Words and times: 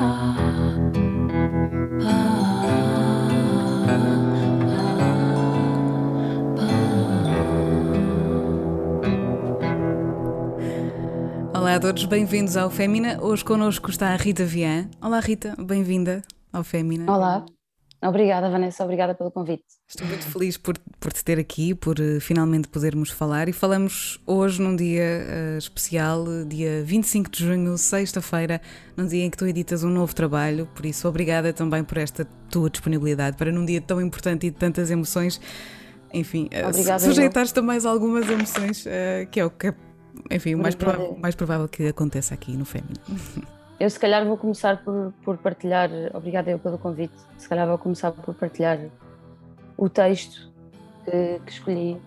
Olá 0.00 0.32
a 11.74 11.80
todos, 11.80 12.06
bem-vindos 12.06 12.56
ao 12.56 12.70
Fémina. 12.70 13.18
Hoje 13.20 13.44
connosco 13.44 13.90
está 13.90 14.14
a 14.14 14.16
Rita 14.16 14.46
Vian. 14.46 14.88
Olá 15.02 15.20
Rita, 15.20 15.54
bem-vinda 15.58 16.22
ao 16.50 16.64
Fémina. 16.64 17.12
Olá, 17.12 17.44
obrigada 18.08 18.48
Vanessa, 18.48 18.82
obrigada 18.84 19.14
pelo 19.14 19.30
convite. 19.30 19.64
Estou 19.86 20.06
muito 20.06 20.24
feliz 20.24 20.56
por, 20.56 20.78
por 20.98 21.12
te 21.12 21.24
ter 21.24 21.38
aqui, 21.38 21.74
por 21.74 21.98
uh, 21.98 22.20
finalmente 22.20 22.68
podermos 22.68 23.10
falar 23.10 23.48
e 23.48 23.52
falamos 23.52 24.20
hoje 24.26 24.62
num 24.62 24.74
dia 24.74 25.02
uh, 25.02 25.58
especial, 25.58 26.24
dia 26.46 26.82
25 26.82 27.30
de 27.30 27.44
junho, 27.44 27.76
sexta-feira, 27.76 28.60
num 28.96 29.06
dia 29.06 29.24
em 29.24 29.30
que 29.30 29.36
tu 29.36 29.46
editas 29.46 29.84
um 29.84 29.90
novo 29.90 30.14
trabalho, 30.14 30.66
por 30.74 30.86
isso 30.86 31.06
obrigada 31.08 31.52
também 31.52 31.84
por 31.84 31.98
esta 31.98 32.26
tua 32.50 32.70
disponibilidade 32.70 33.36
para 33.36 33.52
num 33.52 33.64
dia 33.64 33.80
tão 33.80 34.00
importante 34.00 34.46
e 34.46 34.50
de 34.50 34.56
tantas 34.56 34.90
emoções, 34.90 35.40
enfim, 36.12 36.48
uh, 36.48 37.00
sujeitar-te 37.00 37.58
a 37.58 37.62
mais 37.62 37.84
algumas 37.84 38.28
emoções, 38.28 38.84
que 39.30 39.40
é 39.40 39.44
o 39.44 39.50
que 39.50 39.68
é 39.68 39.74
enfim, 40.30 40.54
o 40.54 40.58
mais 40.58 40.74
provável, 40.74 41.16
mais 41.18 41.34
provável 41.34 41.68
que 41.68 41.86
aconteça 41.86 42.34
aqui 42.34 42.56
no 42.56 42.64
Fémina. 42.64 43.00
Eu 43.80 43.88
se 43.88 43.98
calhar 43.98 44.26
vou 44.26 44.36
começar 44.36 44.84
por, 44.84 45.10
por 45.24 45.38
partilhar, 45.38 45.90
obrigada 46.12 46.50
eu 46.50 46.58
pelo 46.58 46.76
convite, 46.76 47.14
se 47.38 47.48
calhar 47.48 47.66
vou 47.66 47.78
começar 47.78 48.12
por 48.12 48.34
partilhar 48.34 48.78
o 49.74 49.88
texto 49.88 50.52
que, 51.06 51.40
que 51.46 51.50
escolhi, 51.50 51.98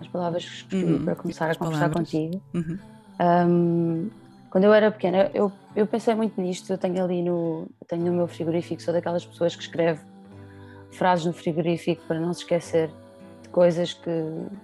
as 0.00 0.06
palavras 0.06 0.44
que 0.44 0.54
escolhi 0.54 0.84
uhum. 0.84 1.04
para 1.04 1.16
começar 1.16 1.50
a 1.50 1.54
conversar 1.56 1.90
palavras. 1.90 2.10
contigo. 2.12 2.40
Uhum. 2.54 2.78
Um, 3.20 4.10
quando 4.50 4.64
eu 4.64 4.72
era 4.72 4.88
pequena, 4.92 5.28
eu, 5.34 5.50
eu 5.74 5.84
pensei 5.84 6.14
muito 6.14 6.40
nisto, 6.40 6.72
eu 6.72 6.78
tenho 6.78 7.02
ali 7.02 7.20
no, 7.22 7.66
tenho 7.88 8.04
no 8.04 8.12
meu 8.12 8.28
frigorífico, 8.28 8.80
sou 8.80 8.94
daquelas 8.94 9.26
pessoas 9.26 9.56
que 9.56 9.62
escreve 9.62 10.00
frases 10.92 11.26
no 11.26 11.32
frigorífico 11.32 12.02
para 12.06 12.20
não 12.20 12.32
se 12.32 12.42
esquecer 12.42 12.88
de 13.42 13.48
coisas 13.48 13.92
que, 13.92 14.10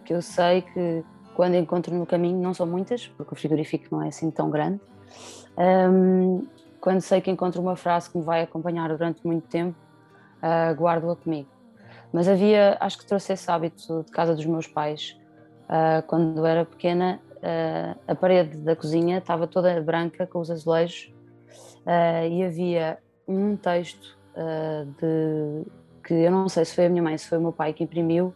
que 0.05 0.15
eu 0.15 0.23
sei 0.23 0.63
que 0.63 1.05
quando 1.35 1.57
encontro 1.57 1.93
no 1.93 2.07
caminho, 2.07 2.39
não 2.41 2.55
são 2.55 2.67
muitas, 2.67 3.09
porque 3.09 3.35
o 3.35 3.37
frigorífico 3.37 3.87
não 3.91 4.03
é 4.03 4.09
assim 4.09 4.31
tão 4.31 4.49
grande. 4.49 4.81
Um, 5.57 6.47
quando 6.81 7.01
sei 7.01 7.21
que 7.21 7.31
encontro 7.31 7.61
uma 7.61 7.77
frase 7.77 8.11
que 8.11 8.19
me 8.19 8.25
vai 8.25 8.43
acompanhar 8.43 8.89
durante 8.89 9.25
muito 9.27 9.47
tempo, 9.47 9.79
uh, 10.43 10.75
guardo-a 10.75 11.15
comigo. 11.15 11.49
Mas 12.13 12.29
havia, 12.29 12.77
acho 12.81 12.99
que 12.99 13.07
trouxe 13.07 13.33
esse 13.33 13.51
hábito 13.51 14.03
de 14.05 14.11
casa 14.11 14.35
dos 14.35 14.45
meus 14.45 14.67
pais. 14.67 15.17
Uh, 15.65 16.03
quando 16.07 16.45
era 16.45 16.65
pequena, 16.65 17.21
uh, 17.37 17.99
a 18.07 18.15
parede 18.15 18.59
da 18.59 18.75
cozinha 18.75 19.19
estava 19.19 19.47
toda 19.47 19.81
branca 19.81 20.27
com 20.27 20.41
os 20.41 20.51
azulejos 20.51 21.13
e 22.31 22.45
havia 22.45 22.99
um 23.27 23.57
texto 23.57 24.17
de 25.01 25.65
que 26.05 26.15
eu 26.15 26.31
não 26.31 26.49
sei 26.49 26.65
se 26.65 26.77
foi 26.77 26.87
a 26.87 26.89
minha 26.89 27.03
mãe, 27.03 27.19
se 27.19 27.29
foi 27.29 27.39
o 27.39 27.41
meu 27.41 27.53
pai 27.53 27.73
que 27.73 27.83
imprimiu, 27.83 28.33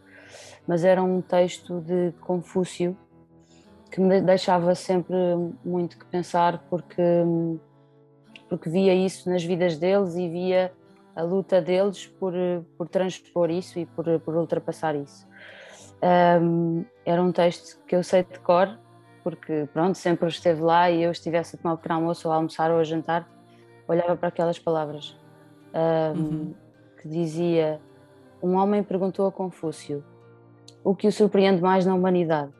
mas 0.67 0.83
era 0.83 1.01
um 1.01 1.21
texto 1.21 1.79
de 1.79 2.11
Confúcio 2.19 2.97
que 3.89 4.01
me 4.01 4.21
deixava 4.21 4.75
sempre 4.75 5.15
muito 5.63 5.97
que 5.97 6.05
pensar 6.05 6.63
porque 6.69 7.01
porque 8.49 8.69
via 8.69 8.93
isso 8.93 9.29
nas 9.29 9.43
vidas 9.43 9.77
deles 9.77 10.15
e 10.15 10.29
via 10.29 10.71
a 11.15 11.21
luta 11.21 11.61
deles 11.61 12.05
por, 12.05 12.33
por 12.77 12.87
transpor 12.87 13.49
isso 13.49 13.79
e 13.79 13.85
por, 13.85 14.19
por 14.21 14.35
ultrapassar 14.35 14.95
isso. 14.95 15.27
Um, 16.41 16.85
era 17.05 17.21
um 17.21 17.31
texto 17.31 17.83
que 17.85 17.95
eu 17.95 18.03
sei 18.03 18.23
de 18.23 18.39
cor, 18.39 18.79
porque 19.23 19.67
pronto, 19.73 19.97
sempre 19.97 20.27
esteve 20.29 20.61
lá 20.61 20.89
e 20.89 21.03
eu 21.03 21.11
estivesse 21.11 21.55
a 21.55 21.59
tomar 21.59 21.73
o 21.73 21.77
pequeno 21.77 21.95
almoço 21.95 22.27
ou 22.27 22.33
a 22.33 22.37
almoçar 22.37 22.71
ou 22.71 22.79
a 22.79 22.83
jantar, 22.83 23.27
olhava 23.87 24.15
para 24.15 24.29
aquelas 24.29 24.59
palavras 24.59 25.17
um, 25.73 26.19
uhum. 26.19 26.55
que 27.01 27.07
dizia 27.07 27.81
um 28.41 28.55
homem 28.55 28.83
perguntou 28.83 29.25
a 29.25 29.31
Confúcio 29.31 30.03
o 30.83 30.95
que 30.95 31.07
o 31.07 31.11
surpreende 31.11 31.61
mais 31.61 31.85
na 31.85 31.95
humanidade? 31.95 32.51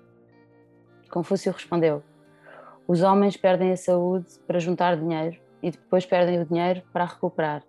Confúcio 1.10 1.52
respondeu: 1.52 2.04
Os 2.88 3.02
homens 3.02 3.38
perdem 3.38 3.72
a 3.72 3.78
saúde 3.78 4.28
para 4.46 4.60
juntar 4.60 4.98
dinheiro 4.98 5.38
e 5.62 5.72
depois 5.72 6.06
perdem 6.06 6.42
o 6.42 6.46
dinheiro 6.46 6.82
para 6.94 7.06
recuperar. 7.06 7.64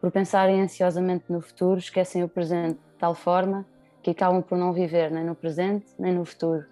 Por 0.00 0.10
pensarem 0.10 0.60
ansiosamente 0.60 1.24
no 1.28 1.40
futuro, 1.40 1.78
esquecem 1.78 2.22
o 2.22 2.28
presente 2.28 2.78
de 2.78 2.98
tal 2.98 3.14
forma 3.14 3.66
que 4.02 4.10
acabam 4.10 4.42
por 4.42 4.56
não 4.56 4.72
viver 4.72 5.10
nem 5.10 5.24
no 5.24 5.34
presente 5.34 5.86
nem 5.98 6.14
no 6.14 6.24
futuro. 6.24 6.64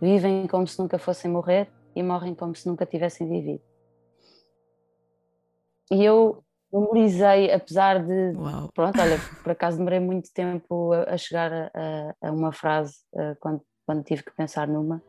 Vivem 0.00 0.46
como 0.46 0.66
se 0.66 0.78
nunca 0.78 0.98
fossem 0.98 1.30
morrer 1.30 1.68
e 1.94 2.02
morrem 2.02 2.34
como 2.34 2.54
se 2.54 2.66
nunca 2.66 2.86
tivessem 2.86 3.28
vivido. 3.28 3.62
E 5.90 6.04
eu 6.04 6.42
memorizei, 6.72 7.52
apesar 7.52 8.02
de. 8.02 8.32
Uau. 8.36 8.70
Pronto, 8.72 9.00
olha, 9.00 9.18
por 9.42 9.52
acaso 9.52 9.76
demorei 9.76 10.00
muito 10.00 10.32
tempo 10.32 10.92
a, 10.92 11.14
a 11.14 11.16
chegar 11.18 11.52
a, 11.52 12.14
a, 12.22 12.30
uma 12.30 12.52
frase 12.52 12.94
uh, 13.12 13.36
quando, 13.40 13.60
quando 13.84 14.04
tive 14.04 14.22
que 14.22 14.30
pensar 14.34 14.68
numa, 14.68 15.02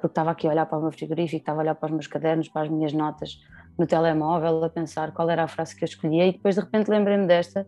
porque 0.00 0.06
estava 0.08 0.32
aqui 0.32 0.46
a 0.46 0.50
olhar 0.50 0.66
para 0.66 0.78
o 0.78 0.82
meu 0.82 0.90
frigorífico, 0.90 1.36
estava 1.36 1.60
a 1.60 1.62
olhar 1.62 1.74
para 1.74 1.86
os 1.86 1.92
meus 1.92 2.06
cadernos, 2.06 2.48
para 2.48 2.62
as 2.62 2.68
minhas 2.68 2.92
notas 2.92 3.38
no 3.78 3.86
telemóvel, 3.86 4.64
a 4.64 4.68
pensar 4.68 5.12
qual 5.12 5.30
era 5.30 5.44
a 5.44 5.48
frase 5.48 5.76
que 5.76 5.84
eu 5.84 5.86
escolhia 5.86 6.26
e 6.26 6.32
depois 6.32 6.56
de 6.56 6.60
repente 6.60 6.90
lembrei-me 6.90 7.26
desta, 7.26 7.64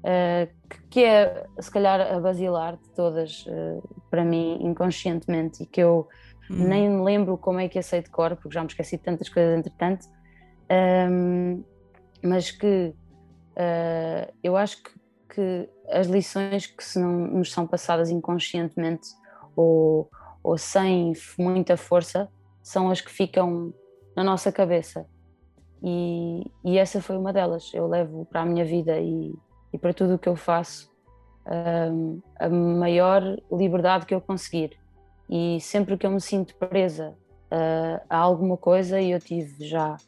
uh, 0.00 0.78
que, 0.90 1.04
é 1.04 1.46
se 1.58 1.70
calhar 1.70 2.00
a 2.00 2.20
basilar 2.20 2.76
de 2.76 2.90
todas 2.90 3.46
para 4.10 4.24
mim 4.24 4.58
inconscientemente 4.60 5.62
e 5.62 5.66
que 5.66 5.80
eu 5.80 6.06
hum. 6.50 6.68
nem 6.68 6.90
me 6.90 7.02
lembro 7.02 7.38
como 7.38 7.60
é 7.60 7.68
que 7.68 7.78
aceito 7.78 8.06
de 8.06 8.10
cor, 8.10 8.36
porque 8.36 8.52
já 8.52 8.60
me 8.60 8.68
esqueci 8.68 8.98
de 8.98 9.02
tantas 9.04 9.28
coisas 9.30 9.56
entretanto. 9.58 10.06
Mas 12.22 12.50
que 12.50 12.94
eu 14.42 14.56
acho 14.56 14.82
que, 14.82 14.90
que, 15.34 15.68
as 15.90 16.06
lições 16.06 16.66
que 16.66 16.84
se 16.84 16.98
não 16.98 17.10
nos 17.10 17.50
são 17.50 17.66
passadas 17.66 18.10
inconscientemente 18.10 19.08
ou, 19.56 20.10
ou 20.48 20.56
sem 20.56 21.12
muita 21.38 21.76
força 21.76 22.26
são 22.62 22.90
as 22.90 23.02
que 23.02 23.10
ficam 23.10 23.72
na 24.16 24.24
nossa 24.24 24.50
cabeça. 24.50 25.06
E, 25.82 26.50
e 26.64 26.78
essa 26.78 27.02
foi 27.02 27.18
uma 27.18 27.34
delas. 27.34 27.70
Eu 27.74 27.86
levo 27.86 28.24
para 28.24 28.40
a 28.40 28.46
minha 28.46 28.64
vida 28.64 28.98
e, 28.98 29.34
e 29.74 29.78
para 29.78 29.92
tudo 29.92 30.14
o 30.14 30.18
que 30.18 30.28
eu 30.28 30.36
faço 30.36 30.90
um, 31.92 32.20
a 32.40 32.48
maior 32.48 33.22
liberdade 33.52 34.06
que 34.06 34.14
eu 34.14 34.22
conseguir. 34.22 34.78
E 35.28 35.60
sempre 35.60 35.98
que 35.98 36.06
eu 36.06 36.10
me 36.10 36.20
sinto 36.20 36.54
presa 36.56 37.14
uh, 37.52 38.00
a 38.08 38.16
alguma 38.16 38.56
coisa, 38.56 38.98
e 38.98 39.10
eu 39.10 39.20
tive 39.20 39.66
já 39.66 39.98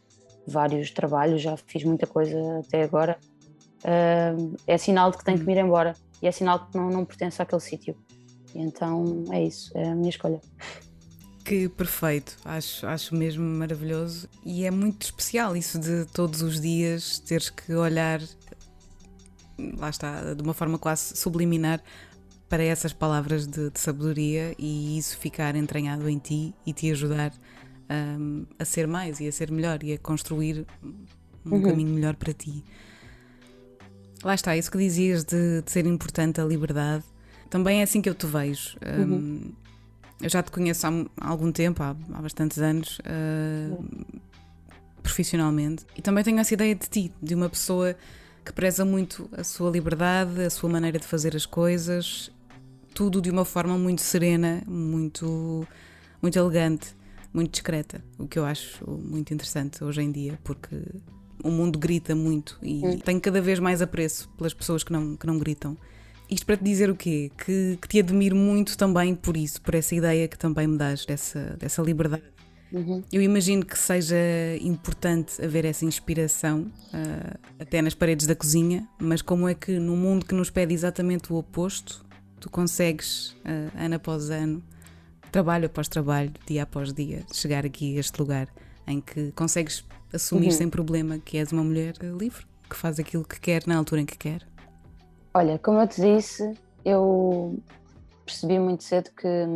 vários 0.46 0.90
trabalhos, 0.90 1.42
já 1.42 1.54
fiz 1.58 1.84
muita 1.84 2.06
coisa 2.06 2.60
até 2.60 2.82
agora, 2.82 3.18
uh, 3.84 4.56
é 4.66 4.78
sinal 4.78 5.10
de 5.10 5.18
que 5.18 5.24
tenho 5.24 5.38
que 5.38 5.44
me 5.44 5.52
ir 5.52 5.58
embora 5.58 5.92
e 6.22 6.26
é 6.26 6.32
sinal 6.32 6.66
que 6.66 6.78
não, 6.78 6.88
não 6.88 7.04
pertence 7.04 7.42
àquele 7.42 7.60
sítio. 7.60 7.94
Então 8.54 9.24
é 9.30 9.44
isso, 9.44 9.70
é 9.76 9.88
a 9.88 9.94
minha 9.94 10.10
escolha. 10.10 10.40
Que 11.44 11.68
perfeito, 11.68 12.36
acho, 12.44 12.86
acho 12.86 13.14
mesmo 13.14 13.44
maravilhoso 13.44 14.28
e 14.44 14.64
é 14.64 14.70
muito 14.70 15.02
especial 15.02 15.56
isso 15.56 15.78
de 15.78 16.04
todos 16.06 16.42
os 16.42 16.60
dias 16.60 17.18
teres 17.18 17.50
que 17.50 17.74
olhar, 17.74 18.20
lá 19.76 19.88
está, 19.88 20.34
de 20.34 20.42
uma 20.42 20.54
forma 20.54 20.78
quase 20.78 21.16
subliminar 21.16 21.82
para 22.48 22.62
essas 22.62 22.92
palavras 22.92 23.46
de, 23.46 23.70
de 23.70 23.80
sabedoria 23.80 24.54
e 24.58 24.98
isso 24.98 25.16
ficar 25.16 25.56
entranhado 25.56 26.08
em 26.08 26.18
ti 26.18 26.54
e 26.66 26.72
te 26.72 26.90
ajudar 26.90 27.32
um, 27.90 28.44
a 28.58 28.64
ser 28.64 28.86
mais 28.86 29.20
e 29.20 29.28
a 29.28 29.32
ser 29.32 29.50
melhor 29.50 29.82
e 29.82 29.92
a 29.92 29.98
construir 29.98 30.66
um 31.46 31.54
uhum. 31.54 31.62
caminho 31.62 31.94
melhor 31.94 32.16
para 32.16 32.32
ti. 32.32 32.64
Lá 34.22 34.34
está, 34.34 34.56
isso 34.56 34.70
que 34.70 34.78
dizias 34.78 35.24
de, 35.24 35.62
de, 35.62 35.70
ser 35.70 35.86
importante 35.86 36.40
a 36.40 36.44
liberdade, 36.44 37.04
também 37.50 37.80
é 37.80 37.82
assim 37.82 38.00
que 38.00 38.08
eu 38.08 38.14
te 38.14 38.26
vejo. 38.26 38.76
Um, 38.86 39.02
uhum. 39.02 39.52
Eu 40.22 40.30
já 40.30 40.42
te 40.42 40.50
conheço 40.50 40.86
há, 40.86 40.92
algum 41.20 41.50
tempo, 41.50 41.82
há, 41.82 41.96
há 42.12 42.22
bastantes 42.22 42.58
anos, 42.58 42.98
uh, 43.00 43.84
profissionalmente, 45.02 45.84
e 45.96 46.02
também 46.02 46.22
tenho 46.22 46.38
essa 46.38 46.54
ideia 46.54 46.74
de 46.74 46.88
ti, 46.88 47.12
de 47.22 47.34
uma 47.34 47.48
pessoa 47.48 47.96
que 48.44 48.52
preza 48.52 48.84
muito 48.84 49.28
a 49.32 49.42
sua 49.42 49.70
liberdade, 49.70 50.42
a 50.42 50.50
sua 50.50 50.68
maneira 50.70 50.98
de 50.98 51.06
fazer 51.06 51.34
as 51.34 51.46
coisas, 51.46 52.30
tudo 52.94 53.20
de 53.20 53.30
uma 53.30 53.44
forma 53.44 53.76
muito 53.76 54.02
serena, 54.02 54.62
muito, 54.66 55.66
muito 56.22 56.38
elegante 56.38 56.94
muito 57.32 57.52
discreta, 57.52 58.02
o 58.18 58.26
que 58.26 58.38
eu 58.38 58.44
acho 58.44 58.84
muito 58.86 59.32
interessante 59.32 59.82
hoje 59.84 60.02
em 60.02 60.10
dia, 60.10 60.38
porque 60.42 60.76
o 61.42 61.50
mundo 61.50 61.78
grita 61.78 62.14
muito 62.14 62.58
e 62.62 62.84
hum. 62.84 62.98
tenho 62.98 63.20
cada 63.20 63.40
vez 63.40 63.58
mais 63.58 63.80
apreço 63.80 64.28
pelas 64.36 64.52
pessoas 64.52 64.82
que 64.82 64.92
não, 64.92 65.16
que 65.16 65.26
não 65.26 65.38
gritam. 65.38 65.76
Isto 66.30 66.46
para 66.46 66.56
te 66.56 66.64
dizer 66.64 66.88
o 66.90 66.94
quê? 66.94 67.30
Que, 67.44 67.78
que 67.80 67.88
te 67.88 67.98
admiro 67.98 68.36
muito 68.36 68.78
também 68.78 69.14
por 69.14 69.36
isso, 69.36 69.60
por 69.60 69.74
essa 69.74 69.94
ideia 69.94 70.28
que 70.28 70.38
também 70.38 70.66
me 70.66 70.78
dás 70.78 71.04
dessa, 71.04 71.56
dessa 71.58 71.82
liberdade. 71.82 72.22
Uhum. 72.72 73.02
Eu 73.12 73.20
imagino 73.20 73.66
que 73.66 73.76
seja 73.76 74.16
importante 74.60 75.42
haver 75.44 75.64
essa 75.64 75.84
inspiração, 75.84 76.70
uh, 76.94 77.38
até 77.58 77.82
nas 77.82 77.94
paredes 77.94 78.26
da 78.26 78.34
cozinha, 78.36 78.88
mas 79.00 79.22
como 79.22 79.48
é 79.48 79.54
que 79.54 79.78
num 79.78 79.96
mundo 79.96 80.24
que 80.24 80.34
nos 80.34 80.50
pede 80.50 80.72
exatamente 80.72 81.32
o 81.32 81.36
oposto, 81.36 82.04
tu 82.38 82.48
consegues, 82.48 83.30
uh, 83.44 83.76
ano 83.76 83.96
após 83.96 84.30
ano, 84.30 84.62
trabalho 85.32 85.66
após 85.66 85.88
trabalho, 85.88 86.32
dia 86.46 86.62
após 86.62 86.92
dia, 86.92 87.24
chegar 87.32 87.66
aqui 87.66 87.96
a 87.96 88.00
este 88.00 88.18
lugar 88.20 88.48
em 88.86 89.00
que 89.00 89.32
consegues 89.32 89.84
assumir 90.12 90.46
uhum. 90.46 90.52
sem 90.52 90.68
problema 90.68 91.18
que 91.18 91.38
és 91.38 91.50
uma 91.50 91.64
mulher 91.64 91.94
livre, 92.02 92.44
que 92.68 92.76
faz 92.76 93.00
aquilo 93.00 93.24
que 93.24 93.40
quer 93.40 93.66
na 93.66 93.76
altura 93.76 94.02
em 94.02 94.06
que 94.06 94.16
quer? 94.16 94.46
Olha, 95.32 95.60
como 95.60 95.80
eu 95.80 95.86
te 95.86 96.00
disse, 96.00 96.54
eu 96.84 97.56
percebi 98.24 98.58
muito 98.58 98.82
cedo 98.82 99.10
que, 99.12 99.46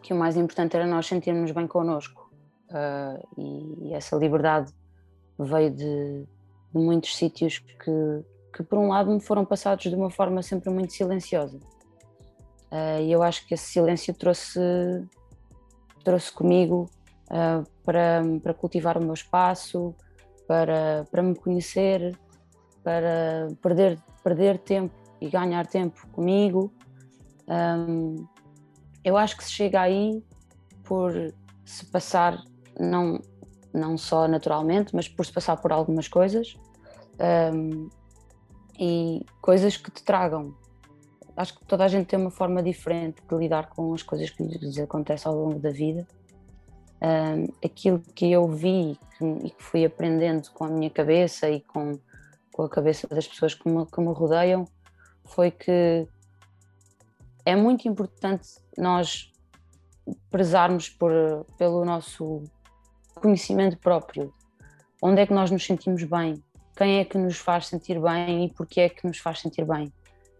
que 0.00 0.14
o 0.14 0.16
mais 0.16 0.38
importante 0.38 0.74
era 0.74 0.86
nós 0.86 1.06
sentirmos 1.06 1.50
bem 1.50 1.66
connosco 1.66 2.30
uh, 2.70 3.28
e, 3.36 3.88
e, 3.88 3.94
essa 3.94 4.16
liberdade 4.16 4.72
veio 5.38 5.70
de, 5.70 6.24
de 6.72 6.80
muitos 6.80 7.14
sítios 7.14 7.58
que, 7.58 8.24
que, 8.54 8.62
por 8.62 8.78
um 8.78 8.88
lado, 8.88 9.10
me 9.10 9.20
foram 9.20 9.44
passados 9.44 9.84
de 9.84 9.94
uma 9.94 10.10
forma 10.10 10.42
sempre 10.42 10.70
muito 10.70 10.94
silenciosa. 10.94 11.58
Uh, 12.72 13.02
e 13.02 13.12
eu 13.12 13.22
acho 13.22 13.46
que 13.46 13.52
esse 13.52 13.64
silêncio 13.64 14.14
trouxe, 14.14 14.60
trouxe 16.02 16.32
comigo 16.32 16.88
uh, 17.26 17.68
para, 17.84 18.22
para 18.42 18.54
cultivar 18.54 18.96
o 18.96 19.02
meu 19.02 19.12
espaço, 19.12 19.94
para, 20.48 21.04
para 21.10 21.22
me 21.22 21.34
conhecer, 21.34 22.18
para 22.82 23.48
perder, 23.60 23.98
perder 24.30 24.58
tempo 24.58 24.94
e 25.20 25.28
ganhar 25.28 25.66
tempo 25.66 26.06
comigo. 26.08 26.72
Um, 27.48 28.26
eu 29.04 29.16
acho 29.16 29.36
que 29.36 29.44
se 29.44 29.50
chega 29.50 29.80
aí 29.80 30.22
por 30.84 31.12
se 31.64 31.84
passar, 31.86 32.42
não, 32.78 33.20
não 33.72 33.98
só 33.98 34.28
naturalmente, 34.28 34.94
mas 34.94 35.08
por 35.08 35.26
se 35.26 35.32
passar 35.32 35.56
por 35.56 35.72
algumas 35.72 36.06
coisas 36.06 36.56
um, 37.52 37.88
e 38.78 39.26
coisas 39.40 39.76
que 39.76 39.90
te 39.90 40.02
tragam. 40.04 40.54
Acho 41.36 41.58
que 41.58 41.64
toda 41.64 41.84
a 41.84 41.88
gente 41.88 42.06
tem 42.06 42.18
uma 42.18 42.30
forma 42.30 42.62
diferente 42.62 43.22
de 43.28 43.36
lidar 43.36 43.68
com 43.70 43.92
as 43.94 44.02
coisas 44.02 44.30
que 44.30 44.42
lhes 44.42 44.78
acontecem 44.78 45.30
ao 45.30 45.36
longo 45.36 45.58
da 45.58 45.70
vida. 45.70 46.06
Um, 47.02 47.46
aquilo 47.64 48.00
que 48.14 48.30
eu 48.30 48.46
vi 48.46 48.98
e 49.20 49.50
que 49.50 49.62
fui 49.62 49.84
aprendendo 49.84 50.50
com 50.50 50.64
a 50.64 50.68
minha 50.68 50.90
cabeça 50.90 51.48
e 51.48 51.60
com, 51.62 51.98
com 52.52 52.62
a 52.62 52.68
cabeça 52.68 53.06
das 53.08 53.26
pessoas 53.26 53.54
que 53.54 53.68
me, 53.68 53.86
que 53.86 54.00
me 54.00 54.12
rodeiam 54.12 54.64
foi 55.24 55.50
que 55.50 56.06
é 57.44 57.56
muito 57.56 57.88
importante 57.88 58.48
nós 58.76 59.32
prezarmos 60.30 60.88
por, 60.88 61.12
pelo 61.56 61.84
nosso 61.84 62.42
conhecimento 63.14 63.78
próprio. 63.78 64.32
Onde 65.02 65.20
é 65.20 65.26
que 65.26 65.32
nós 65.32 65.50
nos 65.50 65.64
sentimos 65.64 66.02
bem? 66.04 66.42
Quem 66.76 66.98
é 66.98 67.04
que 67.04 67.18
nos 67.18 67.38
faz 67.38 67.66
sentir 67.66 68.00
bem 68.00 68.46
e 68.46 68.52
porquê 68.52 68.82
é 68.82 68.88
que 68.88 69.06
nos 69.06 69.18
faz 69.18 69.40
sentir 69.40 69.64
bem? 69.64 69.92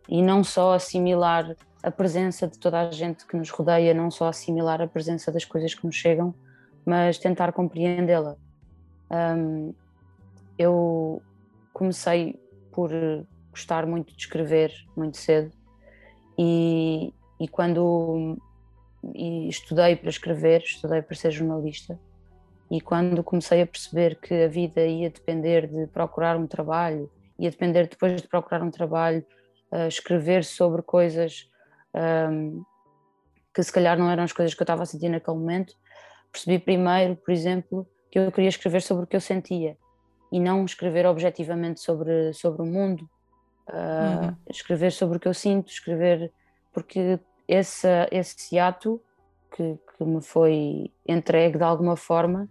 E 0.08 0.22
não 0.22 0.42
só 0.42 0.74
assimilar 0.74 1.56
a 1.82 1.90
presença 1.90 2.46
de 2.46 2.58
toda 2.58 2.80
a 2.80 2.90
gente 2.90 3.26
que 3.26 3.36
nos 3.36 3.50
rodeia, 3.50 3.94
não 3.94 4.10
só 4.10 4.28
assimilar 4.28 4.80
a 4.80 4.86
presença 4.86 5.30
das 5.30 5.44
coisas 5.44 5.74
que 5.74 5.86
nos 5.86 5.94
chegam, 5.94 6.34
mas 6.84 7.18
tentar 7.18 7.52
compreendê-la. 7.52 8.36
Um, 9.10 9.74
eu 10.58 11.22
comecei 11.72 12.40
por 12.72 12.90
gostar 13.50 13.86
muito 13.86 14.12
de 14.14 14.20
escrever 14.20 14.72
muito 14.96 15.16
cedo 15.16 15.52
e, 16.38 17.12
e 17.38 17.48
quando 17.48 18.38
e 19.14 19.48
estudei 19.48 19.96
para 19.96 20.10
escrever, 20.10 20.62
estudei 20.62 21.02
para 21.02 21.16
ser 21.16 21.30
jornalista 21.30 21.98
e 22.70 22.80
quando 22.80 23.24
comecei 23.24 23.62
a 23.62 23.66
perceber 23.66 24.16
que 24.20 24.34
a 24.34 24.48
vida 24.48 24.86
ia 24.86 25.10
depender 25.10 25.66
de 25.66 25.86
procurar 25.88 26.36
um 26.36 26.46
trabalho, 26.46 27.10
ia 27.38 27.50
depender 27.50 27.88
depois 27.88 28.20
de 28.22 28.28
procurar 28.28 28.62
um 28.62 28.70
trabalho, 28.70 29.24
uh, 29.72 29.88
escrever 29.88 30.44
sobre 30.44 30.82
coisas 30.82 31.50
um, 32.30 32.62
que 33.52 33.62
se 33.62 33.72
calhar 33.72 33.98
não 33.98 34.08
eram 34.08 34.22
as 34.22 34.32
coisas 34.32 34.54
que 34.54 34.62
eu 34.62 34.64
estava 34.64 34.84
a 34.84 34.86
sentir 34.86 35.08
naquele 35.08 35.36
momento, 35.36 35.74
percebi 36.30 36.58
primeiro, 36.58 37.16
por 37.16 37.32
exemplo, 37.32 37.88
que 38.10 38.18
eu 38.18 38.30
queria 38.30 38.48
escrever 38.48 38.82
sobre 38.82 39.04
o 39.04 39.06
que 39.06 39.16
eu 39.16 39.20
sentia 39.20 39.76
e 40.30 40.38
não 40.38 40.64
escrever 40.64 41.06
objetivamente 41.06 41.80
sobre, 41.80 42.32
sobre 42.32 42.62
o 42.62 42.66
mundo, 42.66 43.08
uh, 43.68 44.26
uhum. 44.26 44.36
escrever 44.48 44.92
sobre 44.92 45.16
o 45.16 45.20
que 45.20 45.28
eu 45.28 45.34
sinto, 45.34 45.70
escrever 45.70 46.32
porque 46.72 47.18
esse, 47.48 47.88
esse 48.10 48.58
ato 48.58 49.00
que, 49.54 49.78
que 49.96 50.04
me 50.04 50.22
foi 50.22 50.92
entregue 51.06 51.58
de 51.58 51.64
alguma 51.64 51.96
forma 51.96 52.48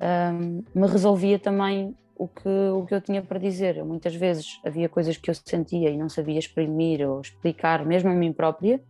um, 0.00 0.62
me 0.74 0.86
resolvia 0.86 1.38
também 1.38 1.94
o 2.16 2.26
que, 2.26 2.48
o 2.48 2.84
que 2.84 2.94
eu 2.94 3.00
tinha 3.00 3.22
para 3.22 3.38
dizer. 3.38 3.76
Eu, 3.76 3.86
muitas 3.86 4.14
vezes 4.14 4.60
havia 4.64 4.88
coisas 4.88 5.16
que 5.16 5.30
eu 5.30 5.34
sentia 5.34 5.90
e 5.90 5.96
não 5.96 6.08
sabia 6.08 6.38
exprimir 6.38 7.08
ou 7.08 7.20
explicar, 7.20 7.84
mesmo 7.84 8.10
a 8.10 8.14
mim 8.14 8.32
própria, 8.32 8.80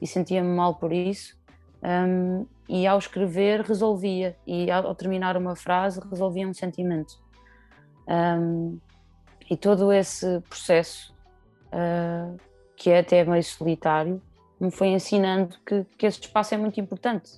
e 0.00 0.06
sentia-me 0.06 0.48
mal 0.48 0.74
por 0.74 0.92
isso. 0.92 1.36
Um, 1.82 2.46
e 2.68 2.86
ao 2.86 2.98
escrever 2.98 3.60
resolvia, 3.60 4.36
e 4.46 4.70
ao, 4.70 4.86
ao, 4.86 4.94
terminar 4.94 5.36
uma 5.36 5.54
frase 5.54 6.00
resolvia 6.10 6.48
um 6.48 6.54
sentimento. 6.54 7.22
Um, 8.06 8.78
e 9.50 9.56
todo 9.56 9.92
esse 9.92 10.40
processo 10.48 11.14
uh, 11.72 12.36
que 12.76 12.90
é 12.90 13.00
até 13.00 13.24
meio 13.24 13.42
solitário, 13.42 14.20
me 14.60 14.70
foi 14.70 14.88
ensinando 14.88 15.56
que, 15.66 15.84
que 15.96 16.06
esse 16.06 16.20
espaço 16.20 16.54
é 16.54 16.56
muito 16.56 16.80
importante. 16.80 17.32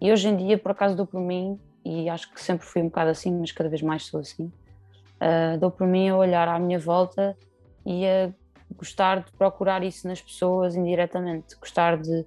E 0.00 0.12
hoje 0.12 0.28
em 0.28 0.36
dia, 0.36 0.58
por 0.58 0.70
acaso, 0.70 0.96
dou 0.96 1.06
por 1.06 1.20
mim, 1.20 1.58
e 1.84 2.08
acho 2.08 2.32
que 2.32 2.40
sempre 2.40 2.66
fui 2.66 2.82
um 2.82 2.86
bocado 2.86 3.10
assim, 3.10 3.32
mas 3.32 3.52
cada 3.52 3.68
vez 3.68 3.82
mais 3.82 4.04
sou 4.04 4.20
assim, 4.20 4.44
uh, 4.44 5.58
dou 5.58 5.70
por 5.70 5.86
mim 5.86 6.08
a 6.08 6.16
olhar 6.16 6.46
à 6.48 6.58
minha 6.58 6.78
volta 6.78 7.36
e 7.84 8.06
a 8.06 8.30
gostar 8.76 9.24
de 9.24 9.32
procurar 9.32 9.82
isso 9.82 10.06
nas 10.06 10.20
pessoas 10.20 10.76
indiretamente, 10.76 11.56
gostar 11.56 11.96
de, 11.96 12.24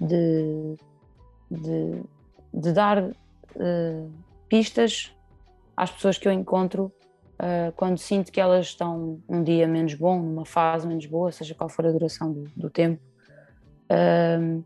de, 0.00 0.76
de, 1.50 2.02
de 2.54 2.72
dar 2.72 3.02
uh, 3.02 4.12
pistas 4.48 5.14
às 5.76 5.90
pessoas 5.90 6.16
que 6.16 6.28
eu 6.28 6.32
encontro 6.32 6.92
uh, 7.42 7.72
quando 7.74 7.98
sinto 7.98 8.30
que 8.30 8.40
elas 8.40 8.66
estão 8.66 9.20
um 9.28 9.42
dia 9.42 9.66
menos 9.66 9.94
bom, 9.94 10.20
numa 10.20 10.46
fase 10.46 10.86
menos 10.86 11.06
boa, 11.06 11.32
seja 11.32 11.54
qual 11.54 11.68
for 11.68 11.86
a 11.86 11.90
duração 11.90 12.32
do, 12.32 12.44
do 12.56 12.70
tempo, 12.70 13.02
uh, 13.90 14.64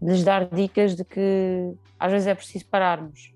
lhes 0.00 0.22
dar 0.22 0.46
dicas 0.46 0.94
de 0.94 1.04
que 1.04 1.74
às 1.98 2.12
vezes 2.12 2.28
é 2.28 2.34
preciso 2.34 2.66
pararmos 2.66 3.34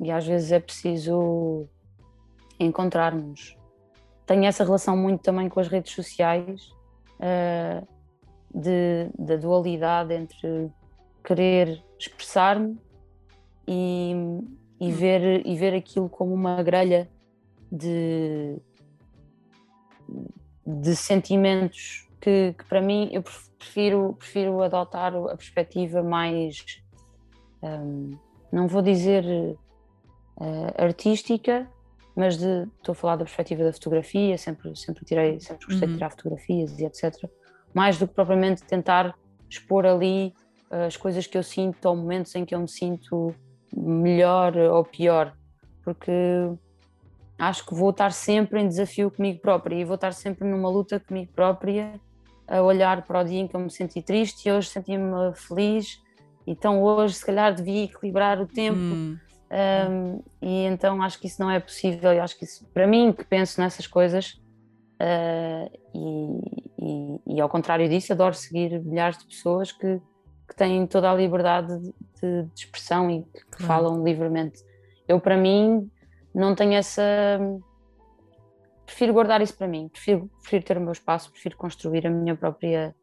e 0.00 0.10
às 0.10 0.26
vezes 0.26 0.50
é 0.50 0.58
preciso 0.58 1.68
encontrarmos. 2.58 3.56
Tenho 4.26 4.44
essa 4.44 4.64
relação 4.64 4.96
muito 4.96 5.22
também 5.22 5.48
com 5.48 5.60
as 5.60 5.68
redes 5.68 5.92
sociais, 5.92 6.70
uh, 7.18 7.86
de, 8.52 9.08
da 9.18 9.36
dualidade 9.36 10.14
entre 10.14 10.70
querer 11.22 11.82
expressar-me 11.98 12.78
e, 13.66 14.12
e, 14.80 14.86
hum. 14.86 14.90
ver, 14.90 15.46
e 15.46 15.56
ver 15.56 15.74
aquilo 15.74 16.08
como 16.08 16.34
uma 16.34 16.62
grelha 16.62 17.08
de, 17.70 18.56
de 20.66 20.96
sentimentos 20.96 22.08
que, 22.20 22.54
que, 22.56 22.64
para 22.64 22.80
mim 22.80 23.08
eu 23.12 23.22
prefiro, 23.58 24.14
prefiro 24.18 24.62
adotar 24.62 25.14
a 25.14 25.36
perspectiva 25.36 26.02
mais, 26.02 26.82
um, 27.62 28.10
não 28.52 28.68
vou 28.68 28.82
dizer 28.82 29.24
uh, 30.36 30.82
artística, 30.82 31.68
mas 32.14 32.36
de, 32.36 32.64
estou 32.78 32.92
a 32.92 32.94
falar 32.94 33.16
da 33.16 33.24
perspectiva 33.24 33.64
da 33.64 33.72
fotografia, 33.72 34.36
sempre, 34.36 34.76
sempre, 34.76 35.04
tirei, 35.04 35.40
sempre 35.40 35.66
gostei 35.66 35.86
uhum. 35.86 35.92
de 35.92 35.98
tirar 35.98 36.10
fotografias 36.10 36.78
e 36.78 36.84
etc. 36.84 37.28
Mais 37.72 37.98
do 37.98 38.06
que 38.06 38.14
propriamente 38.14 38.62
tentar 38.64 39.14
expor 39.48 39.86
ali 39.86 40.34
uh, 40.70 40.86
as 40.86 40.96
coisas 40.96 41.26
que 41.26 41.38
eu 41.38 41.42
sinto 41.42 41.86
ou 41.86 41.96
momentos 41.96 42.34
em 42.34 42.44
que 42.44 42.54
eu 42.54 42.60
me 42.60 42.68
sinto 42.68 43.34
melhor 43.72 44.56
ou 44.56 44.84
pior, 44.84 45.32
porque 45.84 46.12
acho 47.40 47.66
que 47.66 47.74
vou 47.74 47.90
estar 47.90 48.12
sempre 48.12 48.60
em 48.60 48.68
desafio 48.68 49.10
comigo 49.10 49.40
própria 49.40 49.74
e 49.74 49.84
vou 49.84 49.94
estar 49.94 50.12
sempre 50.12 50.46
numa 50.46 50.68
luta 50.68 51.00
comigo 51.00 51.32
própria, 51.32 52.00
a 52.46 52.60
olhar 52.62 53.02
para 53.06 53.20
o 53.20 53.24
dia 53.24 53.40
em 53.40 53.48
que 53.48 53.54
eu 53.54 53.60
me 53.60 53.70
senti 53.70 54.02
triste 54.02 54.48
e 54.48 54.52
hoje 54.52 54.68
senti-me 54.68 55.34
feliz, 55.34 56.00
então 56.46 56.82
hoje 56.82 57.14
se 57.14 57.24
calhar 57.24 57.54
devia 57.54 57.84
equilibrar 57.84 58.40
o 58.40 58.46
tempo. 58.46 58.78
Hum. 58.78 59.18
Um, 59.50 60.22
e 60.40 60.64
então 60.66 61.02
acho 61.02 61.18
que 61.18 61.26
isso 61.26 61.40
não 61.40 61.50
é 61.50 61.58
possível. 61.58 62.12
Eu 62.12 62.22
acho 62.22 62.38
que 62.38 62.44
isso, 62.44 62.64
para 62.72 62.86
mim, 62.86 63.12
que 63.12 63.24
penso 63.24 63.60
nessas 63.60 63.86
coisas, 63.86 64.40
uh, 65.00 65.78
e, 65.92 66.60
e, 66.78 67.34
e, 67.36 67.40
ao 67.40 67.48
contrário 67.48 67.88
disso, 67.88 68.12
adoro 68.12 68.34
seguir 68.34 68.80
milhares 68.80 69.18
de 69.18 69.26
pessoas 69.26 69.72
que, 69.72 70.00
que 70.48 70.56
têm 70.56 70.86
toda 70.86 71.10
a 71.10 71.14
liberdade 71.14 71.78
de, 71.78 71.88
de, 72.20 72.42
de 72.44 72.64
expressão 72.64 73.10
e 73.10 73.22
que, 73.22 73.56
que 73.56 73.62
falam 73.64 74.04
livremente. 74.04 74.62
Eu, 75.08 75.20
para 75.20 75.36
mim, 75.36 75.90
não 76.34 76.54
tenho 76.54 76.74
essa. 76.74 77.02
Prefiro 78.86 79.12
guardar 79.12 79.40
isso 79.40 79.56
para 79.56 79.68
mim, 79.68 79.88
prefiro, 79.88 80.28
prefiro 80.42 80.64
ter 80.64 80.76
o 80.76 80.80
meu 80.80 80.92
espaço, 80.92 81.30
prefiro 81.30 81.56
construir 81.56 82.06
a 82.06 82.10
minha 82.10 82.34
própria 82.34 82.94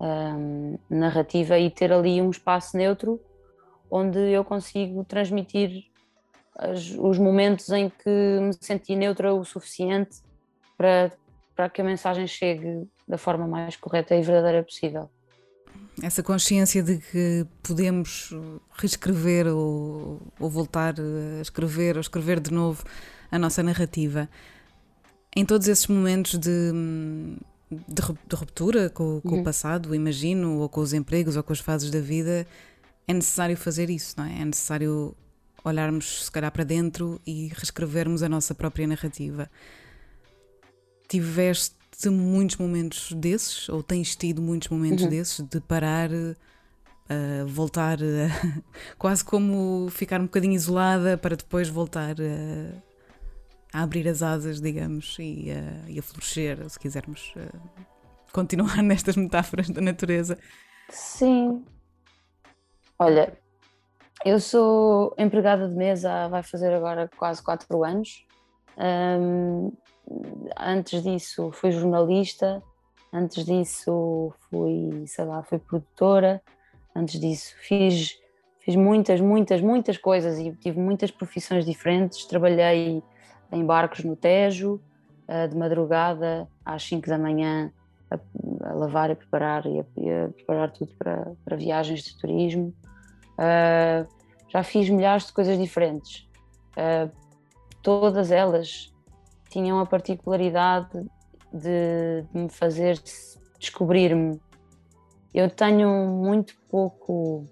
um, 0.00 0.78
narrativa 0.88 1.58
e 1.58 1.70
ter 1.70 1.92
ali 1.92 2.22
um 2.22 2.30
espaço 2.30 2.76
neutro 2.76 3.20
onde 3.90 4.18
eu 4.18 4.44
consigo 4.44 5.04
transmitir 5.04 5.84
as, 6.56 6.90
os 6.98 7.18
momentos 7.18 7.68
em 7.70 7.90
que 7.90 8.08
me 8.08 8.52
senti 8.60 8.96
neutra 8.96 9.34
o 9.34 9.44
suficiente 9.44 10.22
para, 10.76 11.12
para 11.54 11.68
que 11.68 11.80
a 11.80 11.84
mensagem 11.84 12.26
chegue 12.26 12.88
da 13.06 13.18
forma 13.18 13.46
mais 13.46 13.76
correta 13.76 14.14
e 14.14 14.22
verdadeira 14.22 14.62
possível. 14.62 15.10
Essa 16.02 16.22
consciência 16.22 16.82
de 16.82 16.98
que 16.98 17.46
podemos 17.62 18.32
reescrever 18.76 19.46
ou, 19.46 20.20
ou 20.38 20.50
voltar 20.50 20.94
a 20.98 21.40
escrever 21.40 21.96
ou 21.96 22.00
escrever 22.00 22.40
de 22.40 22.52
novo 22.52 22.84
a 23.30 23.38
nossa 23.38 23.62
narrativa. 23.62 24.28
Em 25.34 25.44
todos 25.44 25.68
esses 25.68 25.86
momentos 25.86 26.38
de, 26.38 26.72
de, 27.70 28.02
de 28.28 28.36
ruptura 28.36 28.90
com, 28.90 29.20
com 29.20 29.36
uhum. 29.36 29.40
o 29.40 29.44
passado, 29.44 29.94
imagino, 29.94 30.58
ou 30.58 30.68
com 30.68 30.80
os 30.80 30.92
empregos 30.92 31.36
ou 31.36 31.42
com 31.42 31.52
as 31.52 31.60
fases 31.60 31.90
da 31.90 32.00
vida, 32.00 32.46
é 33.06 33.12
necessário 33.12 33.56
fazer 33.56 33.90
isso, 33.90 34.14
não 34.16 34.24
é? 34.24 34.40
É 34.40 34.44
necessário 34.44 35.14
olharmos, 35.64 36.24
se 36.24 36.30
calhar, 36.30 36.50
para 36.50 36.64
dentro 36.64 37.20
e 37.26 37.48
reescrevermos 37.48 38.22
a 38.22 38.28
nossa 38.28 38.54
própria 38.54 38.86
narrativa. 38.86 39.50
Tiveste 41.08 41.79
muitos 42.08 42.56
momentos 42.56 43.12
desses, 43.12 43.68
ou 43.68 43.82
tens 43.82 44.16
tido 44.16 44.40
muitos 44.40 44.68
momentos 44.68 45.04
uhum. 45.04 45.10
desses, 45.10 45.40
de 45.46 45.60
parar, 45.60 46.10
uh, 46.10 47.46
voltar, 47.46 47.98
uh, 48.00 48.62
quase 48.98 49.24
como 49.24 49.88
ficar 49.90 50.20
um 50.20 50.24
bocadinho 50.24 50.54
isolada 50.54 51.18
para 51.18 51.36
depois 51.36 51.68
voltar 51.68 52.14
uh, 52.18 52.82
a 53.72 53.82
abrir 53.82 54.08
as 54.08 54.22
asas, 54.22 54.60
digamos, 54.60 55.16
e, 55.18 55.50
e 55.86 55.98
a 55.98 56.02
florescer, 56.02 56.68
se 56.68 56.78
quisermos 56.78 57.32
continuar 58.32 58.78
nestas 58.82 59.16
metáforas 59.16 59.70
da 59.70 59.80
natureza. 59.80 60.36
Sim. 60.88 61.64
Olha, 62.98 63.32
eu 64.24 64.38
sou 64.38 65.14
empregada 65.16 65.68
de 65.68 65.74
mesa, 65.74 66.28
vai 66.28 66.42
fazer 66.42 66.72
agora 66.74 67.08
quase 67.16 67.42
quatro 67.42 67.84
anos. 67.84 68.26
Um, 68.76 69.72
antes 70.56 71.02
disso 71.02 71.50
fui 71.52 71.70
jornalista, 71.70 72.62
antes 73.12 73.44
disso 73.44 74.32
fui, 74.48 75.04
sei 75.06 75.24
lá, 75.24 75.42
fui 75.42 75.58
produtora, 75.58 76.42
antes 76.94 77.20
disso 77.20 77.54
fiz, 77.58 78.18
fiz 78.60 78.76
muitas, 78.76 79.20
muitas, 79.20 79.60
muitas 79.60 79.96
coisas 79.98 80.38
e 80.38 80.52
tive 80.52 80.78
muitas 80.78 81.10
profissões 81.10 81.64
diferentes. 81.64 82.24
Trabalhei 82.24 83.02
em 83.52 83.64
barcos 83.64 84.04
no 84.04 84.16
Tejo, 84.16 84.80
eh, 85.28 85.46
de 85.46 85.56
madrugada 85.56 86.48
às 86.64 86.82
5 86.82 87.08
da 87.08 87.16
manhã 87.16 87.72
a, 88.10 88.18
a 88.68 88.72
lavar 88.72 89.10
e 89.10 89.14
preparar 89.14 89.64
e 89.64 89.78
a, 89.78 89.82
a, 89.82 90.28
preparar 90.28 90.72
tudo 90.72 90.92
para, 90.98 91.32
para 91.44 91.56
viagens 91.56 92.02
de 92.02 92.18
turismo. 92.18 92.74
Uh, 93.38 94.06
já 94.48 94.62
fiz 94.64 94.90
milhares 94.90 95.26
de 95.26 95.32
coisas 95.32 95.56
diferentes. 95.56 96.28
Uh, 96.72 97.10
todas 97.80 98.32
elas 98.32 98.92
tinham 99.50 99.80
a 99.80 99.86
particularidade 99.86 100.88
de, 101.52 102.24
de 102.32 102.40
me 102.40 102.48
fazer 102.48 103.00
descobrir-me. 103.58 104.40
Eu 105.34 105.50
tenho 105.50 105.88
muito 106.06 106.54
pouco, 106.70 107.44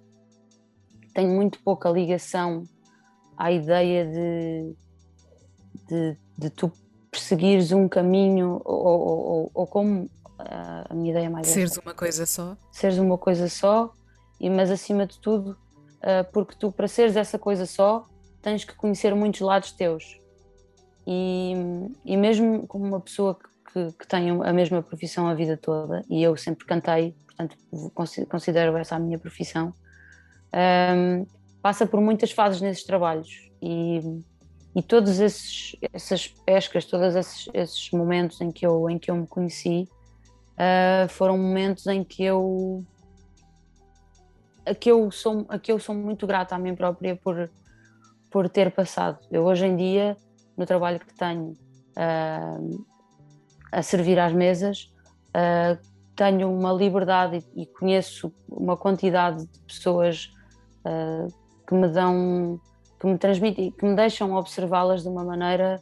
tenho 1.13 1.31
muito 1.31 1.61
pouca 1.63 1.91
ligação 1.91 2.65
à 3.37 3.53
ideia 3.53 4.07
de, 4.07 4.77
de, 5.89 6.17
de 6.39 6.51
tu 6.51 6.73
perseguires 7.11 7.73
um 7.73 7.89
caminho 7.89 8.61
ou, 8.65 9.01
ou, 9.01 9.51
ou 9.55 9.67
como 9.67 10.09
a 10.39 10.95
minha 10.95 11.11
ideia 11.11 11.29
mais 11.29 11.49
seres 11.49 11.77
uma 11.77 11.95
coisa 11.95 12.25
só? 12.25 12.57
Seres 12.71 12.99
uma 12.99 13.19
coisa 13.19 13.49
só 13.49 13.93
e 14.41 14.49
mas 14.49 14.71
acima 14.71 15.07
de 15.07 15.19
tudo 15.21 15.57
porque 16.33 16.55
tu 16.57 16.71
para 16.71 16.87
seres 16.87 17.17
essa 17.17 17.39
coisa 17.39 17.67
só 17.67 18.05
tens 18.41 18.65
que 18.65 18.75
conhecer 18.75 19.15
muitos 19.15 19.41
lados 19.41 19.73
teus 19.73 20.21
e, 21.11 21.55
e 22.05 22.19
mesmo 22.19 22.67
como 22.67 22.85
uma 22.85 23.01
pessoa 23.01 23.35
que, 23.73 23.93
que 23.93 24.07
tem 24.07 24.29
a 24.31 24.53
mesma 24.53 24.83
profissão 24.83 25.27
a 25.27 25.33
vida 25.33 25.57
toda, 25.57 26.05
e 26.11 26.23
eu 26.23 26.37
sempre 26.37 26.67
cantei, 26.67 27.15
portanto 27.25 27.57
considero 28.29 28.77
essa 28.77 28.97
a 28.97 28.99
minha 28.99 29.19
profissão, 29.19 29.73
um, 30.95 31.27
passa 31.63 31.87
por 31.87 31.99
muitas 32.03 32.31
fases 32.31 32.61
nesses 32.61 32.85
trabalhos. 32.85 33.51
E, 33.63 34.21
e 34.77 34.83
todas 34.83 35.19
essas 35.19 36.29
pescas, 36.45 36.85
todos 36.85 37.17
esses, 37.17 37.49
esses, 37.55 37.91
momentos 37.91 38.39
em 38.43 38.51
que 38.51 38.67
eu, 38.67 38.91
em 38.91 38.99
que 38.99 39.11
eu 39.11 39.17
me 39.17 39.27
conheci, 39.27 39.89
uh, 40.53 41.09
foram 41.09 41.39
momentos 41.39 41.87
em 41.87 42.05
que 42.05 42.23
eu 42.23 42.85
a 44.67 44.75
que 44.75 44.91
eu 44.91 45.11
sou 45.11 45.47
a 45.49 45.59
que 45.59 45.73
eu 45.73 45.79
sou 45.79 45.95
muito 45.95 46.27
grata 46.27 46.55
a 46.55 46.59
mim 46.59 46.75
própria 46.75 47.17
por 47.17 47.51
por 48.31 48.47
ter 48.51 48.71
passado. 48.71 49.19
Eu 49.31 49.45
hoje 49.45 49.65
em 49.65 49.75
dia 49.75 50.15
no 50.59 50.67
trabalho 50.67 50.99
que 50.99 51.15
tenho 51.15 51.55
uh, 51.97 52.85
a 53.71 53.83
servir 53.83 54.19
às 54.19 54.33
mesas, 54.33 54.93
uh, 55.29 55.79
tenho 56.17 56.53
uma 56.53 56.73
liberdade 56.73 57.45
e, 57.55 57.63
e, 57.63 57.67
conheço 57.67 58.35
uma 58.49 58.77
quantidade 58.77 59.47
de 59.47 59.59
pessoas 59.61 60.33
uh, 60.85 61.33
que 61.67 61.75
me 61.75 61.87
dão, 61.87 62.61
que 62.99 63.07
me 63.07 63.17
transmitem, 63.17 63.71
que 63.71 63.85
me 63.87 63.95
deixam 63.95 64.35
observá-las 64.35 65.03
de 65.03 65.09
uma 65.09 65.23
maneira 65.23 65.81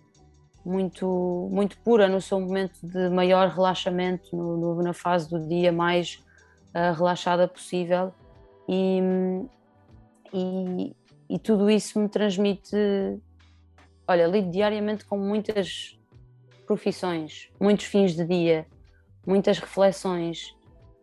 muito, 0.63 1.49
muito 1.51 1.79
pura 1.79 2.07
no 2.07 2.21
seu 2.21 2.39
momento 2.39 2.79
de 2.83 3.09
maior 3.09 3.49
relaxamento, 3.49 4.37
no, 4.37 4.57
no, 4.59 4.83
na 4.83 4.93
fase 4.93 5.31
do 5.31 5.39
dia 5.49 5.73
mais 5.73 6.23
relaxada 6.95 7.49
possível. 7.49 8.13
E, 8.69 9.01
e, 10.35 10.95
e 11.31 11.39
tudo 11.39 11.71
isso 11.71 11.99
me 11.99 12.09
transmite 12.09 12.77
olha, 14.09 14.27
lido 14.27 14.51
diariamente 14.51 15.05
com 15.05 15.19
muitas 15.19 15.99
profissões, 16.67 17.51
muitos 17.61 17.87
fins 17.87 18.15
de 18.15 18.25
dia, 18.25 18.67
muitas 19.27 19.59
reflexões. 19.59 20.55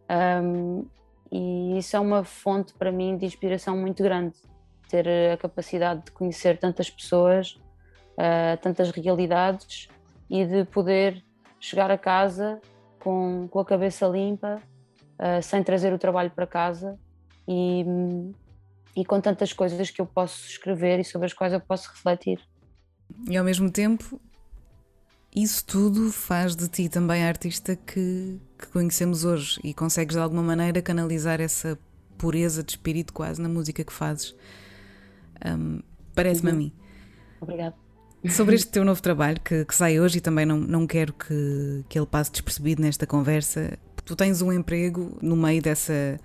Um, 0.09 0.85
e 1.31 1.77
isso 1.77 1.95
é 1.95 1.99
uma 1.99 2.23
fonte 2.23 2.73
para 2.73 2.91
mim 2.91 3.17
de 3.17 3.25
inspiração 3.25 3.75
muito 3.75 4.03
grande. 4.03 4.35
Ter 4.87 5.07
a 5.31 5.37
capacidade 5.37 6.05
de 6.05 6.11
conhecer 6.11 6.57
tantas 6.59 6.89
pessoas, 6.89 7.59
uh, 8.13 8.57
tantas 8.61 8.91
realidades 8.91 9.87
e 10.29 10.45
de 10.45 10.65
poder 10.65 11.23
chegar 11.59 11.89
a 11.89 11.97
casa 11.97 12.61
com, 12.99 13.47
com 13.49 13.59
a 13.59 13.65
cabeça 13.65 14.05
limpa, 14.05 14.61
uh, 15.19 15.41
sem 15.41 15.63
trazer 15.63 15.91
o 15.93 15.97
trabalho 15.97 16.29
para 16.29 16.45
casa 16.45 16.99
e, 17.47 17.83
e 18.95 19.03
com 19.03 19.19
tantas 19.19 19.51
coisas 19.51 19.89
que 19.89 19.99
eu 19.99 20.05
posso 20.05 20.45
escrever 20.47 20.99
e 20.99 21.03
sobre 21.03 21.25
as 21.25 21.33
quais 21.33 21.53
eu 21.53 21.59
posso 21.59 21.89
refletir. 21.89 22.39
E 23.29 23.37
ao 23.37 23.43
mesmo 23.43 23.69
tempo, 23.69 24.19
isso 25.35 25.65
tudo 25.65 26.11
faz 26.11 26.55
de 26.55 26.67
ti 26.67 26.89
também 26.89 27.23
a 27.23 27.27
artista 27.27 27.75
que, 27.75 28.39
que 28.57 28.67
conhecemos 28.67 29.25
hoje 29.25 29.59
e 29.63 29.73
consegues 29.73 30.15
de 30.15 30.21
alguma 30.21 30.43
maneira 30.43 30.81
canalizar 30.81 31.41
essa 31.41 31.77
pureza 32.17 32.63
de 32.63 32.73
espírito 32.73 33.13
quase 33.13 33.41
na 33.41 33.49
música 33.49 33.83
que 33.83 33.91
fazes. 33.91 34.35
Um, 35.45 35.79
Parece-me 36.13 36.51
uhum. 36.51 36.55
a 36.55 36.59
mim. 36.59 36.73
Obrigada. 37.41 37.75
Sobre 38.29 38.55
este 38.55 38.69
teu 38.71 38.85
novo 38.85 39.01
trabalho 39.01 39.39
que, 39.41 39.65
que, 39.65 39.75
sai 39.75 39.99
hoje 39.99 40.19
e 40.19 40.21
também 40.21 40.45
não, 40.45 40.59
não 40.59 40.85
quero 40.85 41.13
que, 41.13 41.83
que 41.89 41.97
ele 41.97 42.05
passe 42.05 42.31
despercebido 42.31 42.81
nesta 42.81 43.07
conversa, 43.07 43.77
tu 44.05 44.15
tens 44.15 44.41
um 44.41 44.53
emprego 44.53 45.17
no 45.21 45.35
meio 45.35 45.61
dessa 45.61 46.19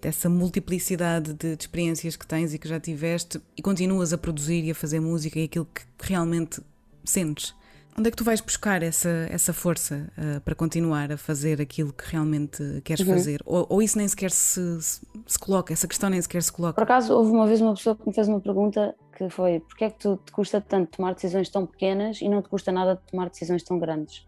dessa 0.00 0.28
multiplicidade 0.28 1.32
de, 1.34 1.56
de, 1.56 1.62
experiências 1.62 2.16
que 2.16 2.26
tens 2.26 2.54
e 2.54 2.58
que 2.58 2.68
já 2.68 2.78
tiveste 2.78 3.40
e 3.56 3.62
continuas 3.62 4.12
a 4.12 4.18
produzir 4.18 4.64
e 4.64 4.70
a 4.70 4.74
fazer 4.74 5.00
música 5.00 5.38
e 5.38 5.44
aquilo 5.44 5.66
que 5.66 5.82
realmente 6.00 6.60
sentes. 7.04 7.54
Onde 7.98 8.08
é 8.08 8.10
que 8.10 8.16
tu 8.16 8.24
vais 8.24 8.40
buscar 8.40 8.82
essa, 8.82 9.26
essa 9.30 9.52
força 9.52 10.10
uh, 10.16 10.40
para 10.40 10.54
continuar 10.54 11.10
a 11.10 11.16
fazer 11.16 11.60
aquilo 11.60 11.92
que 11.92 12.04
realmente 12.06 12.80
queres 12.84 13.06
uhum. 13.06 13.14
fazer? 13.14 13.42
Ou, 13.44 13.66
ou, 13.68 13.82
isso 13.82 13.98
nem 13.98 14.06
sequer 14.06 14.30
se, 14.30 14.80
se, 14.80 15.00
se, 15.26 15.38
coloca, 15.38 15.72
essa 15.72 15.88
questão 15.88 16.08
nem 16.08 16.22
sequer 16.22 16.42
se 16.42 16.52
coloca? 16.52 16.74
Por 16.74 16.84
acaso, 16.84 17.12
houve 17.12 17.30
uma 17.30 17.46
vez 17.46 17.60
uma 17.60 17.74
pessoa 17.74 17.96
que 17.96 18.06
me 18.06 18.14
fez 18.14 18.28
uma 18.28 18.40
pergunta 18.40 18.94
que 19.16 19.28
foi: 19.28 19.60
porquê 19.60 19.84
é 19.84 19.90
que 19.90 19.98
tu, 19.98 20.18
te 20.24 20.32
custa 20.32 20.60
tanto 20.60 20.96
tomar 20.96 21.14
decisões 21.14 21.48
tão 21.48 21.66
pequenas 21.66 22.20
e 22.20 22.28
não 22.28 22.40
te 22.40 22.48
custa 22.48 22.70
nada 22.70 22.96
tomar 23.10 23.28
decisões 23.28 23.62
tão 23.62 23.78
grandes? 23.78 24.26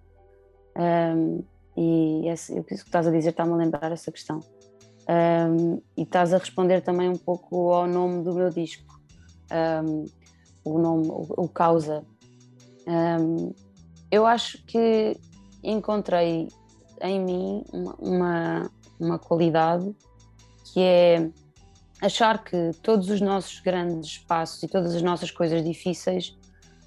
Um, 0.77 1.43
e 1.77 2.29
esse, 2.29 2.53
o 2.53 2.65
que 2.65 2.75
estás 2.75 3.07
a 3.07 3.11
dizer 3.11 3.31
está-me 3.31 3.53
a 3.53 3.57
lembrar 3.57 3.93
essa 3.93 4.11
questão. 4.11 4.41
Um, 5.09 5.83
e 5.97 6.03
estás 6.03 6.33
a 6.33 6.39
responder 6.39 6.81
também 6.81 7.09
um 7.09 7.17
pouco 7.17 7.73
ao 7.73 7.89
nome 7.89 8.23
do 8.23 8.33
meu 8.35 8.51
disco, 8.51 9.01
um, 9.85 10.05
o 10.65 10.79
nome, 10.79 11.09
o, 11.09 11.45
o 11.45 11.49
Causa. 11.49 12.05
Um, 12.87 13.53
eu 14.11 14.27
acho 14.27 14.65
que 14.65 15.17
encontrei 15.63 16.49
em 17.01 17.21
mim 17.21 17.65
uma, 17.99 18.71
uma, 19.01 19.19
qualidade 19.19 19.95
que 20.73 20.81
é 20.81 21.31
achar 22.01 22.43
que 22.43 22.71
todos 22.83 23.11
os 23.11 23.21
nossos 23.21 23.61
grandes 23.61 24.19
passos 24.19 24.63
e 24.63 24.69
todas 24.69 24.95
as 24.95 25.03
nossas 25.03 25.31
coisas 25.31 25.65
difíceis 25.65 26.37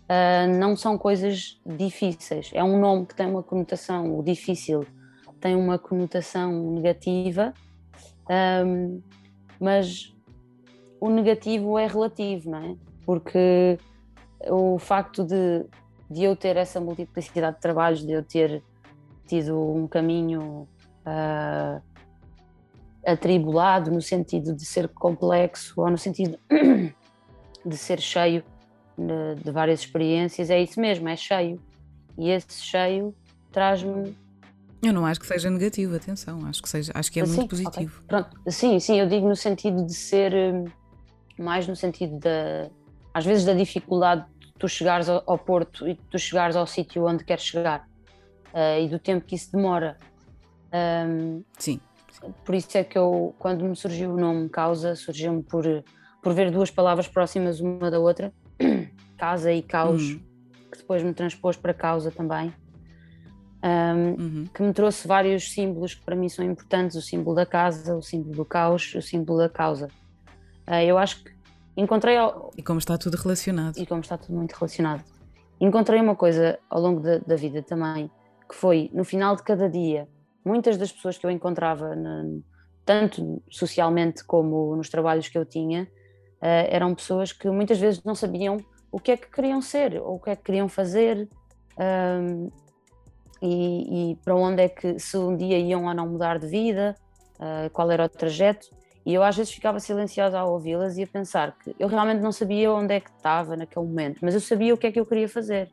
uh, 0.04 0.58
não 0.58 0.76
são 0.76 0.98
coisas 0.98 1.60
difíceis. 1.66 2.50
É 2.54 2.64
um 2.64 2.80
nome 2.80 3.06
que 3.06 3.16
tem 3.16 3.28
uma 3.28 3.44
conotação, 3.44 4.18
o 4.18 4.24
difícil 4.24 4.86
tem 5.40 5.56
uma 5.56 5.78
conotação 5.78 6.72
negativa 6.72 7.54
um, 8.30 9.02
mas 9.60 10.14
o 11.00 11.10
negativo 11.10 11.78
é 11.78 11.88
relativo, 11.88 12.50
não 12.50 12.60
é? 12.60 12.76
Porque 13.06 13.78
o 14.48 14.80
facto 14.80 15.24
de, 15.24 15.66
de 16.10 16.24
eu 16.24 16.36
ter 16.36 16.58
essa 16.58 16.80
multiplicidade 16.80 17.58
de 17.58 17.62
trabalhos, 17.62 18.06
de 18.06 18.12
eu 18.12 18.24
ter 18.24 18.64
tido 19.28 19.60
um 19.60 19.88
caminho 19.88 20.68
uh, 21.06 21.82
atribulado 23.06 23.92
no 23.92 24.02
sentido 24.02 24.56
de 24.56 24.66
ser 24.66 24.88
complexo 24.90 25.74
ou 25.80 25.90
no 25.90 25.98
sentido 25.98 26.38
de 27.66 27.78
ser 27.78 28.00
cheio 28.00 28.44
de, 28.98 29.44
de 29.44 29.52
várias 29.52 29.82
experiências, 29.82 30.50
é 30.50 30.62
isso 30.62 30.80
mesmo, 30.80 31.08
é 31.08 31.16
cheio. 31.16 31.60
E 32.18 32.30
esse 32.30 32.64
cheio 32.64 33.14
traz-me 33.52 34.16
eu 34.82 34.94
não 34.94 35.06
acho 35.06 35.20
que 35.20 35.26
seja 35.26 35.50
negativo, 35.50 35.96
atenção, 35.96 36.46
acho 36.46 36.62
que, 36.62 36.70
seja, 36.70 36.92
acho 36.94 37.12
que 37.12 37.20
é 37.20 37.26
muito 37.26 37.48
positivo. 37.48 37.96
Okay. 38.04 38.08
Pronto, 38.08 38.52
sim, 38.52 38.80
sim, 38.80 39.00
eu 39.00 39.08
digo 39.08 39.28
no 39.28 39.36
sentido 39.36 39.86
de 39.86 39.94
ser 39.94 40.34
hum, 40.34 40.66
mais 41.38 41.68
no 41.68 41.76
sentido 41.76 42.20
da 42.20 42.70
às 43.14 43.26
vezes 43.26 43.46
da 43.46 43.54
dificuldade 43.54 44.26
de 44.40 44.54
tu 44.60 44.68
chegares 44.68 45.08
ao, 45.08 45.24
ao 45.26 45.38
Porto 45.38 45.88
e 45.88 45.94
de 45.94 46.02
tu 46.10 46.20
chegares 46.20 46.56
ao 46.56 46.68
sítio 46.68 47.06
onde 47.08 47.24
queres 47.24 47.44
chegar 47.44 47.88
uh, 48.54 48.80
e 48.82 48.90
do 48.90 49.00
tempo 49.00 49.26
que 49.26 49.36
isso 49.36 49.52
demora. 49.54 49.98
Um, 50.74 51.42
sim, 51.58 51.80
sim. 52.12 52.34
Por 52.44 52.54
isso 52.54 52.78
é 52.78 52.84
que 52.84 52.98
eu, 52.98 53.34
quando 53.40 53.64
me 53.64 53.76
surgiu 53.76 54.14
o 54.14 54.18
nome 54.18 54.50
Causa, 54.50 54.96
surgiu-me 54.96 55.42
por, 55.42 55.64
por 56.22 56.34
ver 56.34 56.52
duas 56.52 56.70
palavras 56.70 57.08
próximas 57.08 57.62
uma 57.62 57.90
da 57.90 58.00
outra, 58.00 58.34
casa 59.18 59.54
e 59.54 59.62
caos, 59.62 60.02
hum. 60.04 60.20
que 60.70 60.80
depois 60.80 61.02
me 61.02 61.14
transpôs 61.14 61.56
para 61.56 61.74
causa 61.74 62.12
também 62.12 62.54
um, 63.66 64.22
uhum. 64.22 64.46
que 64.54 64.62
me 64.62 64.72
trouxe 64.72 65.08
vários 65.08 65.52
símbolos 65.52 65.96
que 65.96 66.04
para 66.04 66.16
mim 66.16 66.30
são 66.30 66.46
importantes: 66.46 66.96
o 66.96 67.02
símbolo 67.02 67.36
da 67.36 67.46
casa, 67.46 67.96
o 67.96 68.02
símbolo 68.02 68.36
do 68.36 68.46
caos, 68.46 68.94
o 68.94 69.02
símbolo 69.02 69.40
da 69.40 69.50
causa. 69.50 69.88
Uh, 70.68 70.84
eu 70.86 70.98
acho 71.00 71.24
que 71.24 71.32
encontrei. 71.76 72.16
E 72.56 72.62
como 72.62 72.78
está 72.78 72.96
tudo 72.98 73.18
relacionado. 73.18 73.78
E 73.78 73.86
como 73.86 74.02
está 74.02 74.18
tudo 74.18 74.36
muito 74.36 74.54
relacionado. 74.54 75.04
Encontrei 75.60 76.00
uma 76.00 76.16
coisa 76.16 76.60
ao 76.70 76.80
longo 76.80 77.00
da, 77.00 77.18
da 77.18 77.36
vida 77.36 77.64
também, 77.64 78.12
que 78.48 78.56
foi 78.56 78.92
no 78.94 79.04
final 79.04 79.36
de 79.36 79.42
cada 79.42 79.68
dia, 79.68 80.08
muitas 80.44 80.78
das 80.78 80.92
pessoas 80.92 81.18
que 81.18 81.26
eu 81.26 81.32
encontrava, 81.32 81.96
na, 81.96 82.24
tanto 82.86 83.42
socialmente 83.50 84.24
como 84.24 84.76
nos 84.76 84.90
trabalhos 84.90 85.28
que 85.28 85.38
eu 85.38 85.46
tinha, 85.46 85.84
uh, 85.84 86.68
eram 86.70 86.94
pessoas 86.94 87.32
que 87.32 87.50
muitas 87.50 87.80
vezes 87.80 88.04
não 88.04 88.14
sabiam 88.14 88.58
o 88.92 89.00
que 89.00 89.12
é 89.12 89.18
que 89.18 89.32
queriam 89.32 89.60
ser 89.60 90.00
ou 90.00 90.18
o 90.18 90.20
que 90.20 90.30
é 90.30 90.36
que 90.36 90.44
queriam 90.44 90.70
fazer 90.70 91.28
e, 93.46 94.12
e, 94.12 94.16
para 94.18 94.36
onde 94.36 94.64
é 94.64 94.70
que, 94.70 95.00
se 95.00 95.18
um 95.18 95.36
dia 95.36 95.58
iam 95.58 95.86
ou 95.86 95.94
não 95.94 96.08
mudar 96.08 96.40
de 96.40 96.48
vida, 96.48 96.96
uh, 97.36 97.70
qual 97.72 97.92
era 97.92 98.06
o 98.06 98.10
trajeto. 98.10 98.68
E 99.06 99.14
eu 99.14 99.22
às 99.24 99.36
vezes 99.36 99.54
ficava 99.54 99.80
silenciosa 99.80 100.40
a 100.40 100.46
ouvi-las 100.46 100.98
e 100.98 101.04
a 101.04 101.08
pensar 101.08 101.56
que 101.60 101.76
eu 101.78 101.88
realmente 101.88 102.22
não 102.22 102.32
sabia 102.32 102.72
onde 102.74 102.96
é 102.96 103.00
que 103.00 103.12
estava 103.12 103.56
naquele 103.56 103.86
momento, 103.86 104.20
mas 104.22 104.34
eu 104.34 104.42
sabia 104.42 104.74
o 104.74 104.78
que 104.78 104.88
é 104.88 104.92
que 104.92 105.00
eu 105.00 105.06
queria 105.06 105.30
fazer. 105.30 105.70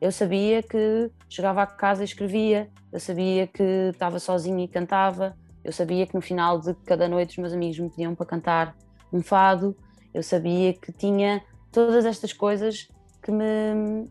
Eu 0.00 0.10
sabia 0.10 0.62
que 0.62 1.10
chegava 1.28 1.62
a 1.62 1.66
casa 1.66 2.02
e 2.02 2.04
escrevia, 2.04 2.68
eu 2.92 2.98
sabia 2.98 3.46
que 3.46 3.62
estava 3.92 4.18
sozinha 4.18 4.64
e 4.64 4.68
cantava, 4.68 5.36
eu 5.64 5.72
sabia 5.72 6.06
que 6.06 6.14
no 6.14 6.20
final 6.20 6.58
de 6.60 6.74
cada 6.84 7.08
noite 7.08 7.32
os 7.32 7.38
meus 7.38 7.52
amigos 7.52 7.78
me 7.78 7.90
pediam 7.90 8.14
para 8.14 8.26
cantar 8.26 8.76
um 9.12 9.22
fado, 9.22 9.76
eu 10.12 10.22
sabia 10.22 10.72
que 10.72 10.92
tinha 10.92 11.42
todas 11.70 12.04
estas 12.04 12.32
coisas 12.32 12.88
que 13.22 13.30
me, 13.30 14.08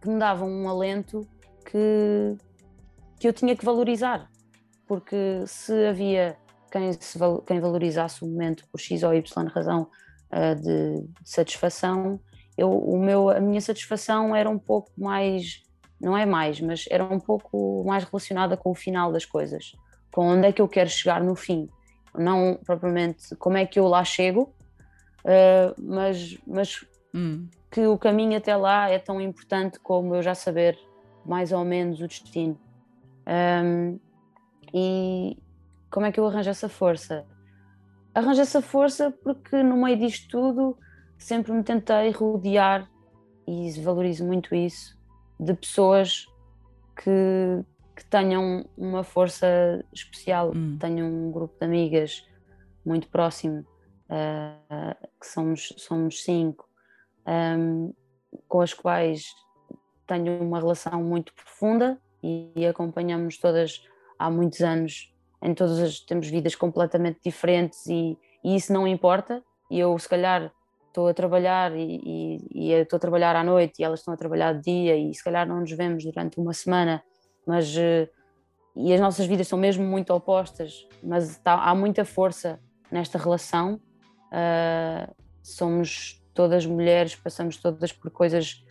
que 0.00 0.08
me 0.08 0.18
davam 0.18 0.48
um 0.48 0.68
alento 0.68 1.26
que, 1.70 2.36
que 3.18 3.28
eu 3.28 3.32
tinha 3.32 3.54
que 3.56 3.64
valorizar, 3.64 4.28
porque 4.86 5.44
se 5.46 5.72
havia 5.86 6.36
quem, 6.70 6.92
se, 6.92 7.18
quem 7.46 7.60
valorizasse 7.60 8.24
o 8.24 8.28
momento 8.28 8.64
por 8.70 8.80
X 8.80 9.02
ou 9.02 9.14
Y 9.14 9.46
razão 9.48 9.88
uh, 10.32 10.54
de, 10.56 11.02
de, 11.02 11.30
satisfação, 11.30 12.20
eu, 12.58 12.70
o 12.70 12.98
meu, 12.98 13.30
a 13.30 13.40
minha 13.40 13.60
satisfação 13.60 14.34
era 14.34 14.50
um 14.50 14.58
pouco 14.58 14.90
mais, 14.98 15.62
não 16.00 16.16
é 16.16 16.26
mais, 16.26 16.60
mas 16.60 16.84
era 16.90 17.04
um 17.04 17.20
pouco 17.20 17.84
mais 17.86 18.04
relacionada 18.04 18.56
com 18.56 18.70
o 18.70 18.74
final 18.74 19.12
das 19.12 19.24
coisas, 19.24 19.72
com 20.12 20.26
onde 20.26 20.48
é 20.48 20.52
que 20.52 20.60
eu 20.60 20.68
quero 20.68 20.90
chegar 20.90 21.22
no 21.22 21.36
fim, 21.36 21.68
não 22.14 22.58
propriamente 22.64 23.36
como 23.36 23.56
é 23.56 23.64
que 23.64 23.78
eu 23.78 23.86
lá 23.86 24.04
chego, 24.04 24.52
uh, 25.24 25.80
mas, 25.80 26.36
mas 26.44 26.84
hum. 27.14 27.48
que 27.70 27.86
o 27.86 27.96
caminho 27.96 28.36
até 28.36 28.56
lá 28.56 28.90
é 28.90 28.98
tão 28.98 29.20
importante 29.20 29.78
como 29.78 30.16
eu 30.16 30.22
já 30.22 30.34
saber 30.34 30.76
mais 31.24 31.52
ou 31.52 31.64
menos 31.64 32.00
o 32.00 32.06
destino. 32.06 32.58
Um, 33.26 33.98
e 34.72 35.36
como 35.90 36.06
é 36.06 36.12
que 36.12 36.20
eu 36.20 36.26
arranjo 36.26 36.50
essa 36.50 36.68
força? 36.68 37.26
Arranjo 38.14 38.40
essa 38.40 38.60
força 38.62 39.10
porque 39.22 39.62
no 39.62 39.76
meio 39.76 39.96
disto 39.98 40.28
tudo 40.28 40.76
sempre 41.18 41.52
me 41.52 41.62
tentei 41.62 42.10
rodear, 42.10 42.90
e 43.46 43.70
valorizo 43.80 44.24
muito 44.24 44.54
isso, 44.54 44.98
de 45.38 45.54
pessoas 45.54 46.26
que, 46.96 47.64
que 47.96 48.04
tenham 48.06 48.64
uma 48.76 49.02
força 49.02 49.84
especial. 49.92 50.52
Hum. 50.54 50.76
Tenho 50.78 51.06
um 51.06 51.30
grupo 51.30 51.58
de 51.58 51.66
amigas 51.66 52.26
muito 52.84 53.08
próximo, 53.08 53.60
uh, 54.08 55.08
que 55.20 55.26
somos, 55.26 55.74
somos 55.76 56.22
cinco, 56.22 56.68
um, 57.26 57.92
com 58.48 58.60
as 58.60 58.72
quais 58.72 59.34
tenho 60.10 60.42
uma 60.42 60.58
relação 60.58 61.02
muito 61.02 61.32
profunda 61.32 61.96
e, 62.22 62.50
e 62.56 62.66
acompanhamos 62.66 63.38
todas 63.38 63.82
há 64.18 64.28
muitos 64.28 64.60
anos, 64.60 65.14
em 65.40 65.54
todas 65.54 65.78
as 65.78 66.00
temos 66.00 66.28
vidas 66.28 66.56
completamente 66.56 67.20
diferentes 67.24 67.86
e, 67.86 68.18
e 68.44 68.56
isso 68.56 68.72
não 68.72 68.88
importa. 68.88 69.42
E 69.70 69.78
eu, 69.78 69.96
se 69.98 70.08
calhar, 70.08 70.52
estou 70.88 71.06
a 71.06 71.14
trabalhar 71.14 71.72
e, 71.76 72.42
estou 72.52 72.96
a 72.96 73.00
trabalhar 73.00 73.36
à 73.36 73.44
noite 73.44 73.78
e 73.78 73.84
elas 73.84 74.00
estão 74.00 74.12
a 74.12 74.16
trabalhar 74.16 74.54
de 74.54 74.62
dia 74.62 74.96
e 74.96 75.14
se 75.14 75.22
calhar 75.22 75.46
não 75.46 75.60
nos 75.60 75.70
vemos 75.70 76.04
durante 76.04 76.40
uma 76.40 76.52
semana, 76.52 77.02
mas 77.46 77.76
eh, 77.76 78.08
e 78.74 78.92
as 78.92 79.00
nossas 79.00 79.26
vidas 79.26 79.46
são 79.46 79.58
mesmo 79.58 79.84
muito 79.84 80.12
opostas, 80.12 80.88
mas 81.02 81.38
tá, 81.38 81.54
há 81.54 81.74
muita 81.74 82.04
força 82.04 82.60
nesta 82.90 83.16
relação. 83.16 83.80
Uh, 84.32 85.14
somos 85.42 86.20
todas 86.34 86.64
mulheres, 86.66 87.14
passamos 87.14 87.56
todas 87.56 87.92
por 87.92 88.10
coisas 88.10 88.64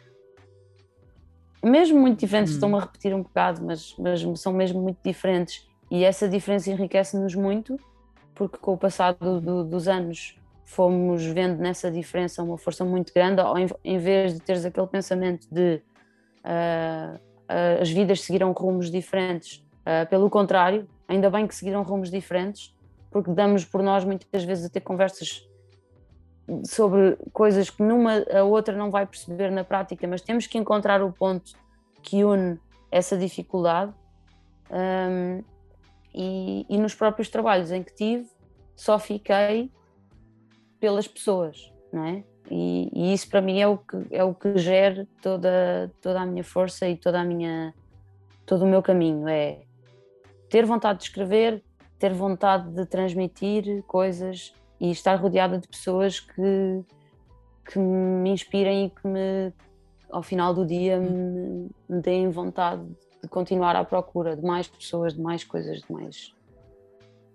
mesmo 1.64 2.00
muito 2.00 2.20
diferentes, 2.20 2.54
hum. 2.54 2.56
estão-me 2.56 2.76
a 2.76 2.80
repetir 2.80 3.14
um 3.14 3.22
bocado, 3.22 3.64
mas, 3.64 3.96
mas 3.98 4.22
são 4.40 4.54
mesmo 4.54 4.82
muito 4.82 5.00
diferentes. 5.04 5.68
E 5.92 6.04
essa 6.04 6.28
diferença 6.28 6.72
enriquece-nos 6.72 7.36
muito, 7.36 7.78
porque 8.36 8.58
com 8.58 8.74
o 8.74 8.78
passado 8.78 9.42
do, 9.42 9.64
dos 9.64 9.88
anos 9.88 10.40
fomos 10.64 11.26
vendo 11.26 11.58
nessa 11.58 11.90
diferença 11.92 12.44
uma 12.44 12.58
força 12.58 12.86
muito 12.86 13.12
grande, 13.12 13.42
ao, 13.42 13.56
em 13.84 13.98
vez 13.98 14.36
de 14.36 14.40
teres 14.40 14.64
aquele 14.64 14.86
pensamento 14.88 15.48
de 15.52 15.82
uh, 16.46 17.16
uh, 17.18 17.82
as 17.82 17.90
vidas 17.90 18.22
seguiram 18.22 18.52
rumos 18.52 18.92
diferentes. 18.92 19.66
Uh, 19.82 20.08
pelo 20.10 20.30
contrário, 20.30 20.88
ainda 21.08 21.30
bem 21.30 21.48
que 21.48 21.56
seguiram 21.56 21.82
rumos 21.82 22.12
diferentes, 22.12 22.76
porque 23.10 23.32
damos 23.32 23.66
por 23.66 23.82
nós 23.82 24.06
muitas 24.06 24.44
vezes 24.44 24.66
a 24.66 24.70
ter 24.70 24.82
conversas 24.82 25.49
sobre 26.66 27.18
coisas 27.32 27.70
que 27.70 27.84
numa 27.84 28.24
a 28.32 28.44
outra 28.44 28.76
não 28.76 28.90
vai 28.90 29.06
perceber 29.06 29.52
na 29.52 29.64
prática, 29.64 30.08
mas 30.08 30.22
temos 30.22 30.48
que 30.48 30.58
encontrar 30.58 31.02
o 31.02 31.12
ponto 31.12 31.54
que 32.02 32.24
une 32.24 32.60
essa 32.92 33.18
dificuldade. 33.18 33.94
Um, 34.72 35.44
e, 36.14 36.66
e, 36.70 36.78
nos 36.78 36.96
próprios 36.96 37.30
trabalhos 37.30 37.72
em 37.72 37.84
que 37.84 37.94
tive, 37.94 38.28
só 38.76 38.98
fiquei 38.98 39.72
pelas 40.80 41.08
pessoas, 41.08 41.72
não 41.94 42.04
é? 42.04 42.24
E, 42.50 42.90
e, 42.94 43.14
isso 43.14 43.30
para 43.30 43.42
mim 43.42 43.60
é 43.60 43.68
o 43.68 43.78
que 43.78 44.08
é 44.10 44.24
o 44.24 44.34
que 44.34 44.58
gera 44.58 45.08
toda 45.22 45.92
toda 46.02 46.22
a 46.22 46.26
minha 46.26 46.44
força 46.44 46.88
e 46.88 46.98
toda 46.98 47.20
a 47.20 47.24
minha 47.24 47.74
todo 48.44 48.64
o 48.64 48.68
meu 48.68 48.82
caminho 48.82 49.28
é 49.28 49.60
ter 50.50 50.66
vontade 50.66 51.00
de 51.00 51.06
escrever, 51.06 51.64
ter 52.00 52.12
vontade 52.12 52.72
de 52.72 52.86
transmitir 52.88 53.84
coisas 53.84 54.54
e 54.80 54.92
estar 54.92 55.16
rodeada 55.16 55.58
de 55.58 55.68
pessoas 55.68 56.20
que, 56.20 56.84
que 57.66 57.80
me 57.80 58.30
inspirem 58.30 58.86
e 58.86 58.90
que 58.90 59.08
me, 59.08 59.54
ao 60.10 60.24
final 60.24 60.54
do 60.54 60.66
dia 60.66 61.00
me, 61.00 61.70
me 61.88 62.02
deem 62.02 62.30
vontade 62.30 62.84
de 63.22 63.28
continuar 63.28 63.76
à 63.76 63.84
procura 63.84 64.36
de 64.36 64.42
mais 64.42 64.68
pessoas, 64.68 65.14
de 65.14 65.22
mais 65.22 65.44
coisas, 65.44 65.82
de 65.82 65.92
mais 65.92 66.34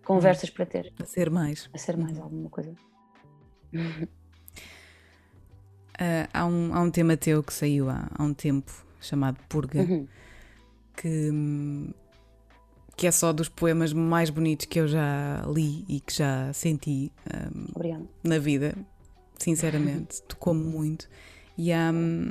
conversas 0.05 0.51
para 0.51 0.67
ter. 0.67 0.93
A 1.01 1.05
ser 1.05 1.31
mais. 1.31 1.69
A 1.73 1.79
ser 1.79 1.97
mais 1.97 2.19
alguma 2.19 2.49
coisa. 2.49 2.75
Uh, 3.75 4.09
há, 6.33 6.47
um, 6.47 6.75
há 6.75 6.81
um 6.81 6.91
tema 6.91 7.17
teu 7.17 7.43
que 7.43 7.53
saiu 7.53 7.91
há, 7.91 8.09
há 8.15 8.23
um 8.23 8.33
tempo 8.33 8.73
chamado 9.01 9.39
Purga 9.49 9.81
uhum. 9.81 10.09
que 10.97 11.31
hum, 11.31 11.93
que 12.97 13.07
é 13.07 13.11
só 13.11 13.33
dos 13.33 13.49
poemas 13.49 13.93
mais 13.93 14.31
bonitos 14.31 14.67
que 14.67 14.79
eu 14.79 14.87
já 14.87 15.45
li 15.47 15.85
e 15.89 16.01
que 16.01 16.15
já 16.15 16.53
senti 16.53 17.13
um, 17.55 17.67
na 18.23 18.39
vida, 18.39 18.75
sinceramente. 19.39 20.23
Tocou-me 20.29 20.65
muito. 20.65 21.09
E 21.59 21.73
há, 21.73 21.91
um, 21.93 22.31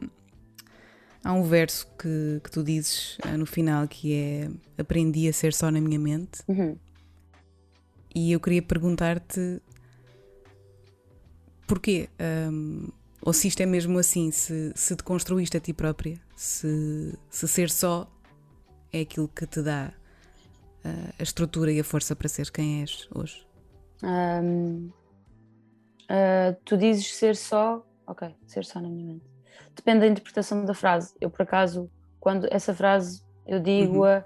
há 1.23 1.33
um 1.33 1.43
verso 1.43 1.87
que, 1.97 2.41
que 2.43 2.51
tu 2.51 2.63
dizes 2.63 3.17
uh, 3.25 3.37
no 3.37 3.45
final 3.45 3.87
que 3.87 4.13
é 4.13 4.49
Aprendi 4.77 5.27
a 5.27 5.33
ser 5.33 5.53
só 5.53 5.69
na 5.69 5.81
minha 5.81 5.99
mente. 5.99 6.41
Uhum. 6.47 6.77
E 8.15 8.31
eu 8.31 8.39
queria 8.39 8.61
perguntar-te 8.61 9.61
porquê? 11.67 12.09
Um, 12.51 12.89
ou 13.21 13.33
se 13.33 13.47
isto 13.47 13.61
é 13.61 13.65
mesmo 13.65 13.97
assim, 13.97 14.31
se, 14.31 14.71
se 14.75 14.95
te 14.95 15.03
construíste 15.03 15.57
a 15.57 15.59
ti 15.59 15.73
própria, 15.73 16.19
se, 16.35 17.17
se 17.29 17.47
ser 17.47 17.69
só 17.69 18.09
é 18.91 19.01
aquilo 19.01 19.27
que 19.27 19.47
te 19.47 19.61
dá 19.61 19.93
a 21.19 21.23
estrutura 21.23 21.71
e 21.71 21.79
a 21.79 21.83
força 21.83 22.15
para 22.15 22.27
ser 22.27 22.51
quem 22.51 22.81
és 22.81 23.07
hoje? 23.13 23.47
Um, 24.03 24.89
uh, 26.09 26.55
tu 26.65 26.77
dizes 26.77 27.15
ser 27.15 27.35
só. 27.35 27.85
Ok, 28.05 28.35
ser 28.45 28.65
só 28.65 28.81
na 28.81 28.89
minha 28.89 29.13
mente. 29.13 29.25
Depende 29.75 30.01
da 30.01 30.07
interpretação 30.07 30.65
da 30.65 30.73
frase. 30.73 31.15
Eu, 31.21 31.29
por 31.29 31.43
acaso, 31.43 31.89
quando 32.19 32.47
essa 32.51 32.73
frase 32.73 33.23
eu 33.45 33.59
digo-a 33.59 34.17
uhum. 34.17 34.23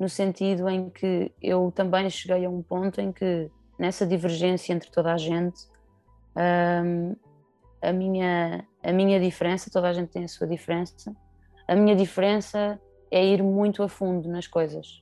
no 0.00 0.08
sentido 0.08 0.68
em 0.68 0.90
que 0.90 1.32
eu 1.40 1.72
também 1.74 2.08
cheguei 2.10 2.44
a 2.44 2.50
um 2.50 2.62
ponto 2.62 3.00
em 3.00 3.12
que, 3.12 3.50
nessa 3.78 4.06
divergência 4.06 4.72
entre 4.72 4.90
toda 4.90 5.12
a 5.12 5.16
gente, 5.16 5.68
um, 6.84 7.16
a, 7.80 7.92
minha, 7.92 8.66
a 8.82 8.92
minha 8.92 9.20
diferença, 9.20 9.70
toda 9.70 9.88
a 9.88 9.92
gente 9.92 10.10
tem 10.10 10.24
a 10.24 10.28
sua 10.28 10.46
diferença, 10.46 11.14
a 11.66 11.74
minha 11.74 11.96
diferença 11.96 12.80
é 13.10 13.24
ir 13.24 13.42
muito 13.42 13.82
a 13.82 13.88
fundo 13.88 14.28
nas 14.28 14.46
coisas. 14.46 15.01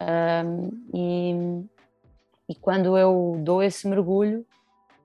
Um, 0.00 0.70
e, 0.94 2.52
e 2.52 2.54
quando 2.54 2.96
eu 2.96 3.36
dou 3.42 3.62
esse 3.62 3.88
mergulho, 3.88 4.46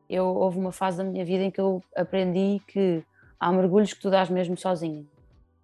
eu, 0.09 0.25
houve 0.25 0.59
uma 0.59 0.71
fase 0.71 0.97
da 0.97 1.03
minha 1.03 1.25
vida 1.25 1.43
em 1.43 1.51
que 1.51 1.59
eu 1.59 1.81
aprendi 1.95 2.61
que 2.67 3.03
há 3.39 3.51
mergulhos 3.51 3.93
que 3.93 3.99
tu 4.01 4.09
dás 4.09 4.29
mesmo 4.29 4.57
sozinha. 4.57 5.05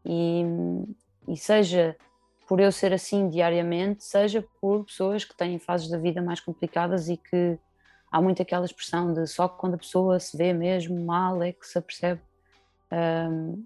E, 0.06 0.44
e 1.28 1.38
seja 1.38 1.96
por 2.48 2.60
eu 2.60 2.72
ser 2.72 2.92
assim 2.92 3.30
diariamente, 3.30 4.04
seja 4.04 4.44
por 4.60 4.84
pessoas 4.86 5.24
que 5.24 5.36
têm 5.36 5.60
fases 5.60 5.88
da 5.88 6.00
vida 6.00 6.22
mais 6.22 6.40
complicadas 6.40 7.08
e 7.08 7.16
que 7.16 7.60
há 8.12 8.20
muito 8.20 8.42
aquela 8.42 8.66
expressão 8.66 9.14
de 9.14 9.28
só 9.28 9.48
quando 9.48 9.76
a 9.76 9.78
pessoa 9.78 10.20
se 10.20 10.36
vê 10.36 10.52
mesmo 10.52 11.00
mal 11.06 11.44
é 11.44 11.52
que 11.52 11.68
se 11.68 11.78
apercebe. 11.78 12.22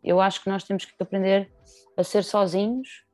Eu 0.04 0.20
acho 0.20 0.44
que 0.44 0.50
nós 0.50 0.66
temos 0.66 0.84
que 0.84 0.94
aprender 1.00 1.50
a 1.96 2.04
ser 2.04 2.26
sozinhos 2.26 3.06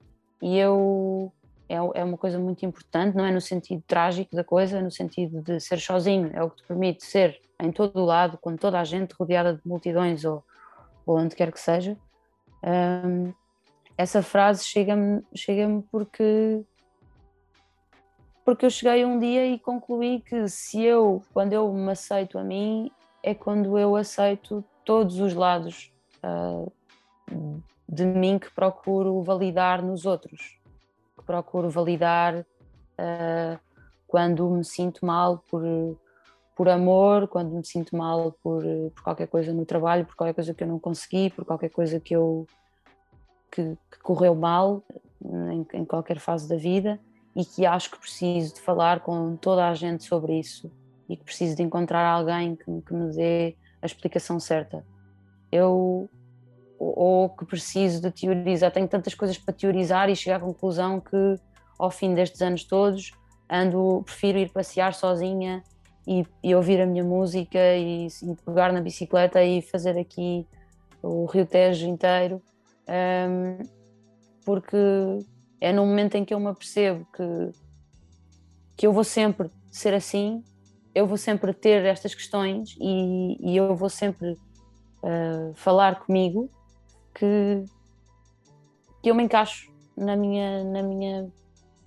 e 0.41 0.57
eu 0.57 1.31
é, 1.69 1.75
é 1.75 2.03
uma 2.03 2.17
coisa 2.17 2.39
muito 2.39 2.65
importante, 2.65 3.15
não 3.15 3.23
é 3.23 3.31
no 3.31 3.39
sentido 3.39 3.83
trágico 3.85 4.35
da 4.35 4.43
coisa, 4.43 4.79
é 4.79 4.81
no 4.81 4.89
sentido 4.89 5.39
de 5.41 5.59
ser 5.59 5.79
sozinho, 5.79 6.31
é 6.33 6.43
o 6.43 6.49
que 6.49 6.57
te 6.57 6.67
permite 6.67 7.05
ser 7.05 7.39
em 7.61 7.71
todo 7.71 7.99
o 7.99 8.05
lado, 8.05 8.39
com 8.39 8.57
toda 8.57 8.79
a 8.79 8.83
gente 8.83 9.13
rodeada 9.13 9.53
de 9.53 9.61
multidões 9.63 10.25
ou, 10.25 10.43
ou 11.05 11.19
onde 11.19 11.35
quer 11.35 11.51
que 11.51 11.59
seja. 11.59 11.95
Um, 12.63 13.31
essa 13.95 14.23
frase 14.23 14.65
chega-me 14.65 15.21
chega 15.35 15.67
porque 15.91 16.63
porque 18.43 18.65
eu 18.65 18.69
cheguei 18.71 19.05
um 19.05 19.19
dia 19.19 19.45
e 19.45 19.59
concluí 19.59 20.21
que 20.21 20.47
se 20.47 20.81
eu, 20.81 21.21
quando 21.31 21.53
eu 21.53 21.71
me 21.71 21.91
aceito 21.91 22.39
a 22.39 22.43
mim, 22.43 22.89
é 23.21 23.35
quando 23.35 23.77
eu 23.77 23.95
aceito 23.95 24.63
todos 24.83 25.19
os 25.19 25.35
lados 25.35 25.93
uh, 26.23 26.71
de 27.87 28.05
mim 28.05 28.39
que 28.39 28.49
procuro 28.49 29.21
validar 29.21 29.83
nos 29.83 30.07
outros 30.07 30.58
procuro 31.29 31.69
validar 31.69 32.39
uh, 32.39 33.59
quando 34.07 34.49
me 34.49 34.65
sinto 34.65 35.05
mal 35.05 35.43
por, 35.47 35.61
por 36.55 36.67
amor, 36.67 37.27
quando 37.27 37.51
me 37.51 37.63
sinto 37.63 37.95
mal 37.95 38.31
por, 38.41 38.63
por, 38.95 39.03
qualquer 39.03 39.27
coisa 39.27 39.53
no 39.53 39.63
trabalho, 39.63 40.07
por 40.07 40.15
qualquer 40.15 40.33
coisa 40.33 40.55
que 40.55 40.63
eu 40.63 40.67
não 40.67 40.79
consegui, 40.79 41.29
por 41.29 41.45
qualquer 41.45 41.69
coisa 41.69 41.99
que 41.99 42.15
eu 42.15 42.47
que, 43.51 43.77
que 43.91 43.99
correu 44.01 44.33
mal 44.33 44.83
em, 45.23 45.67
em, 45.73 45.85
qualquer 45.85 46.17
fase 46.17 46.49
da 46.49 46.55
vida 46.55 46.99
e 47.35 47.45
que 47.45 47.63
acho 47.63 47.91
que 47.91 47.99
preciso 47.99 48.55
de 48.55 48.61
falar 48.61 49.01
com 49.01 49.35
toda 49.35 49.69
a 49.69 49.75
gente 49.75 50.05
sobre 50.05 50.39
isso 50.39 50.71
e 51.07 51.15
que 51.15 51.23
preciso 51.23 51.55
de 51.55 51.61
encontrar 51.61 52.07
alguém 52.07 52.55
que, 52.55 52.81
que 52.81 52.93
me 52.93 53.13
dê 53.13 53.55
a 53.83 53.85
explicação 53.85 54.39
certa. 54.39 54.83
Eu 55.51 56.09
ou 56.79 57.29
que 57.29 57.45
preciso 57.45 58.01
de 58.01 58.09
teorizar. 58.09 58.71
Tenho 58.71 58.87
tantas 58.87 59.13
coisas 59.13 59.37
para 59.37 59.53
teorizar 59.53 60.09
e 60.09 60.15
chegar 60.15 60.37
à 60.37 60.39
conclusão 60.39 61.01
que, 61.01 61.35
ao 61.77 61.91
fim 61.91 62.15
destes 62.15 62.41
anos 62.41 62.63
todos, 62.63 63.11
ando, 63.51 64.01
prefiro 64.05 64.37
ir 64.37 64.49
passear 64.49 64.93
sozinha 64.93 65.61
e, 66.07 66.25
e 66.41 66.55
ouvir 66.55 66.79
a 66.79 66.85
minha 66.85 67.03
música 67.03 67.59
e, 67.75 68.07
e, 68.07 68.35
pegar 68.45 68.71
na 68.71 68.79
bicicleta 68.79 69.43
e 69.43 69.61
fazer 69.61 69.99
aqui 69.99 70.47
o 71.03 71.25
Rio 71.25 71.45
Tejo 71.45 71.85
inteiro, 71.85 72.41
um, 72.87 73.57
porque 74.45 74.77
é 75.59 75.73
no 75.73 75.85
momento 75.85 76.15
em 76.15 76.23
que 76.23 76.33
eu 76.33 76.39
me 76.39 76.47
apercebo 76.47 77.05
que, 77.13 77.51
que 78.77 78.87
eu 78.87 78.93
vou 78.93 79.03
sempre 79.03 79.49
ser 79.69 79.93
assim, 79.93 80.43
eu 80.95 81.05
vou 81.05 81.17
sempre 81.17 81.53
ter 81.53 81.83
estas 81.85 82.15
questões 82.15 82.75
e, 82.79 83.37
e 83.39 83.57
eu 83.57 83.75
vou 83.75 83.89
sempre 83.89 84.31
uh, 84.31 85.53
falar 85.55 85.99
comigo 85.99 86.49
que, 87.19 87.65
que 89.03 89.11
eu 89.11 89.15
me 89.15 89.23
encaixo 89.23 89.69
na 89.95 90.15
minha, 90.15 90.63
na 90.63 90.81
minha, 90.81 91.27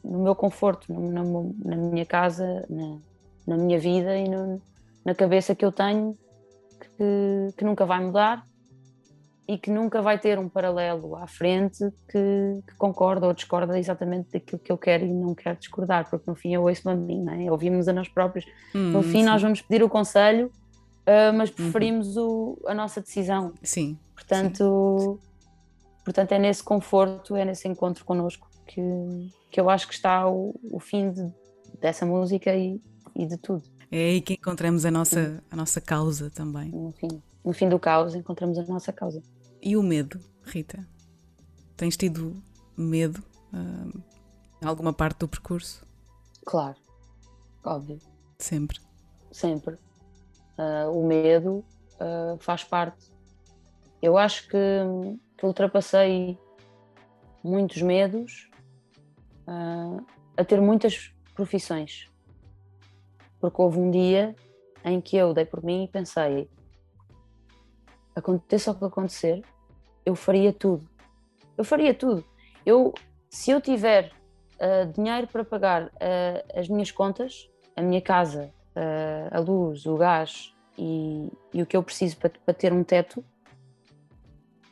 no 0.05 0.19
meu 0.23 0.35
conforto, 0.35 0.93
na, 0.93 1.25
na 1.65 1.77
minha 1.77 2.05
casa, 2.05 2.67
na, 2.69 2.99
na 3.47 3.57
minha 3.57 3.79
vida 3.79 4.17
e 4.17 4.29
no, 4.29 4.61
na 5.05 5.15
cabeça 5.15 5.55
que 5.55 5.65
eu 5.65 5.73
tenho, 5.73 6.17
que, 6.79 7.57
que, 7.57 7.65
nunca 7.65 7.87
vai 7.87 8.05
mudar 8.05 8.45
e 9.49 9.57
que 9.57 9.71
nunca 9.71 10.03
vai 10.03 10.19
ter 10.19 10.39
um 10.39 10.49
paralelo 10.49 11.17
à 11.17 11.27
frente 11.27 11.79
que, 12.09 12.63
que, 12.67 12.75
concorda 12.77 13.27
ou 13.27 13.33
discorda 13.33 13.79
exatamente 13.79 14.31
daquilo 14.33 14.59
que 14.59 14.71
eu 14.71 14.77
quero 14.77 15.07
e 15.07 15.13
não 15.13 15.35
quero 15.35 15.59
discordar, 15.59 16.09
porque 16.11 16.31
no 16.31 16.37
fim 16.37 16.55
eu 16.55 16.63
ouço-me 16.63 16.93
a 16.93 16.97
mim, 16.97 17.47
é? 17.47 17.51
ouvimos 17.51 17.89
a 17.89 17.93
nós 17.93 18.09
próprios. 18.09 18.45
Hum, 18.75 18.93
no 18.93 19.03
fim, 19.03 19.21
sim. 19.21 19.25
nós 19.25 19.41
vamos 19.41 19.63
pedir 19.63 19.83
o 19.83 19.89
conselho, 19.89 20.53
uh, 21.03 21.33
mas 21.35 21.51
uhum. 21.51 21.57
preferimos 21.57 22.17
uhum. 22.17 22.57
o, 22.63 22.69
a 22.69 22.75
nossa 22.75 23.01
decisão. 23.01 23.53
Sim. 23.63 23.99
Portanto, 24.15 25.19
portanto, 26.05 26.33
é 26.33 26.39
nesse 26.39 26.63
conforto, 26.63 27.37
é 27.37 27.45
nesse 27.45 27.69
encontro 27.69 28.05
connosco 28.05 28.49
que, 28.67 28.81
que 29.51 29.61
eu 29.61 29.69
acho 29.69 29.87
que 29.87 29.95
está 29.95 30.29
o, 30.29 30.55
o 30.71 30.81
fim 30.81 31.11
de, 31.11 31.33
dessa 31.81 32.07
música 32.07 32.55
e, 32.55 32.81
e, 33.15 33.27
de 33.27 33.37
tudo. 33.37 33.63
É 33.91 33.99
aí 33.99 34.21
que 34.21 34.35
encontramos 34.35 34.87
a 34.87 34.91
nossa, 34.91 35.43
a 35.51 35.57
nossa 35.57 35.81
causa 35.81 36.31
também. 36.31 36.71
No 36.71 36.93
fim, 36.93 37.23
no 37.45 37.53
fim 37.53 37.69
do 37.69 37.79
caos, 37.79 38.15
encontramos 38.15 38.59
a 38.59 38.65
nossa 38.65 38.93
causa. 38.93 39.23
E 39.61 39.77
o 39.77 39.83
medo, 39.83 40.19
Rita? 40.45 40.87
Tens 41.77 41.97
tido 41.97 42.35
medo 42.77 43.23
uh, 43.53 44.03
em 44.63 44.67
alguma 44.67 44.93
parte 44.93 45.19
do 45.19 45.29
percurso? 45.29 45.85
Claro, 46.45 46.77
óbvio. 47.65 47.99
Sempre. 48.39 48.81
Sempre. 49.31 49.77
Uh, 50.59 50.91
o 50.91 51.07
medo 51.07 51.65
uh, 51.95 52.37
faz 52.39 52.63
parte 52.63 53.13
eu 54.03 54.19
acho 54.19 54.49
que, 54.49 54.59
que 55.39 55.47
ultrapassei 55.47 56.37
muitos 57.43 57.81
medos 57.81 58.51
uh, 59.47 60.05
a 60.37 60.45
ter 60.45 60.61
muitas 60.61 61.15
profissões. 61.35 62.11
Porque 63.41 63.63
houve 63.63 63.79
um 63.79 63.91
dia 63.91 64.35
em 64.85 65.01
que 65.01 65.17
eu 65.17 65.33
dei 65.33 65.45
por 65.45 65.63
mim 65.63 65.85
e 65.85 65.89
pensei: 65.89 66.51
aconteça 68.15 68.73
o 68.73 68.75
que 68.75 68.85
acontecer, 68.85 69.43
eu 70.05 70.17
faria 70.17 70.53
tudo. 70.53 70.89
Eu 71.57 71.65
faria 71.65 71.95
tudo. 71.95 72.25
Eu, 72.67 72.93
se 73.31 73.53
eu 73.53 73.61
tiver 73.61 74.13
uh, 74.57 74.93
dinheiro 74.93 75.29
para 75.29 75.45
pagar 75.45 75.87
uh, 75.87 76.59
as 76.59 76.69
minhas 76.69 76.91
contas, 76.91 77.49
a 77.77 77.83
minha 77.83 78.03
casa, 78.03 78.53
a 79.31 79.39
luz, 79.39 79.87
o 79.87 79.97
gás 79.97 80.55
e, 80.79 81.31
e, 81.53 81.63
o 81.63 81.67
que 81.67 81.77
eu 81.77 81.83
preciso 81.83 82.17
para, 82.17 82.31
para 82.45 82.55
ter 82.55 82.73
um 82.73 82.83
teto, 82.83 83.25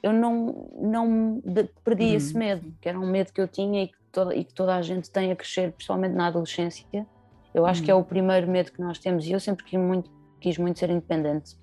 eu 0.03 0.13
não, 0.13 0.71
não 0.81 1.43
perdi 1.85 2.05
uhum. 2.05 2.15
esse 2.15 2.37
medo, 2.37 2.73
que 2.81 2.89
era 2.89 2.99
um 2.99 3.11
medo 3.11 3.33
que 3.33 3.41
eu 3.41 3.47
tinha 3.47 3.85
e 3.85 3.89
que, 3.89 3.99
toda, 4.11 4.35
e 4.35 4.45
que 4.45 4.55
toda 4.55 4.75
a 4.75 4.83
gente 4.83 5.11
tem 5.11 5.31
a 5.31 5.37
crescer, 5.37 5.73
principalmente 5.73 6.15
na 6.15 6.29
adolescência. 6.29 7.07
Eu 7.53 7.67
acho 7.67 7.81
uhum. 7.81 7.85
que 7.85 7.91
é 7.91 7.95
uhum. 7.95 8.01
o 8.01 8.05
primeiro 8.05 8.49
medo 8.49 8.73
que 8.73 8.81
nós 8.81 8.99
temos 8.99 9.27
e 9.27 9.33
eu 9.33 9.41
sempre 9.41 9.65
quis 9.65 9.79
muito, 9.79 10.11
quis 10.41 10.57
muito 10.57 10.79
ser 10.79 10.91
independente. 10.91 11.57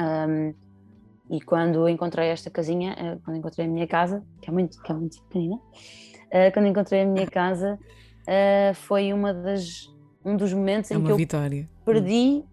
Um, 0.00 0.54
e 1.30 1.40
quando 1.40 1.88
encontrei 1.88 2.28
esta 2.28 2.50
casinha, 2.50 2.94
eh, 2.98 3.18
quando 3.22 3.36
encontrei 3.36 3.66
a 3.66 3.68
minha 3.68 3.86
casa, 3.86 4.24
que 4.40 4.48
é 4.48 4.52
muito, 4.52 4.80
que 4.80 4.90
é 4.90 4.94
muito 4.94 5.22
pequenina, 5.24 5.56
uh, 5.56 6.52
quando 6.54 6.66
encontrei 6.66 7.02
a 7.02 7.06
minha 7.06 7.26
casa, 7.28 7.78
uh, 8.22 8.74
foi 8.74 9.12
uma 9.12 9.34
das, 9.34 9.92
um 10.28 10.36
dos 10.36 10.52
momentos 10.52 10.90
é 10.90 10.94
em 10.94 11.02
que 11.02 11.10
eu 11.10 11.16
vitória. 11.16 11.68
perdi 11.84 12.44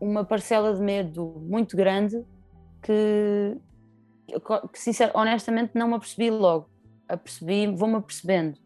uma 0.00 0.24
parcela 0.24 0.74
de 0.74 0.80
medo 0.80 1.40
muito 1.40 1.76
grande 1.76 2.24
que, 2.82 3.56
que 4.72 4.78
sincero, 4.78 5.12
honestamente 5.14 5.72
não 5.74 5.88
me 5.88 5.94
apercebi 5.94 6.30
logo. 6.30 6.68
Apercebi, 7.08 7.66
vou-me 7.68 7.96
apercebendo. 7.96 8.58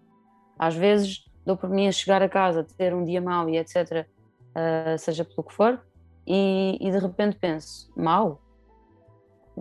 Às 0.59 0.75
vezes 0.75 1.29
dou 1.49 1.57
por 1.57 1.71
mim 1.71 1.89
a 1.89 1.93
chegar 1.93 2.23
a 2.23 2.29
casa, 2.29 2.63
ter 2.77 2.95
um 2.95 3.05
dia 3.05 3.23
mau 3.23 3.49
e 3.49 3.57
etc, 3.57 4.07
uh, 4.07 4.99
seja 4.99 5.25
pelo 5.25 5.43
que 5.45 5.55
for, 5.55 5.81
e, 6.27 6.77
e, 6.79 6.91
de 6.91 6.99
repente 6.99 7.37
penso, 7.37 7.91
mau? 7.97 8.43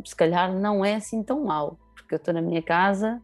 Se 0.03 0.13
calhar 0.13 0.53
não 0.53 0.83
é 0.83 0.95
assim 0.95 1.23
tão 1.23 1.45
mau, 1.45 1.79
porque 1.95 2.15
eu 2.15 2.17
estou 2.17 2.33
na 2.33 2.41
minha 2.41 2.61
casa, 2.61 3.21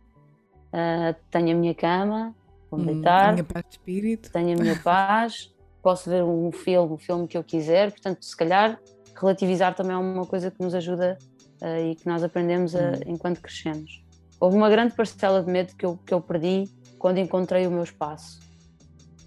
uh, 0.70 1.16
tenho 1.30 1.58
a 1.58 1.60
minha 1.60 1.76
cama, 1.76 2.34
vou-me 2.72 2.86
hum, 2.86 2.94
deitar, 2.94 3.30
a 3.30 3.32
minha 3.34 3.44
paz 3.44 3.66
de 3.68 3.72
espírito. 3.72 4.32
tenho 4.32 4.58
a 4.58 4.62
minha 4.62 4.80
paz, 4.82 5.53
posso 5.84 6.10
ver 6.10 6.24
um 6.24 6.52
filme, 6.52 6.94
um 6.94 6.98
filme 6.98 7.28
que 7.28 7.38
eu 7.38 7.44
quiser, 7.44 7.92
portanto, 7.92 8.24
se 8.24 8.36
calhar 8.36 8.80
relativizar 9.20 9.76
também 9.76 9.94
é 9.94 9.98
uma 9.98 10.26
coisa 10.26 10.50
que 10.50 10.60
nos 10.62 10.74
ajuda 10.74 11.18
uh, 11.62 11.92
e 11.92 11.96
que 11.96 12.08
nós 12.08 12.24
aprendemos 12.24 12.76
a, 12.76 12.80
hum. 12.80 12.92
enquanto 13.08 13.42
crescemos. 13.42 14.04
Houve 14.40 14.58
uma 14.58 14.70
grande 14.70 14.96
parcela 14.96 15.44
de 15.44 15.52
medo 15.52 15.76
que 15.76 15.86
eu, 15.86 15.98
que 15.98 16.14
eu 16.14 16.22
perdi 16.22 16.70
quando 16.98 17.18
encontrei 17.18 17.68
o 17.68 17.72
meu 17.72 17.84
espaço. 17.84 18.40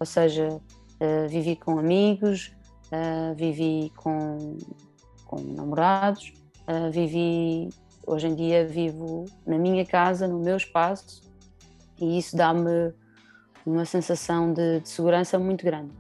Ou 0.00 0.06
seja, 0.06 0.48
uh, 0.48 1.28
vivi 1.28 1.56
com 1.56 1.78
amigos, 1.78 2.52
uh, 2.86 3.34
vivi 3.34 3.92
com, 3.96 4.56
com 5.26 5.40
namorados, 5.40 6.32
vivi. 6.90 7.68
Hoje 8.08 8.28
em 8.28 8.36
dia 8.36 8.64
vivo 8.64 9.24
na 9.44 9.58
minha 9.58 9.84
casa, 9.84 10.28
no 10.28 10.38
meu 10.38 10.56
espaço, 10.56 11.22
e 12.00 12.18
isso 12.18 12.36
dá-me 12.36 12.94
uma 13.64 13.84
sensação 13.84 14.52
de, 14.52 14.78
de, 14.78 14.88
segurança 14.88 15.40
muito 15.40 15.64
grande. 15.64 15.90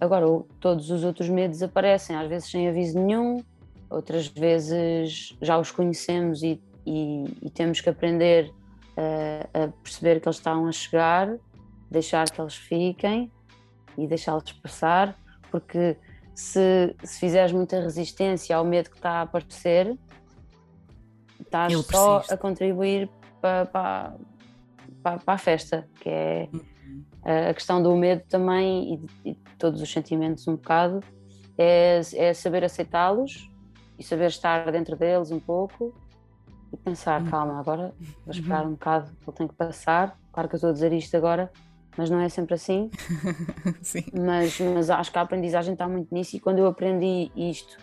Agora, 0.00 0.26
todos 0.60 0.90
os 0.90 1.04
outros 1.04 1.28
medos 1.28 1.62
aparecem, 1.62 2.16
às 2.16 2.28
vezes 2.28 2.50
sem 2.50 2.68
aviso 2.68 2.98
nenhum, 2.98 3.42
outras 3.88 4.26
vezes 4.26 5.36
já 5.40 5.58
os 5.58 5.70
conhecemos 5.70 6.42
e, 6.42 6.60
e, 6.84 7.24
e 7.42 7.50
temos 7.50 7.80
que 7.80 7.88
aprender 7.88 8.52
a 8.96 9.68
perceber 9.82 10.20
que 10.20 10.28
eles 10.28 10.36
estão 10.36 10.66
a 10.66 10.72
chegar, 10.72 11.36
deixar 11.90 12.30
que 12.30 12.40
eles 12.40 12.54
fiquem 12.54 13.30
e 13.96 14.06
deixá-los 14.06 14.52
passar, 14.52 15.18
porque 15.50 15.96
se, 16.34 16.94
se 17.02 17.20
fizeres 17.20 17.52
muita 17.52 17.80
resistência 17.80 18.56
ao 18.56 18.64
medo 18.64 18.90
que 18.90 18.96
está 18.96 19.12
a 19.12 19.22
aparecer, 19.22 19.96
estás 21.40 21.72
só 21.86 22.22
a 22.28 22.36
contribuir 22.36 23.08
para, 23.40 23.66
para, 23.66 24.16
para, 25.02 25.18
para, 25.18 25.34
a 25.34 25.38
festa, 25.38 25.88
que 26.00 26.08
é 26.08 26.48
uhum. 26.52 26.60
A 27.24 27.54
questão 27.54 27.82
do 27.82 27.94
medo 27.96 28.22
também 28.28 29.00
e, 29.24 29.30
e 29.30 29.34
todos 29.58 29.80
os 29.80 29.90
sentimentos 29.90 30.46
um 30.46 30.56
bocado, 30.56 31.00
é, 31.56 32.00
é 32.14 32.34
saber 32.34 32.64
aceitá-los 32.64 33.50
e 33.98 34.02
saber 34.02 34.26
estar 34.26 34.70
dentro 34.70 34.96
deles 34.96 35.30
um 35.30 35.40
pouco 35.40 35.94
e 36.72 36.76
pensar, 36.76 37.22
uhum. 37.22 37.30
calma, 37.30 37.60
agora 37.60 37.94
vou 38.24 38.34
esperar 38.34 38.62
uhum. 38.64 38.70
um 38.70 38.72
bocado, 38.72 39.10
ele 39.26 39.36
tem 39.36 39.48
que 39.48 39.54
passar. 39.54 40.18
Claro 40.32 40.48
que 40.48 40.54
eu 40.54 40.58
estou 40.58 40.70
a 40.70 40.72
dizer 40.72 40.92
isto 40.92 41.16
agora, 41.16 41.50
mas 41.96 42.10
não 42.10 42.20
é 42.20 42.28
sempre 42.28 42.54
assim. 42.54 42.90
Sim. 43.80 44.04
Mas, 44.12 44.58
mas 44.60 44.90
acho 44.90 45.12
que 45.12 45.18
a 45.18 45.22
aprendizagem 45.22 45.74
está 45.74 45.88
muito 45.88 46.12
nisso 46.12 46.36
e 46.36 46.40
quando 46.40 46.58
eu 46.58 46.66
aprendi 46.66 47.30
isto, 47.36 47.78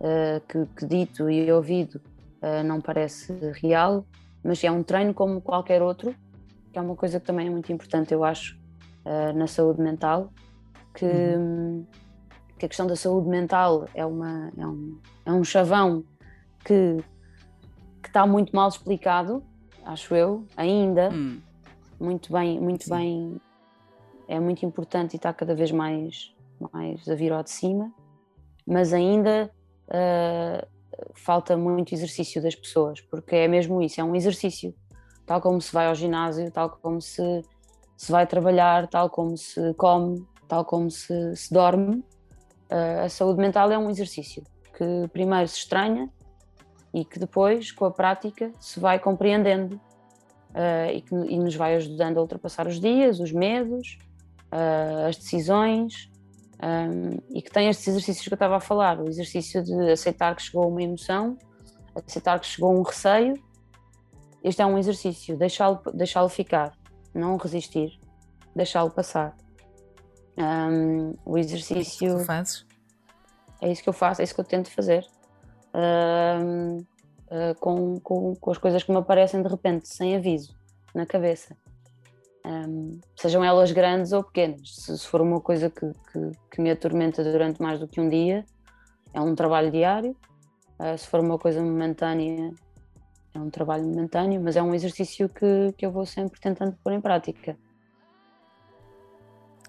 uh, 0.00 0.40
que, 0.48 0.66
que, 0.76 0.86
dito 0.86 1.30
e 1.30 1.50
ouvido 1.52 2.00
uh, 2.42 2.64
não 2.64 2.80
parece 2.80 3.32
real, 3.62 4.04
mas 4.42 4.62
é 4.64 4.70
um 4.70 4.82
treino 4.82 5.14
como 5.14 5.40
qualquer 5.40 5.80
outro, 5.80 6.14
que 6.72 6.78
é 6.78 6.82
uma 6.82 6.96
coisa 6.96 7.20
que 7.20 7.26
também 7.26 7.46
é 7.46 7.50
muito 7.50 7.72
importante, 7.72 8.12
eu 8.12 8.24
acho, 8.24 8.58
uh, 9.04 9.36
na 9.36 9.46
saúde 9.46 9.80
mental, 9.80 10.32
que, 10.94 11.04
uhum. 11.04 11.86
que, 12.58 12.66
a 12.66 12.68
questão 12.68 12.86
da 12.86 12.96
saúde 12.96 13.28
mental 13.28 13.86
é, 13.94 14.04
uma, 14.04 14.52
é, 14.56 14.66
um, 14.66 14.98
é 15.26 15.32
um 15.32 15.44
chavão 15.44 16.04
que, 16.64 16.98
que 18.02 18.08
está 18.08 18.26
muito 18.26 18.54
mal 18.54 18.68
explicado, 18.68 19.42
acho 19.84 20.14
eu, 20.14 20.46
ainda. 20.56 21.10
Hum. 21.12 21.40
Muito 21.98 22.32
bem, 22.32 22.60
muito 22.60 22.84
Sim. 22.84 22.90
bem 22.90 23.40
é 24.26 24.40
muito 24.40 24.64
importante 24.64 25.14
e 25.14 25.16
está 25.16 25.32
cada 25.32 25.54
vez 25.54 25.70
mais, 25.70 26.34
mais 26.72 27.06
a 27.08 27.14
vir 27.14 27.32
ao 27.32 27.42
de 27.42 27.50
cima, 27.50 27.92
mas 28.66 28.92
ainda 28.92 29.50
uh, 29.88 30.66
falta 31.14 31.56
muito 31.56 31.94
exercício 31.94 32.42
das 32.42 32.54
pessoas, 32.54 33.00
porque 33.00 33.36
é 33.36 33.48
mesmo 33.48 33.82
isso, 33.82 34.00
é 34.00 34.04
um 34.04 34.14
exercício. 34.14 34.74
Tal 35.26 35.40
como 35.40 35.60
se 35.60 35.72
vai 35.72 35.86
ao 35.86 35.94
ginásio, 35.94 36.50
tal 36.50 36.70
como 36.70 37.00
se, 37.00 37.42
se 37.96 38.10
vai 38.10 38.26
trabalhar, 38.26 38.88
tal 38.88 39.08
como 39.10 39.36
se 39.36 39.74
come, 39.74 40.26
tal 40.48 40.64
como 40.64 40.90
se, 40.90 41.36
se 41.36 41.52
dorme, 41.52 41.96
uh, 42.70 43.04
a 43.04 43.08
saúde 43.08 43.40
mental 43.40 43.70
é 43.70 43.78
um 43.78 43.90
exercício 43.90 44.42
que 44.76 45.08
primeiro 45.12 45.48
se 45.48 45.58
estranha 45.58 46.08
e 46.92 47.04
que 47.04 47.18
depois, 47.18 47.70
com 47.72 47.84
a 47.84 47.90
prática, 47.90 48.50
se 48.60 48.80
vai 48.80 48.98
compreendendo 48.98 49.76
uh, 50.50 50.90
e 50.92 51.00
que 51.00 51.14
e 51.14 51.38
nos 51.38 51.54
vai 51.54 51.76
ajudando 51.76 52.18
a 52.18 52.20
ultrapassar 52.20 52.66
os 52.66 52.80
dias, 52.80 53.20
os 53.20 53.32
medos, 53.32 53.98
uh, 54.52 55.08
as 55.08 55.16
decisões 55.16 56.10
um, 56.62 57.18
e 57.36 57.42
que 57.42 57.50
tem 57.50 57.68
estes 57.68 57.88
exercícios 57.88 58.26
que 58.28 58.32
eu 58.32 58.36
estava 58.36 58.56
a 58.56 58.60
falar, 58.60 59.00
o 59.00 59.08
exercício 59.08 59.62
de 59.64 59.90
aceitar 59.90 60.36
que 60.36 60.42
chegou 60.42 60.68
uma 60.68 60.82
emoção, 60.82 61.36
aceitar 62.06 62.38
que 62.38 62.46
chegou 62.46 62.72
um 62.72 62.82
receio. 62.82 63.34
Este 64.44 64.62
é 64.62 64.66
um 64.66 64.78
exercício, 64.78 65.36
deixá-lo 65.36 65.80
deixá 65.92 66.26
ficar, 66.28 66.72
não 67.14 67.36
resistir, 67.36 67.98
deixá-lo 68.54 68.90
passar. 68.90 69.36
Um, 70.36 71.14
o 71.24 71.36
exercício. 71.36 72.06
É 72.06 72.10
isso 72.10 72.18
que 72.18 72.24
fazes? 72.24 72.66
É 73.60 73.72
isso 73.72 73.82
que 73.82 73.88
eu 73.88 73.92
faço, 73.92 74.20
é 74.20 74.24
isso 74.24 74.34
que 74.34 74.40
eu 74.40 74.44
tento 74.44 74.70
fazer. 74.70 75.06
Um, 75.74 76.78
uh, 76.78 76.86
ah, 77.30 77.54
com, 77.60 78.00
com, 78.00 78.34
com 78.34 78.50
as 78.50 78.58
coisas 78.58 78.82
que 78.82 78.90
me 78.90 78.98
aparecem 78.98 79.42
de 79.42 79.48
repente, 79.48 79.88
sem 79.88 80.16
aviso, 80.16 80.54
na 80.94 81.06
cabeça 81.06 81.56
um, 82.44 83.00
sejam 83.16 83.44
elas 83.44 83.72
grandes 83.72 84.12
ou 84.12 84.22
pequenas. 84.22 84.74
Se, 84.74 84.98
se 84.98 85.06
for 85.06 85.20
uma 85.20 85.40
coisa 85.40 85.70
que, 85.70 85.92
que, 86.12 86.32
que, 86.50 86.60
me 86.60 86.70
atormenta 86.70 87.22
durante 87.22 87.62
mais 87.62 87.78
do 87.78 87.88
que 87.88 88.00
um 88.00 88.08
dia, 88.08 88.44
é 89.14 89.20
um 89.20 89.34
trabalho 89.34 89.70
diário. 89.70 90.16
Uh, 90.78 90.96
se 90.98 91.06
for 91.06 91.20
uma 91.20 91.38
coisa 91.38 91.62
momentânea, 91.62 92.52
é 93.34 93.38
um 93.38 93.50
trabalho 93.50 93.84
momentâneo, 93.84 94.40
mas 94.40 94.56
é 94.56 94.62
um 94.62 94.74
exercício 94.74 95.28
que, 95.28 95.72
que 95.76 95.86
eu 95.86 95.90
vou 95.90 96.04
sempre 96.04 96.40
tentando 96.40 96.76
pôr 96.82 96.92
em 96.92 97.00
prática. 97.00 97.56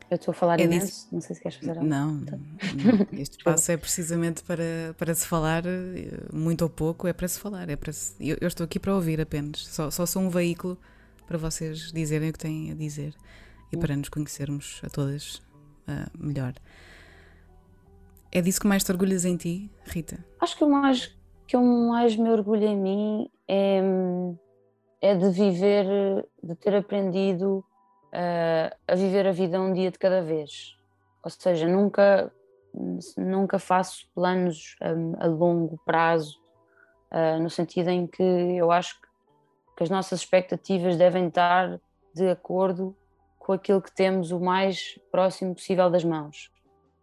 Eu 0.09 0.15
estou 0.15 0.31
a 0.31 0.35
falar 0.35 0.59
é 0.59 0.65
imenso, 0.65 0.85
disso. 0.85 1.07
não 1.11 1.21
sei 1.21 1.35
se 1.35 1.41
queres 1.41 1.57
fazer 1.57 1.71
algo. 1.71 1.85
Não, 1.85 2.17
então. 2.17 2.39
não. 2.39 3.19
este 3.19 3.37
espaço 3.39 3.71
é 3.71 3.77
precisamente 3.77 4.43
para, 4.43 4.93
para 4.97 5.15
se 5.15 5.25
falar, 5.25 5.65
eh, 5.65 6.27
muito 6.31 6.61
ou 6.61 6.69
pouco, 6.69 7.07
é 7.07 7.13
para 7.13 7.27
se 7.27 7.39
falar. 7.39 7.69
É 7.69 7.75
para 7.75 7.91
se... 7.91 8.13
eu, 8.19 8.37
eu, 8.39 8.47
estou 8.47 8.63
aqui 8.63 8.79
para 8.79 8.93
ouvir 8.93 9.19
apenas, 9.19 9.65
só, 9.65 9.89
só 9.89 10.05
sou 10.05 10.21
um 10.21 10.29
veículo 10.29 10.77
para 11.25 11.37
vocês 11.37 11.91
dizerem 11.91 12.29
o 12.29 12.33
que 12.33 12.39
têm 12.39 12.71
a 12.71 12.75
dizer 12.75 13.15
e 13.71 13.77
para 13.77 13.95
nos 13.95 14.09
conhecermos 14.09 14.81
a 14.83 14.89
todas 14.89 15.35
uh, 15.87 16.11
melhor. 16.13 16.53
É 18.31 18.41
disso 18.41 18.61
que 18.61 18.67
mais 18.67 18.83
te 18.83 18.91
orgulhas 18.91 19.25
em 19.25 19.35
ti, 19.35 19.71
Rita? 19.85 20.23
Acho 20.39 20.57
que 20.57 20.63
o 20.63 20.69
mais 20.69 21.15
que 21.47 21.55
eu 21.55 21.61
mais 21.61 22.15
me 22.15 22.29
orgulho 22.29 22.65
em 22.65 22.77
mim 22.77 23.29
é, 23.47 23.81
é 25.01 25.15
de 25.15 25.29
viver, 25.29 25.85
de 26.41 26.55
ter 26.55 26.75
aprendido 26.75 27.63
uh, 28.13 28.75
a 28.87 28.95
viver 28.95 29.27
a 29.27 29.31
vida 29.31 29.59
um 29.59 29.73
dia 29.73 29.91
de 29.91 29.99
cada 29.99 30.21
vez. 30.21 30.75
Ou 31.23 31.29
seja, 31.29 31.67
nunca, 31.67 32.31
nunca 33.17 33.59
faço 33.59 34.07
planos 34.13 34.75
a, 35.19 35.27
longo 35.27 35.79
prazo, 35.85 36.39
uh, 37.11 37.41
no 37.41 37.49
sentido 37.49 37.89
em 37.89 38.07
que 38.07 38.23
eu 38.23 38.71
acho 38.71 38.99
que 39.01 39.13
que 39.75 39.83
as 39.83 39.89
nossas 39.89 40.19
expectativas 40.19 40.97
devem 40.97 41.27
estar 41.27 41.79
de 42.13 42.29
acordo 42.29 42.95
com 43.39 43.53
aquilo 43.53 43.81
que 43.81 43.91
temos 43.91 44.31
o 44.31 44.39
mais 44.39 44.99
próximo 45.11 45.55
possível 45.55 45.89
das 45.89 46.03
mãos. 46.03 46.51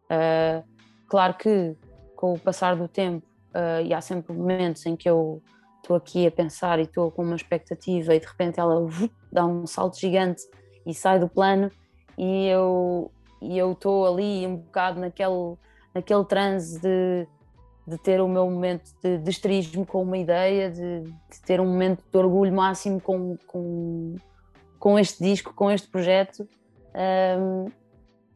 Uh, 0.04 0.64
claro 1.08 1.34
que 1.34 1.76
com 2.16 2.34
o 2.34 2.38
passar 2.38 2.76
do 2.76 2.88
tempo, 2.88 3.26
uh, 3.54 3.84
e 3.84 3.92
há 3.92 4.00
sempre 4.00 4.32
momentos 4.32 4.84
em 4.86 4.96
que 4.96 5.08
eu 5.08 5.42
estou 5.82 5.96
aqui 5.96 6.26
a 6.26 6.30
pensar 6.30 6.78
e 6.78 6.82
estou 6.82 7.10
com 7.10 7.22
uma 7.22 7.36
expectativa 7.36 8.14
e 8.14 8.20
de 8.20 8.26
repente 8.26 8.60
ela 8.60 8.80
uh, 8.80 9.10
dá 9.32 9.46
um 9.46 9.66
salto 9.66 9.98
gigante 9.98 10.42
e 10.86 10.94
sai 10.94 11.18
do 11.18 11.28
plano 11.28 11.70
e 12.18 12.46
eu 12.46 13.10
e 13.42 13.56
eu 13.56 13.72
estou 13.72 14.06
ali 14.06 14.46
um 14.46 14.56
bocado 14.56 15.00
naquele 15.00 15.56
naquele 15.94 16.24
transe 16.24 16.80
de 16.80 17.26
de 17.86 17.98
ter 17.98 18.20
o 18.20 18.28
meu 18.28 18.48
momento 18.48 18.92
de, 19.02 19.18
de 19.18 19.30
esterismo 19.30 19.84
com 19.84 20.02
uma 20.02 20.16
ideia, 20.16 20.70
de, 20.70 21.02
de, 21.02 21.42
ter 21.44 21.60
um 21.60 21.66
momento 21.66 22.04
de 22.08 22.18
orgulho 22.18 22.54
máximo 22.54 23.00
com, 23.00 23.36
com, 23.48 24.14
com 24.78 24.98
este 24.98 25.24
disco, 25.24 25.52
com 25.52 25.70
este 25.70 25.88
projeto. 25.88 26.48
Um, 26.94 27.66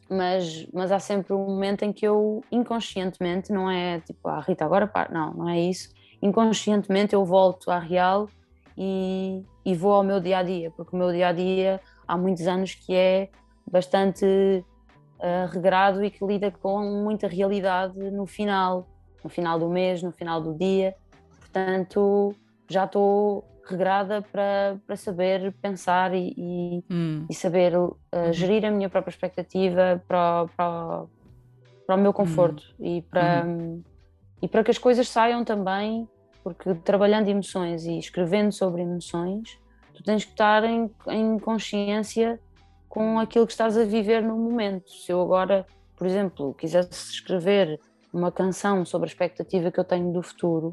mas, 0.08 0.66
mas 0.72 0.92
há 0.92 0.98
sempre 0.98 1.32
um 1.32 1.46
momento 1.46 1.82
em 1.82 1.92
que 1.92 2.06
eu 2.06 2.42
inconscientemente, 2.50 3.52
não 3.52 3.70
é 3.70 4.00
tipo, 4.00 4.28
ah, 4.28 4.40
Rita, 4.40 4.64
agora 4.64 4.86
para, 4.86 5.12
não, 5.12 5.34
não 5.34 5.48
é 5.48 5.60
isso. 5.60 5.90
Inconscientemente 6.22 7.14
eu 7.14 7.24
volto 7.24 7.70
à 7.70 7.78
real 7.78 8.28
e, 8.76 9.44
e 9.64 9.74
vou 9.74 9.92
ao 9.92 10.02
meu 10.02 10.20
dia 10.20 10.38
a 10.38 10.42
dia, 10.42 10.70
porque 10.70 10.94
o 10.94 10.98
meu 10.98 11.12
dia 11.12 11.28
a 11.28 11.32
dia 11.32 11.80
há 12.06 12.16
muitos 12.16 12.46
anos 12.46 12.74
que 12.74 12.94
é 12.94 13.28
bastante 13.70 14.24
uh, 14.24 15.50
regrado 15.50 16.04
e 16.04 16.10
que 16.10 16.24
lida 16.24 16.50
com 16.50 16.80
muita 17.02 17.26
realidade 17.26 17.98
no 18.10 18.26
final 18.26 18.86
no 19.24 19.30
final 19.30 19.58
do 19.58 19.70
mês, 19.70 20.02
no 20.02 20.12
final 20.12 20.40
do 20.40 20.54
dia. 20.54 20.94
Portanto, 21.40 22.34
já 22.68 22.84
estou 22.84 23.42
regrada 23.66 24.22
para, 24.22 24.78
para 24.86 24.96
saber 24.96 25.52
pensar 25.60 26.14
e, 26.14 26.34
e, 26.36 26.84
hum. 26.90 27.26
e 27.28 27.34
saber 27.34 27.76
uh, 27.76 27.96
gerir 28.32 28.64
a 28.64 28.70
minha 28.70 28.88
própria 28.88 29.10
expectativa 29.10 30.02
para, 30.06 30.46
para, 30.56 31.04
para 31.86 31.96
o 31.96 31.98
meu 31.98 32.12
conforto 32.12 32.62
hum. 32.78 32.84
e, 32.84 33.02
para, 33.02 33.44
hum. 33.46 33.82
e 34.42 34.48
para 34.48 34.62
que 34.62 34.70
as 34.70 34.78
coisas 34.78 35.08
saiam 35.08 35.44
também, 35.44 36.08
porque 36.42 36.74
trabalhando 36.74 37.28
emoções 37.28 37.86
e 37.86 37.98
escrevendo 37.98 38.52
sobre 38.52 38.82
emoções, 38.82 39.58
tu 39.94 40.02
tens 40.02 40.24
que 40.24 40.32
estar 40.32 40.64
em, 40.64 40.90
em 41.08 41.38
consciência 41.38 42.38
com 42.88 43.18
aquilo 43.18 43.46
que 43.46 43.52
estás 43.52 43.76
a 43.76 43.84
viver 43.84 44.22
no 44.22 44.36
momento. 44.36 44.90
Se 44.90 45.10
eu 45.10 45.20
agora, 45.20 45.66
por 45.96 46.06
exemplo, 46.06 46.54
quisesse 46.54 47.12
escrever 47.12 47.80
uma 48.12 48.30
canção 48.30 48.84
sobre 48.84 49.06
a 49.06 49.10
expectativa 49.10 49.72
que 49.72 49.80
eu 49.80 49.84
tenho 49.84 50.12
do 50.12 50.22
futuro, 50.22 50.72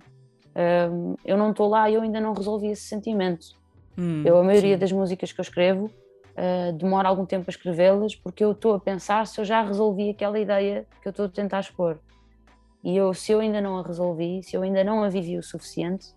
um, 0.55 1.15
eu 1.23 1.37
não 1.37 1.51
estou 1.51 1.67
lá 1.67 1.89
e 1.89 1.95
eu 1.95 2.01
ainda 2.01 2.19
não 2.19 2.33
resolvi 2.33 2.67
esse 2.67 2.83
sentimento. 2.83 3.47
Hum, 3.97 4.23
eu, 4.25 4.37
a 4.37 4.43
maioria 4.43 4.75
sim. 4.75 4.79
das 4.79 4.91
músicas 4.91 5.31
que 5.31 5.39
eu 5.39 5.43
escrevo, 5.43 5.85
uh, 5.85 6.73
demoro 6.73 7.07
algum 7.07 7.25
tempo 7.25 7.45
a 7.47 7.51
escrevê-las 7.51 8.15
porque 8.15 8.43
eu 8.43 8.51
estou 8.51 8.75
a 8.75 8.79
pensar 8.79 9.27
se 9.27 9.39
eu 9.39 9.45
já 9.45 9.61
resolvi 9.61 10.09
aquela 10.09 10.39
ideia 10.39 10.85
que 11.01 11.07
eu 11.07 11.11
estou 11.11 11.25
a 11.25 11.29
tentar 11.29 11.59
expor. 11.59 11.99
E 12.83 12.97
eu, 12.97 13.13
se 13.13 13.31
eu 13.31 13.39
ainda 13.39 13.61
não 13.61 13.77
a 13.77 13.83
resolvi, 13.83 14.41
se 14.43 14.55
eu 14.55 14.63
ainda 14.63 14.83
não 14.83 15.03
a 15.03 15.09
vivi 15.09 15.37
o 15.37 15.43
suficiente, 15.43 16.13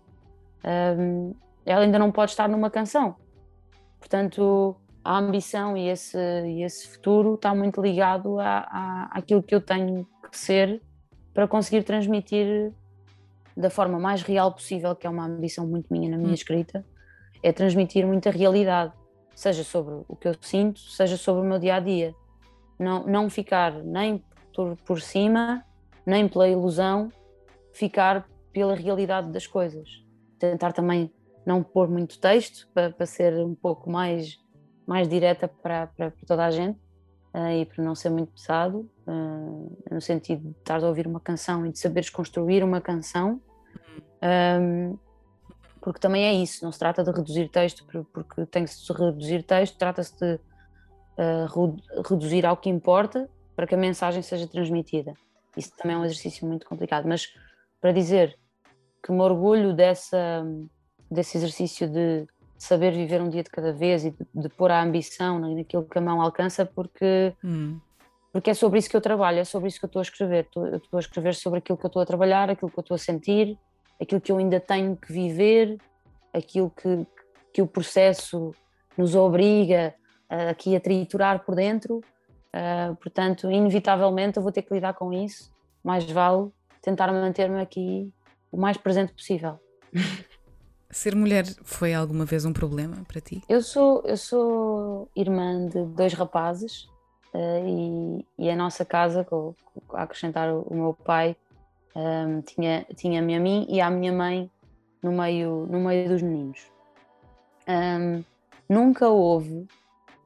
um, 0.99 1.33
ela 1.65 1.83
ainda 1.83 1.99
não 1.99 2.11
pode 2.11 2.31
estar 2.31 2.49
numa 2.49 2.69
canção. 2.69 3.15
Portanto, 3.99 4.75
a 5.03 5.19
ambição 5.19 5.77
e 5.77 5.87
esse, 5.87 6.17
e 6.17 6.63
esse 6.63 6.87
futuro 6.87 7.35
está 7.35 7.53
muito 7.53 7.81
ligado 7.81 8.39
a, 8.39 8.65
a, 8.69 9.09
àquilo 9.11 9.43
que 9.43 9.53
eu 9.53 9.61
tenho 9.61 10.07
que 10.31 10.37
ser 10.37 10.81
para 11.33 11.47
conseguir 11.47 11.83
transmitir 11.83 12.73
da 13.55 13.69
forma 13.69 13.99
mais 13.99 14.21
real 14.21 14.51
possível, 14.51 14.95
que 14.95 15.07
é 15.07 15.09
uma 15.09 15.25
ambição 15.25 15.65
muito 15.65 15.91
minha 15.91 16.09
na 16.09 16.17
minha 16.17 16.31
hum. 16.31 16.33
escrita, 16.33 16.85
é 17.41 17.51
transmitir 17.51 18.05
muita 18.05 18.29
realidade, 18.29 18.93
seja 19.35 19.63
sobre 19.63 20.03
o 20.07 20.15
que 20.15 20.27
eu 20.27 20.35
sinto, 20.41 20.79
seja 20.79 21.17
sobre 21.17 21.41
o 21.41 21.45
meu 21.45 21.59
dia 21.59 21.75
a 21.75 21.79
dia. 21.79 22.13
Não, 22.77 23.05
não 23.05 23.29
ficar 23.29 23.71
nem 23.83 24.23
por, 24.53 24.75
por 24.85 25.01
cima, 25.01 25.63
nem 26.05 26.27
pela 26.27 26.47
ilusão, 26.47 27.09
ficar 27.73 28.27
pela 28.51 28.75
realidade 28.75 29.31
das 29.31 29.47
coisas. 29.47 30.03
Tentar 30.39 30.73
também 30.73 31.11
não 31.45 31.63
pôr 31.63 31.87
muito 31.87 32.19
texto 32.19 32.67
para, 32.73 32.91
para 32.91 33.05
ser 33.05 33.33
um 33.45 33.55
pouco 33.55 33.89
mais 33.89 34.43
mais 34.87 35.07
direta 35.07 35.47
para, 35.47 35.87
para, 35.87 36.11
para 36.11 36.25
toda 36.27 36.45
a 36.45 36.51
gente 36.51 36.77
e 37.35 37.65
para 37.65 37.83
não 37.83 37.95
ser 37.95 38.09
muito 38.09 38.31
pesado, 38.31 38.89
uh, 39.07 39.77
no 39.91 39.99
sentido 39.99 40.41
de 40.41 40.57
estar 40.57 40.81
a 40.81 40.87
ouvir 40.87 41.05
uma 41.05 41.19
canção 41.19 41.65
e 41.65 41.71
de 41.71 41.79
saberes 41.79 42.09
construir 42.09 42.63
uma 42.63 42.79
canção, 42.79 43.41
um, 44.21 44.27
ehm, 44.27 44.99
porque 45.81 45.99
também 45.99 46.23
é 46.25 46.33
isso, 46.33 46.63
não 46.63 46.71
se 46.71 46.79
trata 46.79 47.03
de 47.03 47.11
reduzir 47.11 47.49
texto, 47.49 47.85
porque 47.85 48.45
tem 48.47 48.63
que 48.63 48.71
se 48.71 48.91
reduzir 48.91 49.43
texto, 49.43 49.77
trata-se 49.77 50.15
de 50.17 50.35
uh, 50.35 52.03
reduzir 52.09 52.45
ao 52.45 52.57
que 52.57 52.69
importa 52.69 53.29
para 53.55 53.67
que 53.67 53.75
a 53.75 53.77
mensagem 53.77 54.21
seja 54.21 54.47
transmitida. 54.47 55.13
Isso 55.55 55.71
também 55.77 55.95
é 55.95 55.99
um 55.99 56.05
exercício 56.05 56.47
muito 56.47 56.65
complicado, 56.65 57.07
mas 57.07 57.27
para 57.79 57.91
dizer 57.91 58.37
que 59.03 59.11
me 59.11 59.21
orgulho 59.21 59.73
dessa, 59.73 60.43
desse 61.11 61.37
exercício 61.37 61.87
de 61.87 62.25
saber 62.57 62.91
viver 62.91 63.21
um 63.21 63.29
dia 63.29 63.43
de 63.43 63.49
cada 63.49 63.73
vez 63.73 64.05
e 64.05 64.11
de, 64.11 64.17
de 64.33 64.49
pôr 64.49 64.71
a 64.71 64.81
ambição 64.81 65.39
naquilo 65.39 65.83
que 65.83 65.97
a 65.97 66.01
mão 66.01 66.21
alcança, 66.21 66.65
porque, 66.65 67.33
hum. 67.43 67.79
porque 68.31 68.49
é 68.49 68.53
sobre 68.53 68.79
isso 68.79 68.89
que 68.89 68.95
eu 68.95 69.01
trabalho, 69.01 69.39
é 69.39 69.43
sobre 69.43 69.67
isso 69.67 69.79
que 69.79 69.85
eu 69.85 69.87
estou 69.87 69.99
a 69.99 70.03
escrever. 70.03 70.47
Eu 70.55 70.77
estou 70.77 70.97
a 70.97 70.99
escrever 70.99 71.35
sobre 71.35 71.59
aquilo 71.59 71.77
que 71.77 71.85
eu 71.85 71.89
estou 71.89 72.01
a 72.01 72.05
trabalhar, 72.05 72.49
aquilo 72.49 72.71
que 72.71 72.79
eu 72.79 72.81
estou 72.81 72.95
a 72.95 72.97
sentir, 72.97 73.57
aquilo 74.01 74.21
que 74.21 74.31
eu 74.31 74.37
ainda 74.37 74.59
tenho 74.59 74.95
que 74.95 75.11
viver, 75.11 75.77
aquilo 76.33 76.69
que, 76.69 77.05
que 77.53 77.61
o 77.61 77.67
processo 77.67 78.53
nos 78.97 79.15
obriga 79.15 79.93
aqui 80.49 80.75
a 80.75 80.79
triturar 80.79 81.43
por 81.45 81.55
dentro. 81.55 82.01
Uh, 82.53 82.95
portanto, 82.95 83.51
inevitavelmente 83.51 84.37
eu 84.37 84.43
vou 84.43 84.51
ter 84.51 84.61
que 84.61 84.73
lidar 84.73 84.93
com 84.93 85.11
isso. 85.11 85.51
Mais 85.83 86.09
vale 86.09 86.49
tentar 86.81 87.11
manter-me 87.11 87.59
aqui 87.61 88.11
o 88.51 88.57
mais 88.57 88.77
presente 88.77 89.13
possível. 89.13 89.59
Ser 90.95 91.13
mulher 91.13 91.43
foi 91.65 91.93
alguma 91.93 92.23
vez 92.23 92.45
um 92.45 92.53
problema 92.53 93.03
para 93.05 93.19
ti? 93.19 93.43
Eu 93.49 93.61
sou, 93.61 94.01
eu 94.05 94.15
sou 94.15 95.09
irmã 95.13 95.67
de 95.67 95.83
dois 95.87 96.13
rapazes 96.13 96.87
uh, 97.33 97.67
e, 97.67 98.25
e, 98.45 98.49
a 98.49 98.55
nossa 98.55 98.85
casa, 98.85 99.25
com, 99.25 99.53
com, 99.85 99.97
a 99.97 100.03
acrescentar 100.03 100.49
o, 100.49 100.61
o 100.61 100.73
meu 100.73 100.93
pai, 100.93 101.35
um, 101.93 101.99
ehm, 101.99 102.41
tinha, 102.43 102.85
tinha-me 102.95 103.35
a 103.35 103.39
mim 103.41 103.65
e 103.67 103.81
a 103.81 103.89
minha 103.89 104.13
mãe 104.13 104.49
no 105.03 105.11
meio, 105.11 105.67
no 105.69 105.81
meio 105.81 106.07
dos 106.07 106.21
meninos. 106.21 106.61
Um, 107.67 107.73
ehm, 107.73 108.23
nunca 108.69 109.09
houve 109.09 109.67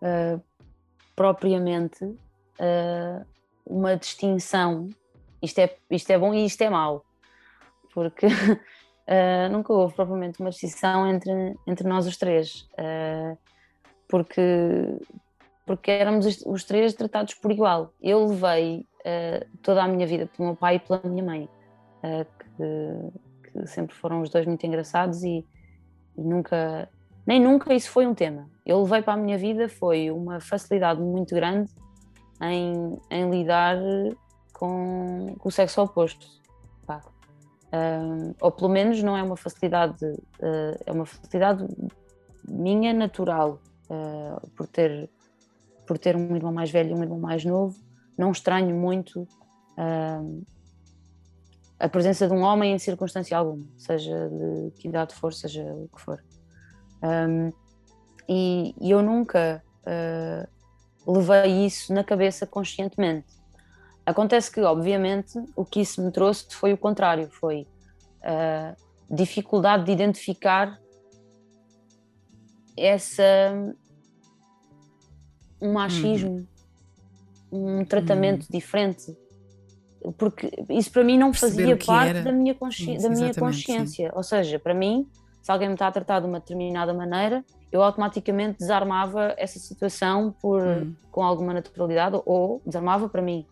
uh, 0.04 0.40
propriamente 1.16 2.06
uh, 2.06 3.26
uma 3.66 3.98
distinção. 3.98 4.88
Isto 5.42 5.62
é, 5.62 5.76
isto 5.90 6.12
é 6.12 6.20
bom 6.20 6.32
e 6.32 6.46
isto 6.46 6.62
é 6.62 6.70
mau, 6.70 7.04
porque 7.92 8.28
uh, 9.10 9.52
nunca 9.52 9.74
houve 9.74 9.96
propriamente 9.96 10.40
uma 10.40 10.52
distinção 10.52 11.08
entre, 11.08 11.56
entre 11.66 11.88
nós 11.88 12.06
os 12.06 12.16
três, 12.16 12.70
uh, 12.74 13.38
porque, 14.08 14.42
porque 15.66 15.92
éramos 15.92 16.44
os 16.46 16.64
três 16.64 16.94
tratados 16.94 17.34
por 17.34 17.52
igual. 17.52 17.92
Eu 18.02 18.26
levei 18.28 18.86
uh, 19.02 19.58
toda 19.62 19.84
a 19.84 19.88
minha 19.88 20.06
vida 20.06 20.28
pelo 20.28 20.50
meu 20.50 20.56
pai 20.56 20.76
e 20.76 20.80
pela 20.80 21.02
minha 21.04 21.24
mãe, 21.24 21.50
que, 22.56 23.52
que, 23.52 23.68
sempre 23.68 23.94
foram 23.94 24.22
os 24.22 24.30
dois 24.30 24.46
muito 24.46 24.66
engraçados 24.66 25.22
e, 25.24 25.46
e 26.18 26.22
nunca, 26.22 26.88
nem 27.28 27.42
nunca 27.42 27.74
isso 27.74 27.90
foi 27.90 28.08
um 28.08 28.14
tema. 28.14 28.50
Eu 28.66 28.82
levei 28.84 29.02
para 29.02 29.14
a 29.14 29.18
minha 29.18 29.38
vida 29.38 29.68
foi 29.68 30.10
uma 30.10 30.40
facilidade 30.40 31.02
muito 31.02 31.36
grande 31.36 31.70
em, 32.42 32.98
em 33.10 33.30
lidar 33.30 33.78
com, 34.54 35.36
com 35.38 35.50
o 35.50 35.52
sexo 35.52 35.82
oposto 35.82 36.39
Uh, 37.70 38.36
ou 38.42 38.52
pelo 38.52 38.70
menos 38.70 39.02
não 39.04 39.16
é 39.16 39.22
uma 39.22 39.38
facilidade, 39.38 40.04
uh, 40.04 40.84
é 40.86 40.92
uma 40.92 41.06
facilidade 41.06 41.68
minha 42.48 42.92
natural, 42.94 43.62
uh, 43.90 44.50
por, 44.56 44.68
ter, 44.68 45.08
por 45.86 46.00
ter 46.00 46.16
um 46.16 46.36
irmão 46.36 46.52
mais 46.52 46.72
velho 46.72 46.92
e 46.92 46.94
um 46.96 47.04
irmão 47.04 47.20
mais 47.20 47.46
novo, 47.46 47.78
não 48.18 48.32
estranho 48.32 48.76
muito 48.76 49.28
a 51.80 51.88
presença 51.88 52.28
de 52.28 52.34
um 52.34 52.42
homem 52.42 52.74
em 52.74 52.80
circunstância 52.80 53.38
alguma, 53.38 53.66
seja 53.78 54.30
de 54.30 54.72
que 54.72 54.90
idade 54.90 55.16
for, 55.16 55.34
seja 55.34 55.64
o 55.64 55.88
que 55.88 56.02
for. 56.02 56.22
Um, 57.02 57.54
e, 58.28 58.76
e, 58.82 58.92
eu 58.92 59.02
nunca 59.02 59.64
levei 61.08 61.66
isso 61.66 61.94
na 61.94 62.04
cabeça 62.04 62.46
conscientemente. 62.46 63.39
Acontece 64.10 64.52
que, 64.52 64.60
obviamente, 64.62 65.40
o 65.56 65.64
que 65.64 65.82
isso 65.82 66.04
me 66.04 66.12
trouxe 66.12 66.48
foi 66.50 66.74
o 66.74 66.78
contrário, 66.78 67.30
foi 67.30 67.68
a 68.24 68.76
dificuldade 69.08 69.86
de 69.86 69.92
identificar 69.92 70.80
essa 72.76 73.24
um 75.62 75.74
machismo, 75.74 76.48
uhum. 77.52 77.82
um 77.82 77.86
tratamento 77.86 78.44
uhum. 78.44 78.48
diferente, 78.50 79.16
porque 80.18 80.50
isso 80.70 80.92
para 80.92 81.04
mim 81.04 81.16
não 81.16 81.32
fazia 81.32 81.78
parte 81.78 82.22
da 82.22 82.32
minha, 82.32 82.56
consci 82.56 82.98
da 82.98 83.10
minha 83.10 83.34
consciência. 83.36 84.10
Sim. 84.10 84.16
Ou 84.16 84.24
seja, 84.24 84.58
para 84.58 84.74
mim, 84.74 85.08
se 85.44 85.52
alguém 85.52 85.68
me 85.68 85.76
está 85.76 85.88
a 85.88 85.92
tratar 85.92 86.22
de 86.22 86.26
uma 86.26 86.40
determinada 86.40 86.96
maneira, 86.96 87.46
eu 87.72 87.84
automaticamente 87.84 88.58
desarmava 88.58 89.36
essa 89.38 89.60
situação 89.60 90.34
por, 90.42 90.64
uhum. 90.64 90.96
com 91.12 91.22
alguma 91.22 91.54
naturalidade 91.54 92.20
ou 92.26 92.60
desarmava 92.66 93.08
para 93.08 93.22
mim 93.22 93.46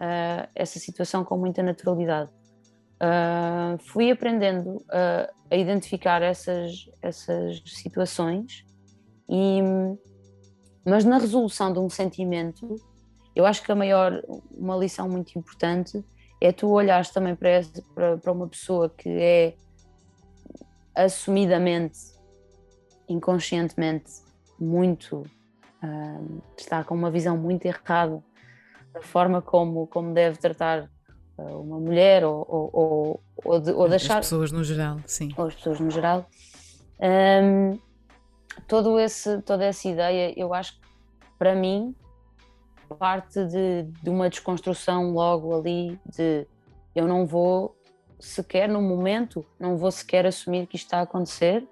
uh, 0.00 0.48
essa 0.54 0.78
situação 0.78 1.22
com 1.24 1.36
muita 1.36 1.62
naturalidade. 1.62 2.30
Uh, 3.02 3.78
fui 3.78 4.10
aprendendo 4.10 4.76
uh, 4.76 5.32
a 5.50 5.56
identificar 5.56 6.22
essas, 6.22 6.90
essas 7.02 7.62
situações, 7.66 8.64
e, 9.28 9.60
mas 10.84 11.04
na 11.04 11.18
resolução 11.18 11.72
de 11.72 11.78
um 11.78 11.88
sentimento, 11.88 12.76
eu 13.34 13.46
acho 13.46 13.62
que 13.62 13.70
a 13.70 13.76
maior, 13.76 14.22
uma 14.50 14.76
lição 14.76 15.08
muito 15.08 15.38
importante 15.38 16.04
é 16.40 16.52
tu 16.52 16.68
olhares 16.68 17.10
também 17.10 17.36
para, 17.36 17.48
essa, 17.50 17.82
para, 17.94 18.16
para 18.18 18.32
uma 18.32 18.48
pessoa 18.48 18.88
que 18.88 19.08
é 19.08 19.54
assumidamente, 20.94 21.98
inconscientemente, 23.08 24.10
muito. 24.58 25.24
Uh, 25.82 26.42
está 26.58 26.84
com 26.84 26.94
uma 26.94 27.10
visão 27.10 27.38
muito 27.38 27.64
errada 27.64 28.22
da 28.92 29.00
forma 29.00 29.40
como, 29.40 29.86
como 29.86 30.12
deve 30.12 30.38
tratar 30.38 30.90
uh, 31.38 31.60
uma 31.60 31.78
mulher 31.78 32.24
ou, 32.24 32.46
ou, 32.48 32.70
ou, 32.72 33.20
ou, 33.44 33.60
de, 33.60 33.72
ou 33.72 33.88
deixar. 33.88 34.18
As 34.18 34.26
pessoas 34.26 34.52
no 34.52 34.64
geral, 34.64 34.98
sim. 35.06 35.30
Ou 35.36 35.46
as 35.46 35.54
pessoas 35.54 35.80
no 35.80 35.90
geral. 35.90 36.26
Um, 37.00 37.78
todo 38.66 38.98
esse, 38.98 39.40
toda 39.42 39.64
essa 39.64 39.88
ideia, 39.88 40.34
eu 40.36 40.52
acho 40.52 40.74
que 40.74 40.86
para 41.38 41.54
mim 41.54 41.94
parte 42.98 43.44
de, 43.44 43.84
de 44.02 44.10
uma 44.10 44.28
desconstrução 44.28 45.12
logo 45.12 45.54
ali 45.54 45.98
de 46.04 46.46
eu 46.94 47.06
não 47.06 47.24
vou 47.24 47.76
sequer 48.18 48.68
no 48.68 48.82
momento, 48.82 49.46
não 49.58 49.76
vou 49.76 49.90
sequer 49.90 50.26
assumir 50.26 50.66
que 50.66 50.76
isto 50.76 50.86
está 50.86 50.98
a 50.98 51.02
acontecer, 51.02 51.66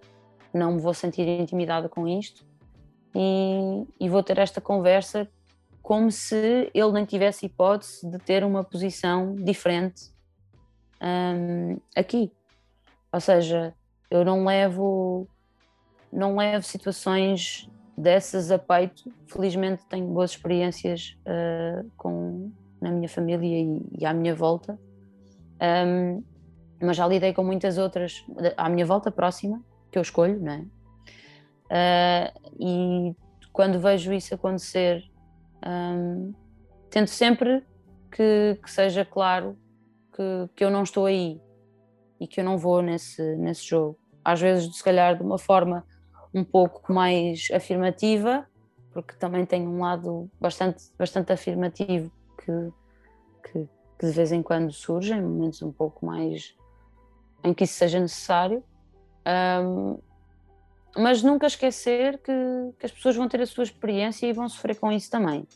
não 0.54 0.72
me 0.72 0.80
vou 0.80 0.94
sentir 0.94 1.26
intimidada 1.26 1.88
com 1.88 2.06
isto 2.06 2.46
e, 3.14 3.84
e 4.00 4.08
vou 4.08 4.22
ter 4.22 4.38
esta 4.38 4.60
conversa 4.60 5.28
como 5.88 6.12
se 6.12 6.70
ele 6.74 6.92
nem 6.92 7.06
tivesse 7.06 7.46
hipótese 7.46 8.06
de 8.10 8.18
ter 8.18 8.44
uma 8.44 8.62
posição 8.62 9.34
diferente 9.34 10.12
um, 11.00 11.78
aqui. 11.96 12.30
Ou 13.10 13.18
seja, 13.18 13.74
eu 14.10 14.22
não 14.22 14.44
levo 14.44 15.26
não 16.12 16.36
levo 16.36 16.62
situações 16.62 17.70
dessas 17.96 18.50
a 18.50 18.58
peito. 18.58 19.10
Felizmente 19.28 19.86
tenho 19.86 20.06
boas 20.08 20.32
experiências 20.32 21.16
uh, 21.20 21.90
com 21.96 22.52
na 22.82 22.90
minha 22.90 23.08
família 23.08 23.58
e, 23.58 23.82
e 23.98 24.04
à 24.04 24.12
minha 24.12 24.34
volta. 24.34 24.78
Um, 25.86 26.22
mas 26.82 26.98
já 26.98 27.06
lidei 27.06 27.32
com 27.32 27.42
muitas 27.42 27.78
outras 27.78 28.22
à 28.58 28.68
minha 28.68 28.84
volta 28.84 29.10
próxima 29.10 29.64
que 29.90 29.96
eu 29.96 30.02
escolho, 30.02 30.38
não 30.38 30.52
é? 30.52 30.66
Uh, 31.72 32.50
e 32.60 33.16
quando 33.54 33.80
vejo 33.80 34.12
isso 34.12 34.34
acontecer, 34.34 35.02
um, 35.66 36.32
tento 36.90 37.10
sempre 37.10 37.64
que, 38.10 38.58
que, 38.62 38.70
seja 38.70 39.04
claro 39.04 39.56
que, 40.12 40.48
que 40.54 40.64
eu 40.64 40.70
não 40.70 40.82
estou 40.82 41.06
aí 41.06 41.40
e 42.20 42.26
que 42.26 42.40
eu 42.40 42.44
não 42.44 42.58
vou 42.58 42.82
nesse, 42.82 43.36
nesse 43.36 43.64
jogo. 43.64 43.98
Às 44.24 44.40
vezes, 44.40 44.76
se 44.76 44.82
calhar, 44.82 45.16
de 45.16 45.22
uma 45.22 45.38
forma 45.38 45.84
um 46.34 46.44
pouco 46.44 46.92
mais 46.92 47.48
afirmativa, 47.52 48.46
porque 48.92 49.14
também 49.14 49.46
tem 49.46 49.66
um 49.66 49.80
lado 49.80 50.30
bastante, 50.40 50.84
bastante 50.98 51.32
afirmativo 51.32 52.10
que, 52.38 52.72
que, 53.44 53.68
que 53.98 54.06
de 54.06 54.12
vez 54.12 54.32
em 54.32 54.42
quando 54.42 54.72
surge, 54.72 55.12
em 55.12 55.22
momentos 55.22 55.62
um 55.62 55.72
pouco 55.72 56.04
mais 56.04 56.54
em 57.44 57.54
que 57.54 57.64
isso 57.64 57.74
seja 57.74 58.00
necessário. 58.00 58.62
Um, 59.26 59.98
mas 60.96 61.22
nunca 61.22 61.46
esquecer 61.46 62.18
que, 62.18 62.32
que, 62.78 62.86
as 62.86 62.92
pessoas 62.92 63.16
vão 63.16 63.28
ter 63.28 63.40
a 63.40 63.46
sua 63.46 63.64
experiência 63.64 64.26
e 64.26 64.32
vão 64.32 64.48
sofrer 64.48 64.76
com 64.76 64.90
isso 64.90 65.10
também. 65.10 65.46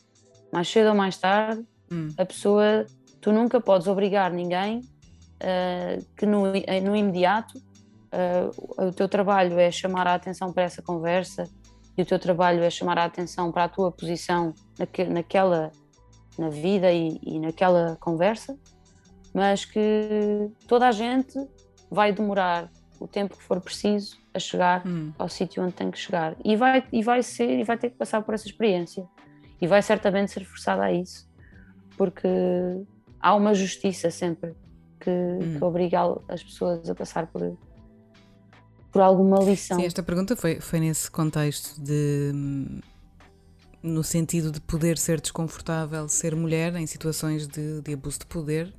Mais 0.51 0.69
cedo 0.69 0.89
ou 0.89 0.95
mais 0.95 1.17
tarde, 1.17 1.65
hum. 1.91 2.09
a 2.17 2.25
pessoa, 2.25 2.85
tu 3.19 3.31
nunca 3.31 3.59
podes 3.59 3.87
obrigar 3.87 4.31
ninguém 4.31 4.79
uh, 4.79 6.05
que 6.15 6.25
no, 6.25 6.43
no 6.83 6.95
imediato 6.95 7.57
uh, 7.57 8.87
o 8.87 8.91
teu 8.91 9.09
trabalho 9.09 9.59
é 9.59 9.71
chamar 9.71 10.07
a 10.07 10.15
atenção 10.15 10.53
para 10.53 10.63
essa 10.63 10.81
conversa 10.81 11.49
e 11.97 12.01
o 12.01 12.05
teu 12.05 12.19
trabalho 12.19 12.63
é 12.63 12.69
chamar 12.69 12.97
a 12.97 13.05
atenção 13.05 13.51
para 13.51 13.65
a 13.65 13.69
tua 13.69 13.91
posição 13.91 14.53
naque, 14.77 15.03
naquela 15.05 15.71
na 16.37 16.49
vida 16.49 16.91
e, 16.91 17.19
e 17.21 17.39
naquela 17.39 17.95
conversa, 17.99 18.57
mas 19.33 19.65
que 19.65 20.49
toda 20.67 20.87
a 20.87 20.91
gente 20.91 21.37
vai 21.89 22.11
demorar 22.11 22.71
o 22.99 23.07
tempo 23.07 23.37
que 23.37 23.43
for 23.43 23.59
preciso 23.61 24.17
a 24.33 24.39
chegar 24.39 24.85
hum. 24.85 25.11
ao 25.17 25.29
sítio 25.29 25.63
onde 25.63 25.73
tem 25.73 25.91
que 25.91 25.97
chegar 25.97 26.35
e 26.43 26.55
vai 26.55 26.83
e 26.91 27.03
vai 27.03 27.21
ser 27.23 27.59
e 27.59 27.63
vai 27.63 27.77
ter 27.77 27.89
que 27.89 27.97
passar 27.97 28.21
por 28.21 28.33
essa 28.33 28.47
experiência 28.47 29.07
e 29.61 29.67
vai 29.67 29.81
certamente 29.81 30.31
ser 30.31 30.43
forçada 30.45 30.83
a 30.83 30.91
isso 30.91 31.29
porque 31.97 32.27
há 33.19 33.35
uma 33.35 33.53
justiça 33.53 34.09
sempre 34.09 34.53
que, 34.99 35.09
hum. 35.09 35.57
que 35.57 35.63
obriga 35.63 35.99
as 36.27 36.43
pessoas 36.43 36.89
a 36.89 36.95
passar 36.95 37.27
por 37.27 37.57
por 38.91 39.01
alguma 39.01 39.39
lição. 39.39 39.79
Sim, 39.79 39.87
esta 39.87 40.03
pergunta 40.03 40.35
foi, 40.35 40.59
foi 40.61 40.79
nesse 40.79 41.09
contexto 41.09 41.81
de 41.81 42.31
no 43.81 44.03
sentido 44.03 44.51
de 44.51 44.61
poder 44.61 44.97
ser 44.97 45.19
desconfortável 45.19 46.07
ser 46.07 46.35
mulher 46.35 46.75
em 46.75 46.85
situações 46.85 47.47
de, 47.47 47.81
de 47.81 47.93
abuso 47.93 48.19
de 48.19 48.27
poder 48.27 48.73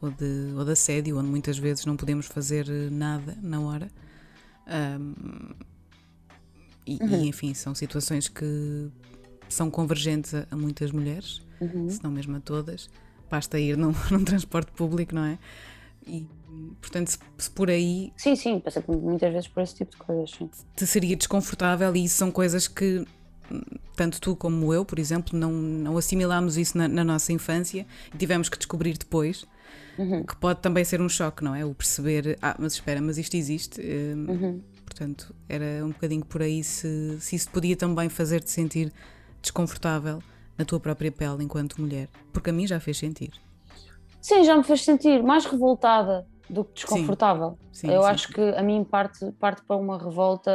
ou 0.00 0.10
de, 0.10 0.52
ou 0.56 0.64
de 0.64 0.72
assédio, 0.72 1.18
onde 1.18 1.28
muitas 1.28 1.58
vezes 1.58 1.84
não 1.84 1.96
podemos 1.96 2.26
fazer 2.26 2.68
nada 2.90 3.36
na 3.42 3.60
hora. 3.60 3.90
Um, 4.66 5.54
e, 6.86 6.98
uhum. 7.02 7.24
e, 7.24 7.28
enfim, 7.28 7.54
são 7.54 7.74
situações 7.74 8.28
que 8.28 8.88
são 9.48 9.70
convergentes 9.70 10.34
a, 10.34 10.46
a 10.50 10.56
muitas 10.56 10.92
mulheres, 10.92 11.42
uhum. 11.60 11.88
se 11.88 12.02
não 12.02 12.10
mesmo 12.10 12.36
a 12.36 12.40
todas. 12.40 12.88
Basta 13.30 13.58
ir 13.58 13.76
num, 13.76 13.92
num 14.10 14.24
transporte 14.24 14.70
público, 14.72 15.14
não 15.14 15.24
é? 15.24 15.38
E, 16.06 16.24
portanto, 16.80 17.08
se, 17.08 17.18
se, 17.38 17.50
por 17.50 17.68
aí. 17.68 18.12
Sim, 18.16 18.36
sim, 18.36 18.60
passa 18.60 18.82
muitas 18.86 19.32
vezes 19.32 19.48
por 19.48 19.62
esse 19.62 19.74
tipo 19.74 19.90
de 19.92 19.96
coisas. 19.96 20.30
Sim. 20.30 20.48
Te 20.76 20.86
seria 20.86 21.16
desconfortável 21.16 21.94
e 21.96 22.04
isso 22.04 22.16
são 22.16 22.30
coisas 22.30 22.68
que 22.68 23.04
tanto 23.94 24.20
tu 24.20 24.36
como 24.36 24.72
eu, 24.72 24.84
por 24.84 24.98
exemplo, 24.98 25.38
não, 25.38 25.52
não 25.52 25.96
assimilámos 25.96 26.56
isso 26.56 26.76
na, 26.76 26.88
na 26.88 27.04
nossa 27.04 27.32
infância 27.32 27.86
e 28.12 28.18
tivemos 28.18 28.48
que 28.48 28.56
descobrir 28.56 28.96
depois. 28.96 29.46
Uhum. 29.98 30.24
Que 30.24 30.36
pode 30.36 30.60
também 30.60 30.84
ser 30.84 31.00
um 31.00 31.08
choque, 31.08 31.42
não 31.42 31.54
é? 31.54 31.64
O 31.64 31.74
perceber, 31.74 32.38
ah, 32.42 32.56
mas 32.58 32.74
espera, 32.74 33.00
mas 33.00 33.18
isto 33.18 33.34
existe. 33.34 33.80
Hum, 33.80 34.26
uhum. 34.28 34.62
Portanto, 34.84 35.34
era 35.48 35.84
um 35.84 35.88
bocadinho 35.88 36.24
por 36.24 36.42
aí 36.42 36.62
se, 36.62 37.18
se 37.20 37.36
isso 37.36 37.50
podia 37.50 37.76
também 37.76 38.08
fazer-te 38.08 38.50
sentir 38.50 38.92
desconfortável 39.42 40.22
na 40.56 40.64
tua 40.64 40.80
própria 40.80 41.12
pele 41.12 41.44
enquanto 41.44 41.80
mulher. 41.80 42.08
Porque 42.32 42.50
a 42.50 42.52
mim 42.52 42.66
já 42.66 42.80
fez 42.80 42.98
sentir. 42.98 43.32
Sim, 44.20 44.42
já 44.44 44.56
me 44.56 44.64
fez 44.64 44.84
sentir 44.84 45.22
mais 45.22 45.44
revoltada 45.44 46.26
do 46.48 46.64
que 46.64 46.74
desconfortável. 46.74 47.58
Sim, 47.72 47.88
sim, 47.88 47.94
Eu 47.94 48.02
sim. 48.02 48.08
acho 48.08 48.28
que 48.28 48.40
a 48.40 48.62
mim 48.62 48.84
parte, 48.84 49.30
parte 49.32 49.62
para 49.66 49.76
uma 49.76 49.98
revolta 49.98 50.50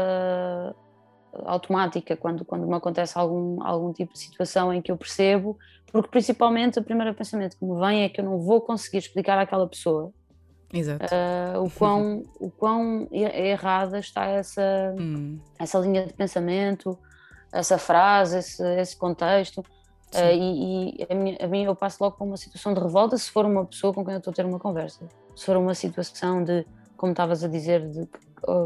automática 1.45 2.15
quando, 2.15 2.43
quando 2.43 2.67
me 2.67 2.75
acontece 2.75 3.17
algum, 3.17 3.65
algum 3.65 3.93
tipo 3.93 4.13
de 4.13 4.19
situação 4.19 4.73
em 4.73 4.81
que 4.81 4.91
eu 4.91 4.97
percebo, 4.97 5.57
porque 5.91 6.09
principalmente 6.09 6.79
o 6.79 6.83
primeiro 6.83 7.13
pensamento 7.13 7.57
que 7.57 7.65
me 7.65 7.79
vem 7.79 8.03
é 8.03 8.09
que 8.09 8.21
eu 8.21 8.25
não 8.25 8.39
vou 8.39 8.61
conseguir 8.61 8.97
explicar 8.97 9.39
àquela 9.39 9.67
pessoa. 9.67 10.11
Uh, 10.93 11.65
o, 11.65 11.69
quão, 11.69 12.25
o 12.39 12.49
quão 12.49 13.07
errada 13.11 13.99
está 13.99 14.25
essa, 14.25 14.95
hum. 14.97 15.37
essa 15.59 15.77
linha 15.79 16.05
de 16.05 16.13
pensamento, 16.13 16.97
essa 17.51 17.77
frase, 17.77 18.37
esse, 18.37 18.63
esse 18.79 18.95
contexto. 18.95 19.59
Uh, 20.13 20.33
e, 20.33 20.95
e 21.01 21.07
a, 21.09 21.15
minha, 21.15 21.37
a 21.41 21.47
mim 21.47 21.63
eu 21.63 21.75
passo 21.75 21.97
logo 22.01 22.15
para 22.15 22.25
uma 22.25 22.37
situação 22.37 22.73
de 22.73 22.79
revolta 22.79 23.17
se 23.17 23.29
for 23.29 23.45
uma 23.45 23.65
pessoa 23.65 23.93
com 23.93 24.03
quem 24.03 24.13
eu 24.13 24.17
estou 24.19 24.31
a 24.31 24.33
ter 24.33 24.45
uma 24.45 24.59
conversa. 24.59 25.05
Se 25.35 25.45
for 25.45 25.57
uma 25.57 25.75
situação 25.75 26.41
de, 26.41 26.65
como 26.95 27.11
estavas 27.11 27.43
a 27.43 27.49
dizer, 27.49 27.89
de 27.89 28.07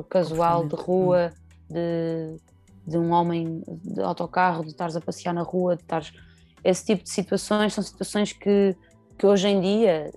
casual, 0.08 0.68
de 0.68 0.76
rua, 0.76 1.32
hum. 1.34 1.74
de 1.74 2.38
de 2.88 2.98
um 2.98 3.12
homem 3.12 3.64
de 3.84 4.02
autocarro, 4.02 4.64
de 4.64 4.70
estares 4.70 4.96
a 4.96 5.02
passear 5.02 5.34
na 5.34 5.42
rua, 5.42 5.76
de 5.76 5.82
estares. 5.82 6.14
Esse 6.64 6.86
tipo 6.86 7.04
de 7.04 7.10
situações 7.10 7.74
são 7.74 7.84
situações 7.84 8.34
que, 8.34 8.76
que 9.18 9.26
hoje 9.26 9.48
em 9.48 9.62
dia 9.62 10.12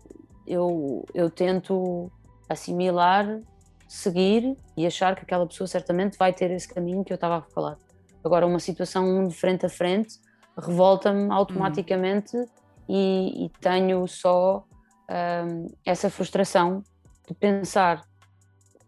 eu, 0.47 1.05
eu 1.15 1.31
tento 1.31 2.11
assimilar, 2.49 3.41
seguir 3.87 4.57
e 4.77 4.87
achar 4.87 5.15
que 5.15 5.23
aquela 5.23 5.47
pessoa 5.47 5.67
certamente 5.67 6.17
vai 6.19 6.33
ter 6.33 6.51
esse 6.51 6.69
caminho 6.69 7.05
que 7.05 7.13
eu 7.13 7.17
estava 7.17 7.39
a 7.39 7.43
falar. 7.43 7.79
Agora, 8.25 8.47
uma 8.47 8.61
situação 8.61 9.27
de 9.27 9.35
frente 9.35 9.65
a 9.67 9.69
frente 9.69 10.19
revolta-me 10.57 11.31
automaticamente 11.31 12.37
hum. 12.37 12.47
e, 12.89 13.47
e, 13.47 13.51
tenho 13.61 14.07
só 14.07 14.65
um, 15.09 15.67
essa 15.87 16.11
frustração 16.11 16.83
de 17.27 17.35
pensar 17.35 18.03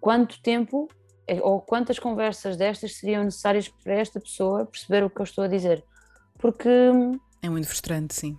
quanto 0.01 0.43
tempo 0.43 0.89
ou 1.43 1.61
quantas 1.61 1.99
conversas 1.99 2.57
destas 2.57 2.97
seriam 2.97 3.23
necessárias 3.23 3.69
para 3.69 3.95
esta 3.95 4.19
pessoa 4.19 4.67
perceber 4.67 5.05
o 5.05 5.11
que 5.11 5.21
eu 5.21 5.25
estou 5.25 5.45
a 5.45 5.49
dizer. 5.49 5.85
Porque. 6.39 6.69
É 7.43 7.49
muito 7.49 7.69
frustrante, 7.69 8.15
sim. 8.15 8.39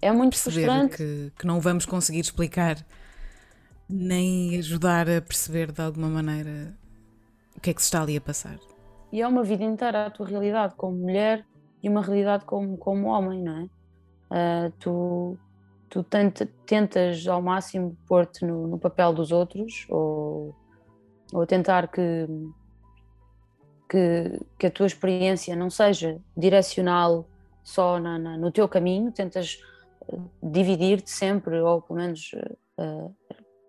É 0.00 0.10
muito 0.10 0.32
perceber 0.32 0.66
frustrante. 0.66 0.96
Que, 0.96 1.32
que 1.38 1.46
não 1.46 1.60
vamos 1.60 1.86
conseguir 1.86 2.20
explicar 2.20 2.84
nem 3.88 4.58
ajudar 4.58 5.08
a 5.08 5.20
perceber 5.20 5.70
de 5.70 5.82
alguma 5.82 6.08
maneira 6.08 6.74
o 7.56 7.60
que 7.60 7.70
é 7.70 7.74
que 7.74 7.80
se 7.80 7.86
está 7.86 8.02
ali 8.02 8.16
a 8.16 8.20
passar. 8.20 8.58
E 9.12 9.20
é 9.20 9.28
uma 9.28 9.44
vida 9.44 9.62
inteira 9.62 10.06
a 10.06 10.10
tua 10.10 10.26
realidade 10.26 10.74
como 10.74 10.96
mulher 10.96 11.44
e 11.82 11.88
uma 11.88 12.00
realidade 12.00 12.44
como, 12.44 12.78
como 12.78 13.08
homem, 13.08 13.42
não 13.42 13.58
é? 13.58 13.64
Uh, 14.32 14.72
tu 14.78 15.38
tu 15.92 16.02
tenta, 16.02 16.48
tentas 16.64 17.28
ao 17.28 17.42
máximo 17.42 17.94
pôr-te 18.06 18.46
no, 18.46 18.66
no, 18.66 18.78
papel 18.78 19.12
dos 19.12 19.30
outros 19.30 19.84
ou 19.90 20.54
ou 21.32 21.46
tentar 21.46 21.88
que, 21.88 22.26
que, 23.88 24.40
que, 24.58 24.66
a 24.66 24.70
tua 24.70 24.86
experiência 24.86 25.56
não 25.56 25.70
seja 25.70 26.20
direcional 26.36 27.26
só 27.64 27.98
na, 27.98 28.18
na, 28.18 28.36
no 28.36 28.50
teu 28.52 28.68
caminho, 28.68 29.10
tentas 29.10 29.58
eh, 30.08 30.16
dividir-te 30.42 31.10
sempre, 31.10 31.58
ou 31.60 31.80
pelo 31.80 32.00
menos 32.00 32.32
uh, 32.78 33.14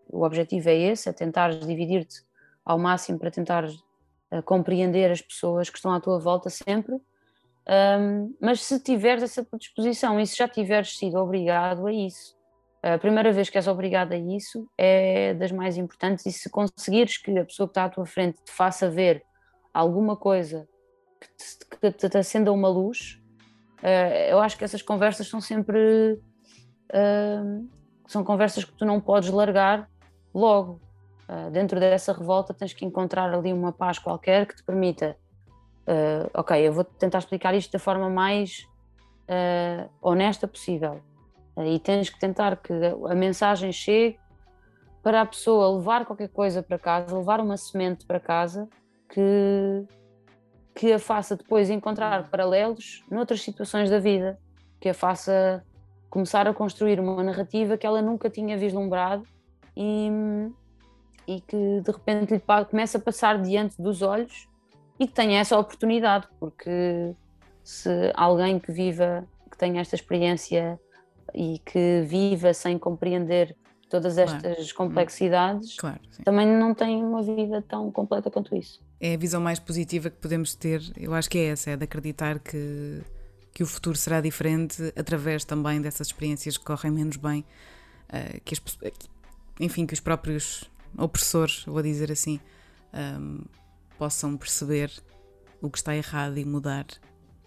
o 0.10 0.24
objetivo 0.24 0.70
é 0.70 0.76
esse, 0.76 1.10
é 1.10 1.14
tentar 1.14 1.54
dividir-te 1.54 2.24
ao 2.66 2.78
máximo 2.78 3.20
para 3.20 3.32
tentar 3.32 3.66
uh, 3.66 4.44
compreender 4.44 5.12
as 5.12 5.22
pessoas 5.22 5.70
que 5.70 5.78
estão 5.78 5.94
à 5.94 6.00
tua 6.00 6.20
volta 6.20 6.50
sempre. 6.50 7.00
Um, 7.66 8.36
mas 8.42 8.62
se 8.62 8.78
tiveres 8.80 9.24
essa 9.24 9.44
predisposição 9.44 10.20
e 10.20 10.28
se 10.28 10.36
já 10.36 10.50
tiveres 10.50 10.98
sido 10.98 11.18
obrigado 11.18 11.88
a 11.88 11.94
isso, 11.94 12.36
a 12.84 12.98
primeira 12.98 13.32
vez 13.32 13.50
que 13.50 13.58
és 13.58 13.66
obrigada 13.66 14.14
a 14.14 14.18
isso 14.18 14.68
é 14.78 15.34
das 15.34 15.54
mais 15.54 15.78
importantes, 15.78 16.26
e 16.26 16.34
se 16.34 16.50
conseguires 16.50 17.18
que 17.18 17.32
a 17.40 17.46
pessoa 17.46 17.66
que 17.66 17.72
está 17.72 17.86
à 17.86 17.90
tua 17.90 18.06
frente 18.06 18.44
te 18.44 18.52
faça 18.52 18.90
ver 18.90 19.24
alguma 19.74 20.18
coisa 20.18 20.68
que 21.22 21.90
te, 21.90 21.98
que 21.98 22.10
te 22.10 22.18
acenda 22.18 22.52
uma 22.52 22.68
luz, 22.68 23.22
uh, 23.82 24.30
eu 24.30 24.40
acho 24.40 24.58
que 24.58 24.66
essas 24.66 24.82
conversas 24.82 25.28
são 25.30 25.40
sempre. 25.40 26.20
Uh, 26.92 27.70
são 28.06 28.22
conversas 28.22 28.66
que 28.66 28.74
tu 28.74 28.86
não 28.86 29.00
podes 29.00 29.30
largar 29.30 29.90
logo. 30.34 30.82
Uh, 31.30 31.50
dentro 31.52 31.80
dessa 31.80 32.12
revolta 32.12 32.54
tens 32.54 32.74
que 32.74 32.84
encontrar 32.84 33.34
ali 33.34 33.54
uma 33.54 33.72
paz 33.72 33.98
qualquer 33.98 34.46
que 34.46 34.58
te 34.58 34.64
permita. 34.64 35.16
ok, 36.34 36.68
eu 36.68 36.74
vou 36.74 36.84
tentar 36.84 37.20
explicar 37.20 37.56
isto 37.56 37.72
da 37.72 37.80
forma 37.80 38.10
mais 38.10 38.68
honesta 40.02 40.48
possível 40.48 41.02
e 41.58 41.80
tens 41.80 42.10
que 42.10 42.20
tentar 42.20 42.58
que 42.58 42.74
a 42.74 43.16
mensagem 43.16 43.72
chegue 43.72 44.20
para 45.04 45.22
a 45.22 45.26
pessoa 45.26 45.76
levar 45.78 46.06
qualquer 46.06 46.30
coisa 46.30 46.64
para 46.64 46.80
casa, 46.80 47.16
levar 47.16 47.40
uma 47.40 47.58
semente 47.58 48.06
para 48.06 48.20
casa 48.20 48.70
que, 49.10 49.86
que 50.74 50.94
a 50.94 51.00
faça 51.00 51.36
depois 51.36 51.70
encontrar 51.70 52.30
paralelos 52.30 53.04
noutras 53.12 53.42
situações 53.42 53.90
da 53.90 54.00
vida, 54.00 54.40
que 54.80 54.90
a 54.90 54.94
faça 54.94 55.64
começar 56.10 56.48
a 56.48 56.54
construir 56.54 57.00
uma 57.00 57.24
narrativa 57.24 57.78
que 57.78 57.86
ela 57.86 58.02
nunca 58.02 58.30
tinha 58.30 58.58
vislumbrado 58.58 59.24
e, 59.76 60.10
e 61.28 61.42
que 61.42 61.82
de 61.82 61.92
repente 61.92 62.34
lhe 62.34 62.42
começa 62.70 62.98
a 62.98 63.02
passar 63.02 63.42
diante 63.42 63.82
dos 63.82 64.02
olhos 64.02 64.48
e 65.00 65.08
que 65.08 65.14
tenha 65.14 65.40
essa 65.40 65.58
oportunidade, 65.58 66.28
porque 66.40 67.14
se 67.64 67.90
alguém 68.16 68.60
que 68.60 68.72
viva, 68.72 69.28
que 69.52 69.58
tenha 69.58 69.82
esta 69.82 69.96
experiência 69.96 70.80
e 71.34 71.60
que 71.60 72.04
viva 72.06 72.54
sem 72.54 72.78
compreender 72.78 73.56
todas 73.90 74.18
estas 74.18 74.72
claro. 74.72 74.76
complexidades, 74.76 75.76
claro, 75.76 76.00
também 76.24 76.48
não 76.48 76.74
tem 76.74 77.04
uma 77.04 77.22
vida 77.22 77.62
tão 77.62 77.92
completa 77.92 78.32
quanto 78.32 78.56
isso. 78.56 78.82
É 79.00 79.14
a 79.14 79.18
visão 79.18 79.40
mais 79.40 79.60
positiva 79.60 80.10
que 80.10 80.18
podemos 80.18 80.56
ter, 80.56 80.82
eu 80.98 81.14
acho 81.14 81.30
que 81.30 81.38
é 81.38 81.46
essa, 81.50 81.70
é 81.72 81.78
de 81.78 81.84
acreditar 81.84 82.40
que, 82.40 83.02
que 83.54 83.62
o 83.62 83.68
futuro 83.68 83.96
será 83.96 84.20
diferente 84.20 84.82
através 84.96 85.46
também 85.46 85.80
dessas 85.80 86.08
experiências 86.08 86.58
que 86.58 86.66
correm 86.66 86.92
menos 86.92 87.18
bem, 87.18 87.46
uh, 88.10 88.42
que 88.44 88.56
as, 88.56 88.62
enfim, 89.60 89.86
que 89.86 89.94
os 89.94 90.00
próprios 90.00 90.64
opressores, 90.98 91.64
vou 91.66 91.82
dizer 91.84 92.12
assim, 92.12 92.40
um, 92.94 93.44
possam 93.98 94.36
perceber 94.38 94.92
o 95.62 95.70
que 95.70 95.78
está 95.78 95.96
errado 95.96 96.38
e 96.38 96.46
mudar 96.46 96.86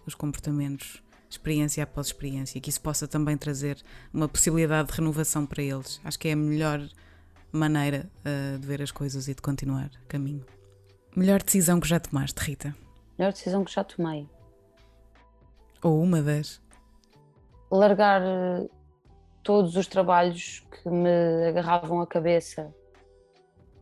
os 0.05 0.15
comportamentos 0.15 1.03
experiência 1.29 1.83
após 1.83 2.07
experiência, 2.07 2.59
que 2.61 2.69
isso 2.69 2.81
possa 2.81 3.07
também 3.07 3.37
trazer 3.37 3.81
uma 4.13 4.27
possibilidade 4.27 4.89
de 4.89 4.95
renovação 4.95 5.45
para 5.45 5.61
eles. 5.61 5.99
Acho 6.03 6.17
que 6.17 6.27
é 6.27 6.33
a 6.33 6.35
melhor 6.35 6.81
maneira 7.51 8.09
uh, 8.19 8.57
de 8.57 8.65
ver 8.65 8.81
as 8.81 8.91
coisas 8.91 9.27
e 9.27 9.35
de 9.35 9.41
continuar 9.41 9.89
caminho. 10.07 10.45
Melhor 11.15 11.41
decisão 11.41 11.79
que 11.79 11.87
já 11.87 11.99
tomaste, 11.99 12.39
Rita? 12.41 12.75
Melhor 13.17 13.31
decisão 13.31 13.63
que 13.63 13.73
já 13.73 13.83
tomei. 13.83 14.29
Ou 15.81 16.01
uma 16.01 16.21
das? 16.21 16.61
Largar 17.71 18.21
eh, 18.21 18.67
todos 19.43 19.75
os 19.75 19.87
trabalhos 19.87 20.63
que 20.71 20.89
me 20.89 21.47
agarravam 21.47 22.01
a 22.01 22.07
cabeça 22.07 22.73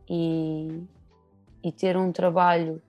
e, 0.08 0.82
e 1.62 1.70
ter 1.72 1.96
um 1.96 2.10
trabalho 2.10 2.82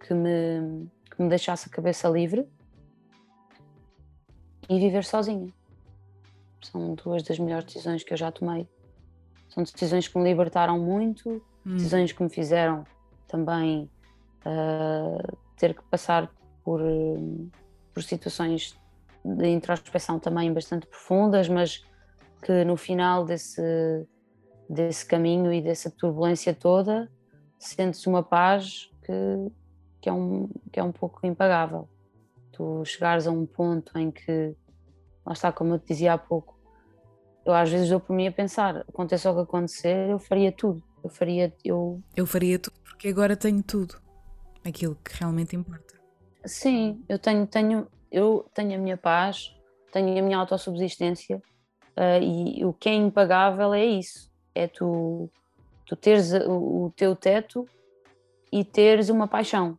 que 0.00 0.12
me, 0.12 0.88
que 1.10 1.22
me 1.22 1.28
deixasse 1.28 1.68
a 1.68 1.72
cabeça 1.72 2.08
livre 2.08 2.46
e 4.68 4.78
viver 4.78 5.04
sozinha. 5.04 5.52
São 6.62 6.94
duas 6.94 7.22
das 7.22 7.38
melhores 7.38 7.66
decisões 7.66 8.02
que 8.02 8.12
eu 8.12 8.16
já 8.16 8.32
tomei. 8.32 8.66
São 9.48 9.62
decisões 9.62 10.08
que 10.08 10.18
me 10.18 10.24
libertaram 10.24 10.78
muito, 10.78 11.42
hum. 11.66 11.74
decisões 11.76 12.12
que 12.12 12.22
me 12.22 12.30
fizeram 12.30 12.84
também 13.28 13.90
uh, 14.46 15.36
ter 15.56 15.74
que 15.74 15.82
passar 15.84 16.30
por, 16.62 16.80
por 17.92 18.02
situações 18.02 18.78
de 19.24 19.48
introspeção 19.48 20.18
também 20.18 20.52
bastante 20.52 20.86
profundas, 20.86 21.48
mas 21.48 21.84
que 22.42 22.64
no 22.64 22.76
final 22.76 23.24
desse, 23.24 23.62
desse 24.68 25.06
caminho 25.06 25.52
e 25.52 25.62
dessa 25.62 25.90
turbulência 25.90 26.54
toda 26.54 27.10
sentes 27.58 28.06
uma 28.06 28.22
paz 28.22 28.90
que, 29.02 29.12
que, 30.00 30.08
é 30.08 30.12
um, 30.12 30.48
que 30.70 30.78
é 30.78 30.82
um 30.82 30.92
pouco 30.92 31.26
impagável 31.26 31.88
tu 32.54 32.84
chegares 32.84 33.26
a 33.26 33.30
um 33.30 33.44
ponto 33.44 33.96
em 33.98 34.10
que, 34.10 34.54
lá 35.26 35.32
está, 35.32 35.52
como 35.52 35.74
eu 35.74 35.78
te 35.78 35.88
dizia 35.88 36.14
há 36.14 36.18
pouco, 36.18 36.58
eu 37.44 37.52
às 37.52 37.70
vezes 37.70 37.90
dou 37.90 38.00
por 38.00 38.14
mim 38.14 38.26
a 38.26 38.32
pensar, 38.32 38.76
aconteça 38.88 39.30
o 39.30 39.34
que 39.34 39.40
acontecer, 39.42 40.10
eu 40.10 40.18
faria 40.18 40.50
tudo. 40.50 40.82
Eu 41.02 41.10
faria, 41.10 41.52
eu... 41.62 42.02
eu 42.16 42.26
faria 42.26 42.58
tudo 42.58 42.80
porque 42.82 43.08
agora 43.08 43.36
tenho 43.36 43.62
tudo, 43.62 44.00
aquilo 44.64 44.94
que 44.94 45.18
realmente 45.18 45.54
importa. 45.54 45.94
Sim, 46.46 47.04
eu 47.08 47.18
tenho, 47.18 47.46
tenho, 47.46 47.86
eu 48.10 48.48
tenho 48.54 48.74
a 48.74 48.78
minha 48.78 48.96
paz, 48.96 49.54
tenho 49.92 50.18
a 50.18 50.22
minha 50.22 50.38
autossubsistência 50.38 51.42
uh, 51.98 52.22
e 52.22 52.64
o 52.64 52.72
que 52.72 52.88
é 52.88 52.94
impagável 52.94 53.74
é 53.74 53.84
isso, 53.84 54.30
é 54.54 54.66
tu, 54.66 55.30
tu 55.84 55.96
teres 55.96 56.32
o, 56.32 56.86
o 56.86 56.92
teu 56.96 57.14
teto 57.14 57.66
e 58.50 58.64
teres 58.64 59.10
uma 59.10 59.28
paixão. 59.28 59.78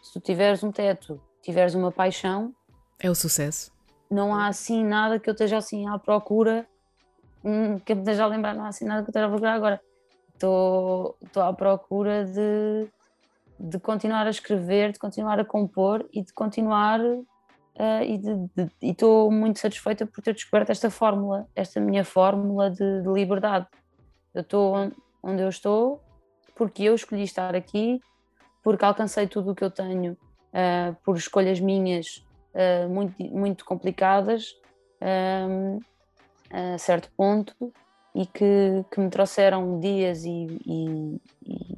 Se 0.00 0.12
tu 0.12 0.20
tiveres 0.20 0.62
um 0.62 0.70
teto 0.70 1.20
tiveres 1.42 1.74
uma 1.74 1.92
paixão. 1.92 2.54
É 2.98 3.10
o 3.10 3.14
sucesso. 3.14 3.72
Não 4.10 4.34
há 4.34 4.46
assim 4.46 4.84
nada 4.84 5.18
que 5.18 5.28
eu 5.28 5.32
esteja 5.32 5.58
assim 5.58 5.88
à 5.88 5.98
procura, 5.98 6.66
que 7.84 7.92
eu 7.92 7.96
me 7.96 8.02
esteja 8.02 8.24
a 8.24 8.26
lembrar, 8.26 8.54
não 8.54 8.64
há 8.64 8.68
assim 8.68 8.84
nada 8.84 9.02
que 9.02 9.08
eu 9.08 9.10
esteja 9.10 9.26
a 9.26 9.28
procurar 9.28 9.54
agora. 9.54 9.80
Estou, 10.32 11.16
estou 11.22 11.42
à 11.42 11.52
procura 11.52 12.24
de, 12.24 12.88
de 13.58 13.78
continuar 13.78 14.26
a 14.26 14.30
escrever, 14.30 14.92
de 14.92 14.98
continuar 14.98 15.38
a 15.40 15.44
compor 15.44 16.08
e 16.12 16.22
de 16.22 16.32
continuar. 16.32 17.00
Uh, 17.00 18.02
e, 18.04 18.18
de, 18.18 18.34
de, 18.54 18.70
e 18.82 18.90
estou 18.90 19.30
muito 19.30 19.58
satisfeita 19.58 20.04
por 20.04 20.22
ter 20.22 20.34
descoberto 20.34 20.68
esta 20.68 20.90
fórmula, 20.90 21.48
esta 21.56 21.80
minha 21.80 22.04
fórmula 22.04 22.70
de, 22.70 23.02
de 23.02 23.08
liberdade. 23.08 23.66
Eu 24.34 24.42
estou 24.42 24.92
onde 25.22 25.42
eu 25.42 25.48
estou 25.48 26.02
porque 26.54 26.82
eu 26.82 26.94
escolhi 26.94 27.22
estar 27.22 27.54
aqui, 27.54 28.00
porque 28.62 28.84
alcancei 28.84 29.26
tudo 29.26 29.52
o 29.52 29.54
que 29.54 29.64
eu 29.64 29.70
tenho 29.70 30.16
uh, 30.52 30.94
por 31.04 31.16
escolhas 31.16 31.60
minhas 31.60 32.24
uh, 32.54 32.88
muito, 32.88 33.22
muito 33.24 33.64
complicadas 33.64 34.54
um, 35.00 35.78
a 36.50 36.78
certo 36.78 37.10
ponto 37.16 37.72
e 38.14 38.26
que, 38.26 38.84
que 38.90 39.00
me 39.00 39.08
trouxeram 39.08 39.80
dias 39.80 40.24
e, 40.24 40.58
e, 40.66 41.20
e, 41.46 41.76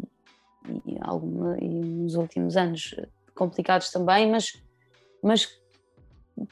e, 0.86 0.98
alguma, 1.00 1.56
e 1.58 1.68
nos 1.68 2.16
últimos 2.16 2.56
anos 2.56 2.94
complicados 3.34 3.90
também, 3.90 4.30
mas, 4.30 4.60
mas 5.22 5.48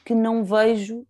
que 0.04 0.14
não 0.14 0.44
vejo, 0.44 1.04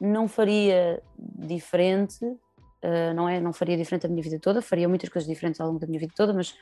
não 0.00 0.28
faria 0.28 1.02
diferente, 1.18 2.24
uh, 2.24 3.14
não 3.14 3.28
é? 3.28 3.40
Não 3.40 3.52
faria 3.52 3.76
diferente 3.76 4.06
a 4.06 4.08
minha 4.08 4.22
vida 4.22 4.38
toda, 4.38 4.62
faria 4.62 4.88
muitas 4.88 5.08
coisas 5.08 5.28
diferentes 5.28 5.60
ao 5.60 5.66
longo 5.66 5.80
da 5.80 5.86
minha 5.86 5.98
vida 5.98 6.12
toda, 6.16 6.32
mas 6.32 6.54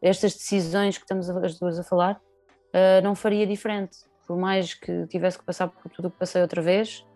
estas 0.00 0.34
decisões 0.34 0.96
que 0.96 1.04
estamos 1.04 1.28
as 1.28 1.58
duas 1.58 1.78
a 1.78 1.84
falar 1.84 2.20
uh, 2.74 3.02
não 3.02 3.14
faria 3.14 3.46
diferente. 3.46 3.98
Por 4.26 4.36
mais 4.36 4.74
que 4.74 5.06
tivesse 5.06 5.38
que 5.38 5.44
passar 5.44 5.68
por 5.68 5.90
tudo 5.90 6.08
o 6.08 6.10
que 6.10 6.18
passei 6.18 6.42
outra 6.42 6.60
vez, 6.60 7.06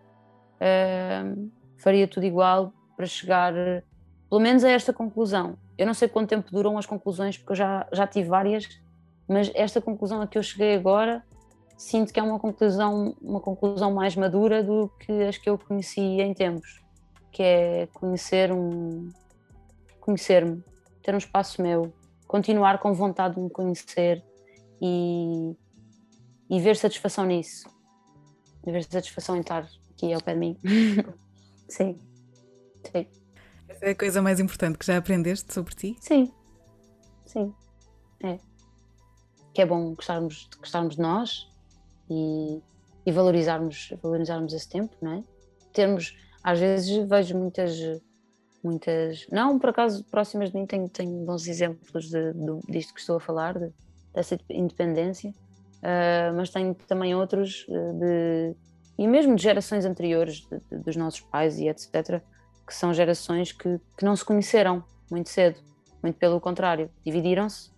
uh, 0.55 1.51
faria 1.77 2.07
tudo 2.07 2.25
igual 2.25 2.73
para 2.95 3.05
chegar, 3.05 3.53
pelo 4.29 4.41
menos, 4.41 4.63
a 4.63 4.69
esta 4.69 4.93
conclusão. 4.93 5.57
Eu 5.77 5.85
não 5.85 5.93
sei 5.93 6.07
quanto 6.07 6.29
tempo 6.29 6.51
duram 6.51 6.77
as 6.77 6.85
conclusões, 6.85 7.37
porque 7.37 7.51
eu 7.51 7.55
já, 7.55 7.87
já 7.91 8.07
tive 8.07 8.29
várias, 8.29 8.67
mas 9.27 9.51
esta 9.53 9.79
conclusão 9.79 10.21
a 10.21 10.27
que 10.27 10.37
eu 10.37 10.43
cheguei 10.43 10.75
agora 10.75 11.23
sinto 11.79 12.11
que 12.11 12.19
é 12.19 12.23
uma 12.23 12.37
conclusão, 12.37 13.15
uma 13.21 13.39
conclusão 13.39 13.93
mais 13.93 14.13
madura 14.13 14.61
do 14.61 14.91
que 14.99 15.23
as 15.23 15.37
que 15.37 15.49
eu 15.49 15.57
conheci 15.57 16.01
em 16.01 16.33
tempos, 16.33 16.83
que 17.31 17.41
é 17.41 17.87
conhecer 17.93 18.51
um 18.51 19.09
conhecer-me, 20.01 20.61
ter 21.01 21.13
um 21.13 21.17
espaço 21.17 21.61
meu, 21.61 21.93
continuar 22.27 22.79
com 22.79 22.93
vontade 22.93 23.35
de 23.35 23.41
me 23.41 23.49
conhecer, 23.49 24.21
e, 24.81 25.55
e 26.49 26.59
ver 26.59 26.75
satisfação 26.75 27.25
nisso. 27.25 27.67
E 28.65 28.71
ver 28.71 28.83
satisfação 28.83 29.35
em 29.35 29.41
estar 29.41 29.69
aqui 29.91 30.13
ao 30.13 30.21
pé 30.21 30.33
de 30.33 30.39
mim. 30.39 30.57
Sim. 31.67 31.99
Sim. 32.91 33.07
Essa 33.67 33.85
é 33.85 33.89
a 33.91 33.95
coisa 33.95 34.21
mais 34.21 34.39
importante 34.39 34.77
que 34.77 34.85
já 34.85 34.97
aprendeste 34.97 35.53
sobre 35.53 35.75
ti? 35.75 35.97
Sim. 35.99 36.31
Sim. 37.25 37.53
É. 38.23 38.37
Que 39.53 39.61
é 39.61 39.65
bom 39.65 39.93
gostarmos, 39.93 40.49
gostarmos 40.57 40.95
de 40.95 41.01
nós 41.01 41.47
e, 42.09 42.61
e 43.05 43.11
valorizarmos, 43.11 43.93
valorizarmos 44.01 44.53
esse 44.53 44.67
tempo, 44.67 44.95
não 45.01 45.13
é? 45.13 45.23
Termos, 45.73 46.17
às 46.43 46.59
vezes 46.59 47.07
vejo 47.07 47.37
muitas 47.37 48.01
muitas, 48.63 49.25
não 49.31 49.57
por 49.57 49.69
acaso 49.69 50.03
próximas 50.05 50.51
de 50.51 50.57
mim 50.57 50.65
tenho, 50.65 50.89
tenho 50.89 51.25
bons 51.25 51.47
exemplos 51.47 52.09
de, 52.09 52.33
de, 52.33 52.59
disto 52.67 52.93
que 52.93 52.99
estou 52.99 53.17
a 53.17 53.19
falar, 53.19 53.57
de, 53.57 53.71
dessa 54.13 54.37
independência, 54.49 55.29
uh, 55.29 56.35
mas 56.35 56.49
tenho 56.49 56.73
também 56.87 57.15
outros 57.15 57.65
ah, 57.69 57.93
de, 57.93 58.55
e 58.97 59.07
mesmo 59.07 59.35
de 59.35 59.43
gerações 59.43 59.85
anteriores, 59.85 60.41
de, 60.41 60.59
de, 60.69 60.83
dos 60.83 60.95
nossos 60.95 61.21
pais 61.21 61.59
e 61.59 61.67
etc., 61.67 62.21
que 62.65 62.73
são 62.73 62.93
gerações 62.93 63.51
que, 63.51 63.79
que 63.97 64.05
não 64.05 64.15
se 64.15 64.23
conheceram 64.23 64.83
muito 65.09 65.29
cedo, 65.29 65.59
muito 66.03 66.17
pelo 66.17 66.39
contrário, 66.39 66.89
dividiram-se 67.05 67.71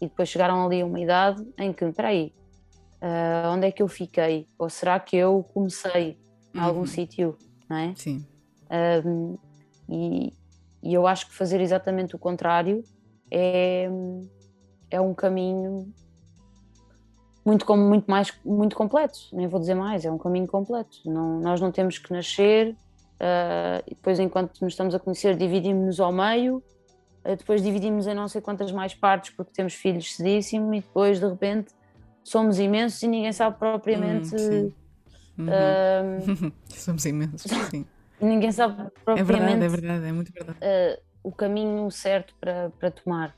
e 0.00 0.06
depois 0.06 0.28
chegaram 0.28 0.64
ali 0.64 0.80
a 0.80 0.86
uma 0.86 0.98
idade 0.98 1.46
em 1.58 1.72
que, 1.72 1.84
espera 1.84 2.08
aí, 2.08 2.32
uh, 3.02 3.52
onde 3.52 3.66
é 3.66 3.72
que 3.72 3.82
eu 3.82 3.88
fiquei? 3.88 4.48
Ou 4.58 4.68
será 4.70 4.98
que 4.98 5.16
eu 5.16 5.44
comecei 5.54 6.18
em 6.54 6.58
uhum. 6.58 6.64
algum 6.64 6.86
sítio, 6.86 7.36
não 7.68 7.76
é? 7.76 7.94
Sim. 7.94 8.26
e, 9.88 10.32
e 10.82 10.94
eu 10.94 11.06
acho 11.06 11.28
que 11.28 11.34
fazer 11.34 11.60
exatamente 11.60 12.16
o 12.16 12.18
contrário 12.18 12.82
é, 13.30 13.88
é 14.90 15.00
um 15.00 15.14
caminho 15.14 15.92
muito, 17.44 17.76
muito 17.76 18.10
mais 18.10 18.32
muito 18.44 18.76
completo, 18.76 19.18
nem 19.32 19.46
vou 19.46 19.60
dizer 19.60 19.74
mais, 19.74 20.04
é 20.04 20.10
um 20.10 20.18
caminho 20.18 20.46
completo. 20.46 20.98
Não, 21.06 21.40
nós 21.40 21.60
não 21.60 21.72
temos 21.72 21.98
que 21.98 22.12
nascer 22.12 22.70
uh, 22.70 23.82
e 23.86 23.94
depois, 23.94 24.18
enquanto 24.18 24.60
nos 24.60 24.72
estamos 24.72 24.94
a 24.94 24.98
conhecer, 24.98 25.36
dividimos-nos 25.36 26.00
ao 26.00 26.12
meio, 26.12 26.62
uh, 27.24 27.36
depois 27.36 27.62
dividimos 27.62 28.06
em 28.06 28.14
não 28.14 28.28
sei 28.28 28.40
quantas 28.40 28.70
mais 28.72 28.94
partes 28.94 29.30
porque 29.30 29.52
temos 29.52 29.74
filhos 29.74 30.14
cedíssimo 30.14 30.74
e 30.74 30.80
depois, 30.80 31.18
de 31.18 31.26
repente, 31.26 31.72
somos 32.22 32.58
imensos 32.58 33.02
e 33.02 33.08
ninguém 33.08 33.32
sabe 33.32 33.58
propriamente. 33.58 34.34
Hum, 34.36 34.72
uhum. 35.38 36.48
uh, 36.48 36.52
somos 36.68 37.04
imensos, 37.06 37.50
sim. 37.70 37.86
ninguém 38.20 38.52
sabe 38.52 38.90
propriamente. 39.04 39.32
É 39.32 39.36
verdade, 39.36 39.64
é 39.64 39.68
verdade, 39.68 40.06
é 40.06 40.12
muito 40.12 40.32
verdade. 40.32 40.58
o 41.22 41.32
caminho 41.32 41.90
certo 41.90 42.34
para, 42.38 42.70
para 42.78 42.90
tomar. 42.90 43.34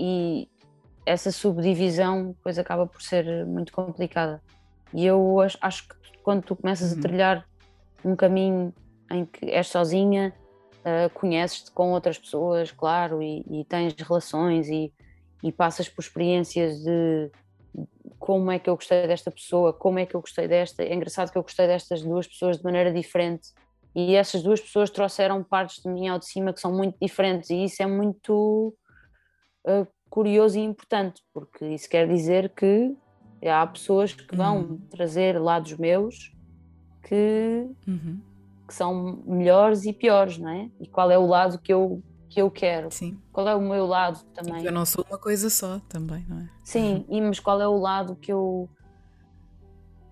E, 0.00 0.48
essa 1.04 1.32
subdivisão 1.32 2.28
depois 2.28 2.58
acaba 2.58 2.86
por 2.86 3.02
ser 3.02 3.44
muito 3.46 3.72
complicada. 3.72 4.42
E 4.94 5.04
eu 5.04 5.40
acho, 5.60 5.88
que 5.88 5.94
quando 6.22 6.42
tu 6.42 6.56
começas 6.56 6.92
uhum. 6.92 6.98
a 6.98 7.02
trilhar 7.02 7.48
um 8.04 8.14
caminho 8.14 8.72
em 9.10 9.24
que 9.24 9.50
és 9.50 9.66
sozinha, 9.66 10.32
uh, 10.80 11.10
conheces-te 11.10 11.70
com 11.72 11.92
outras 11.92 12.18
pessoas, 12.18 12.70
claro, 12.70 13.22
e, 13.22 13.44
e 13.50 13.64
tens 13.64 13.94
relações 13.94 14.68
e, 14.68 14.92
e, 15.42 15.50
passas 15.50 15.88
por 15.88 16.02
experiências 16.02 16.82
de 16.82 17.30
como 18.18 18.50
é 18.50 18.58
que 18.58 18.68
eu 18.68 18.74
gostei 18.74 19.06
desta 19.06 19.30
pessoa, 19.30 19.72
como 19.72 19.98
é 19.98 20.06
que 20.06 20.14
eu 20.14 20.20
gostei 20.20 20.46
desta. 20.46 20.82
É 20.82 20.94
engraçado 20.94 21.32
que 21.32 21.38
eu 21.38 21.42
gostei 21.42 21.66
destas 21.66 22.02
duas 22.02 22.26
pessoas 22.26 22.58
de 22.58 22.64
maneira 22.64 22.92
diferente 22.92 23.48
e 23.94 24.14
essas 24.14 24.42
duas 24.42 24.60
pessoas 24.60 24.90
trouxeram 24.90 25.42
partes 25.42 25.82
de 25.82 25.88
mim 25.88 26.08
ao 26.08 26.18
de 26.18 26.26
cima 26.26 26.52
que 26.52 26.60
são 26.60 26.72
muito 26.72 26.96
diferentes 27.00 27.50
e 27.50 27.64
isso 27.64 27.82
é 27.82 27.86
muito 27.86 28.74
uh, 29.66 29.86
curioso 30.08 30.58
e 30.58 30.62
importante, 30.62 31.22
porque 31.32 31.64
isso 31.66 31.88
quer 31.88 32.08
dizer 32.08 32.52
que 32.54 32.96
há 33.48 33.66
pessoas 33.66 34.12
que 34.12 34.36
vão 34.36 34.58
uhum. 34.58 34.80
trazer 34.90 35.40
lados 35.40 35.76
meus 35.78 36.34
que, 37.02 37.66
uhum. 37.86 38.20
que 38.66 38.74
são 38.74 39.22
melhores 39.24 39.84
e 39.84 39.92
piores, 39.92 40.36
não 40.36 40.50
é? 40.50 40.70
E 40.80 40.86
qual 40.86 41.10
é 41.10 41.18
o 41.18 41.26
lado 41.26 41.58
que 41.58 41.72
eu, 41.72 42.02
que 42.28 42.42
eu 42.42 42.50
quero? 42.50 42.90
Sim. 42.90 43.18
Qual 43.32 43.48
é 43.48 43.54
o 43.54 43.60
meu 43.60 43.86
lado 43.86 44.22
também? 44.34 44.64
Eu 44.64 44.72
não 44.72 44.84
sou 44.84 45.04
uma 45.08 45.18
coisa 45.18 45.48
só 45.48 45.80
também, 45.88 46.26
não 46.28 46.40
é? 46.40 46.48
Sim, 46.62 47.04
e, 47.08 47.20
mas 47.20 47.40
qual 47.40 47.60
é 47.60 47.68
o 47.68 47.78
lado 47.78 48.16
que 48.16 48.32
eu 48.32 48.68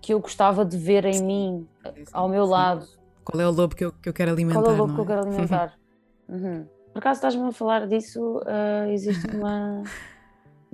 que 0.01 0.13
eu 0.13 0.19
gostava 0.21 0.63
de 0.63 0.77
ver 0.77 1.03
em 1.03 1.13
sim. 1.13 1.25
mim, 1.25 1.67
ao 2.13 2.29
meu 2.29 2.45
sim. 2.45 2.51
lado? 2.51 2.87
Qual 3.23 3.39
é 3.39 3.45
o 3.45 3.51
lobo 3.51 3.75
que 3.75 3.83
eu, 3.83 3.91
que 3.91 4.07
eu 4.07 4.13
quero 4.13 4.31
alimentar? 4.31 4.61
Qual 4.61 4.71
é 4.71 4.75
o 4.75 4.77
lobo 4.77 4.93
é? 4.93 4.95
que 4.95 5.01
eu 5.01 5.05
quero 5.05 5.21
alimentar? 5.27 5.79
uhum. 6.27 6.67
Por 6.93 6.99
acaso 6.99 7.17
estás-me 7.17 7.47
a 7.47 7.51
falar 7.51 7.87
disso? 7.87 8.39
Uh, 8.39 8.89
existe 8.91 9.27
uma. 9.35 9.83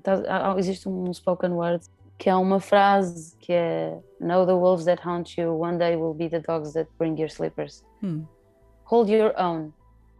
Tá, 0.01 0.55
existe 0.57 0.87
um 0.87 1.11
spoken 1.13 1.51
word 1.51 1.83
que 2.17 2.29
é 2.29 2.35
uma 2.35 2.59
frase 2.59 3.35
que 3.39 3.51
é 3.51 3.99
Know 4.19 4.45
the 4.45 4.53
wolves 4.53 4.85
that 4.85 5.01
haunt 5.05 5.39
you, 5.39 5.59
one 5.59 5.77
day 5.77 5.95
will 5.95 6.13
be 6.13 6.29
the 6.29 6.39
dogs 6.39 6.73
that 6.73 6.89
bring 6.97 7.19
your 7.19 7.29
slippers. 7.29 7.83
Hmm. 8.01 8.23
Hold 8.85 9.09
your 9.09 9.33
own 9.37 9.73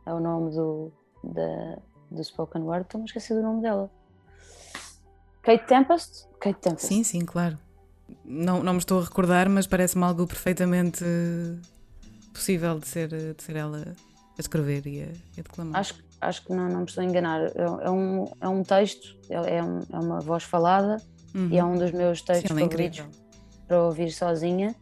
é 0.06 0.14
o 0.14 0.20
nome 0.20 0.52
do, 0.52 0.92
da, 1.24 1.80
do 2.12 2.24
spoken 2.24 2.62
word, 2.62 2.84
estou-me 2.86 3.04
a 3.04 3.08
esquecer 3.08 3.36
do 3.36 3.42
nome 3.42 3.62
dela. 3.62 3.90
Kate 5.42 5.66
Tempest? 5.66 6.28
Kate 6.40 6.60
Tempest. 6.60 6.88
Sim, 6.88 7.04
sim, 7.04 7.26
claro. 7.26 7.58
Não, 8.24 8.64
não 8.64 8.74
me 8.74 8.80
estou 8.80 9.00
a 9.00 9.04
recordar, 9.04 9.50
mas 9.50 9.66
parece-me 9.66 10.04
algo 10.04 10.28
perfeitamente 10.28 11.04
possível 12.34 12.80
de 12.80 12.88
ser, 12.88 13.08
de 13.10 13.42
ser 13.42 13.56
ela 13.56 13.96
a 14.38 14.42
escrever 14.42 14.86
e 14.86 15.04
a, 15.04 15.06
a 15.08 15.42
declamar. 15.42 15.80
Acho, 15.80 15.96
acho 16.22 16.46
que 16.46 16.54
não, 16.54 16.68
não 16.70 16.80
me 16.80 16.86
estou 16.86 17.02
a 17.02 17.06
enganar. 17.06 17.42
É, 17.42 17.52
é 17.82 17.92
um, 17.92 18.26
é 18.42 18.48
um 18.48 18.64
texto, 18.64 19.18
é, 19.30 19.58
é, 19.58 19.64
um, 19.64 19.80
é 19.92 20.00
uma 20.00 20.20
voz 20.20 20.44
falada 20.44 20.98
uhum. 21.34 21.50
e 21.52 21.58
é 21.58 21.64
um 21.64 21.78
dos 21.78 21.92
meus 21.92 22.22
textos 22.22 22.52
Sim, 22.52 22.58
é 22.58 22.66
favoritos 22.66 23.00
é 23.00 23.68
para 23.68 23.84
ouvir 23.84 24.12
sozinha. 24.12 24.76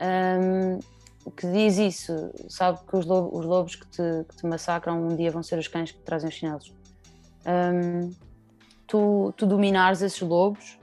Um, 0.00 0.78
que 1.36 1.46
diz 1.52 1.78
isso, 1.78 2.32
sabe 2.48 2.80
que 2.88 2.96
os 2.96 3.06
lobos, 3.06 3.38
os 3.38 3.46
lobos 3.46 3.76
que, 3.76 3.86
te, 3.86 4.02
que, 4.28 4.36
te, 4.36 4.46
massacram 4.46 5.06
um 5.06 5.14
dia 5.14 5.30
vão 5.30 5.42
ser 5.42 5.56
os 5.56 5.68
cães 5.68 5.92
que 5.92 5.98
te 5.98 6.04
trazem 6.04 6.28
os 6.28 6.34
chinelos. 6.34 6.74
Um, 7.46 8.10
tu, 8.88 9.32
tu 9.36 9.46
dominares 9.46 10.02
esses 10.02 10.20
lobos 10.20 10.78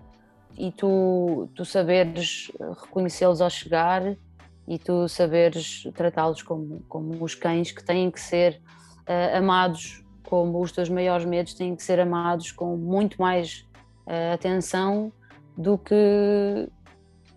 e 0.57 0.71
tu, 0.71 1.49
tu 1.55 1.65
saberes 1.65 2.51
reconhecê-los 2.81 3.41
ao 3.41 3.49
chegar 3.49 4.15
e 4.69 4.77
tu 4.77 5.09
saberes 5.09 5.87
tratá-los 5.95 6.43
como, 6.43 6.83
como 6.87 7.23
os 7.23 7.33
cães 7.33 7.71
que 7.71 7.83
têm 7.83 8.11
que 8.11 8.21
ser 8.21 8.61
uh, 8.99 9.37
amados 9.37 10.05
como 10.21 10.61
os 10.61 10.71
teus 10.71 10.87
maiores 10.89 11.25
medos 11.25 11.55
têm 11.55 11.75
que 11.75 11.81
ser 11.81 11.99
amados 11.99 12.51
com 12.51 12.77
muito 12.77 13.19
mais 13.19 13.67
uh, 14.05 14.35
atenção 14.35 15.11
do 15.57 15.75
que 15.75 16.69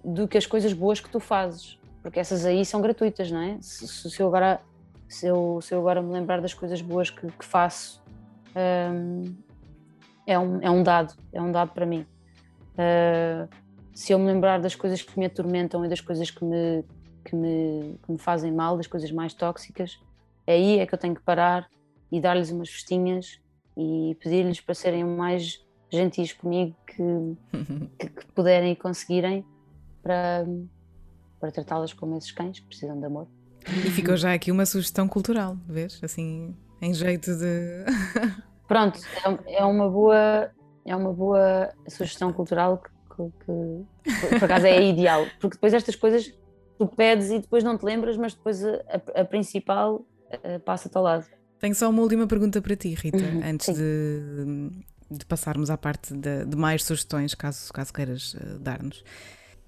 do 0.04 0.28
que 0.28 0.36
as 0.36 0.44
coisas 0.44 0.72
boas 0.72 1.00
que 1.00 1.08
tu 1.08 1.20
fazes. 1.20 1.78
Porque 2.02 2.18
essas 2.20 2.44
aí 2.44 2.66
são 2.66 2.82
gratuitas 2.82 3.30
não 3.30 3.40
é? 3.40 3.56
Se, 3.62 3.88
se 3.88 4.20
eu 4.20 4.26
agora 4.26 4.60
se 5.08 5.26
eu, 5.26 5.58
se 5.62 5.72
eu 5.74 5.78
agora 5.78 6.02
me 6.02 6.12
lembrar 6.12 6.38
das 6.42 6.52
coisas 6.52 6.82
boas 6.82 7.08
que, 7.08 7.26
que 7.26 7.44
faço 7.44 8.02
um, 8.54 9.24
ehm, 9.24 9.36
é 10.26 10.38
um 10.38 10.60
é 10.60 10.70
um 10.70 10.82
dado 10.82 11.14
é 11.32 11.40
um 11.40 11.50
dado 11.50 11.72
para 11.72 11.86
mim. 11.86 12.06
Uh, 12.74 13.48
se 13.94 14.12
eu 14.12 14.18
me 14.18 14.26
lembrar 14.26 14.60
das 14.60 14.74
coisas 14.74 15.00
que 15.00 15.18
me 15.18 15.24
atormentam 15.24 15.82
e 15.82 15.88
das 15.88 16.00
coisas 16.00 16.30
que 16.30 16.44
me 16.44 16.84
que 17.24 17.34
me, 17.34 17.98
que 18.02 18.12
me 18.12 18.18
fazem 18.18 18.52
mal, 18.52 18.76
das 18.76 18.86
coisas 18.86 19.10
mais 19.10 19.34
tóxicas, 19.34 19.98
aí 20.46 20.78
é 20.78 20.86
que 20.86 20.94
eu 20.94 20.98
tenho 20.98 21.14
que 21.14 21.22
parar 21.22 21.68
e 22.10 22.20
dar-lhes 22.20 22.50
umas 22.50 22.68
festinhas 22.68 23.40
e 23.76 24.16
pedir-lhes 24.20 24.60
para 24.60 24.74
serem 24.74 25.04
mais 25.04 25.64
gentis 25.90 26.32
comigo 26.32 26.74
que, 26.86 28.08
que, 28.08 28.26
puderem 28.34 28.72
e 28.72 28.76
conseguirem 28.76 29.44
para, 30.02 30.46
para 31.40 31.50
tratá-las 31.50 31.92
como 31.92 32.16
esses 32.16 32.32
cães 32.32 32.60
que 32.60 32.66
precisam 32.66 32.98
de 32.98 33.06
amor. 33.06 33.26
E 33.66 33.90
ficou 33.90 34.16
já 34.16 34.32
aqui 34.32 34.50
uma 34.50 34.66
sugestão 34.66 35.06
cultural, 35.06 35.56
vês? 35.68 36.00
Assim, 36.02 36.54
em 36.80 36.92
jeito 36.92 37.36
de. 37.36 37.84
Pronto, 38.66 38.98
é, 39.46 39.58
é 39.58 39.64
uma 39.64 39.88
boa 39.88 40.50
é 40.84 40.96
uma 40.96 41.12
boa 41.12 41.72
sugestão 41.88 42.32
cultural 42.32 42.82
que, 42.82 43.22
que, 43.44 44.20
que, 44.20 44.38
por 44.38 44.44
acaso 44.44 44.66
é 44.66 44.82
ideal, 44.82 45.26
porque 45.40 45.54
depois 45.54 45.72
estas 45.72 45.94
coisas 45.94 46.34
tu 46.82 46.96
pedes 46.96 47.30
e 47.30 47.38
depois 47.38 47.62
não 47.62 47.78
te 47.78 47.84
lembras, 47.84 48.16
mas 48.16 48.34
depois 48.34 48.64
a, 48.64 48.80
a, 49.14 49.24
principal 49.24 49.96
uh, 49.96 50.60
passa-te 50.64 50.96
ao 50.96 51.04
lado. 51.04 51.26
Tenho 51.60 51.74
só 51.74 51.88
uma 51.88 52.02
última 52.02 52.26
pergunta 52.26 52.60
para 52.60 52.74
ti, 52.74 52.94
Rita, 52.94 53.18
uhum, 53.18 53.40
antes 53.44 53.72
de, 53.72 54.70
de, 55.08 55.24
passarmos 55.26 55.70
à 55.70 55.76
parte 55.76 56.12
de, 56.12 56.44
de, 56.44 56.56
mais 56.56 56.84
sugestões, 56.84 57.34
caso, 57.34 57.72
caso 57.72 57.92
queiras 57.92 58.34
uh, 58.34 58.58
dar-nos. 58.58 59.04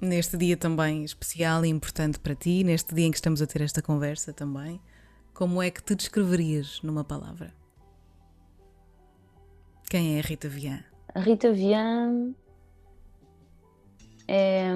Neste 0.02 0.36
dia 0.36 0.56
também 0.56 1.04
especial 1.04 1.64
e 1.64 1.68
importante 1.68 2.18
para 2.18 2.34
ti, 2.34 2.64
neste 2.64 2.92
dia 2.92 3.06
em 3.06 3.12
que 3.12 3.16
estamos 3.16 3.40
a 3.40 3.46
ter 3.46 3.62
esta 3.62 3.80
conversa 3.80 4.32
também, 4.32 4.80
como 5.32 5.62
é 5.62 5.70
que 5.70 5.82
te 5.82 5.94
descreverias 5.94 6.80
numa 6.82 7.04
palavra? 7.04 7.54
Quem 9.88 10.16
é 10.16 10.18
a 10.18 10.22
Rita 10.22 10.48
Vian? 10.48 10.82
A 11.14 11.20
Rita 11.20 11.52
Vian 11.52 12.34
é 14.26 14.72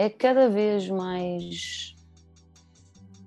é 0.00 0.08
cada 0.08 0.48
vez 0.48 0.88
mais. 0.88 1.94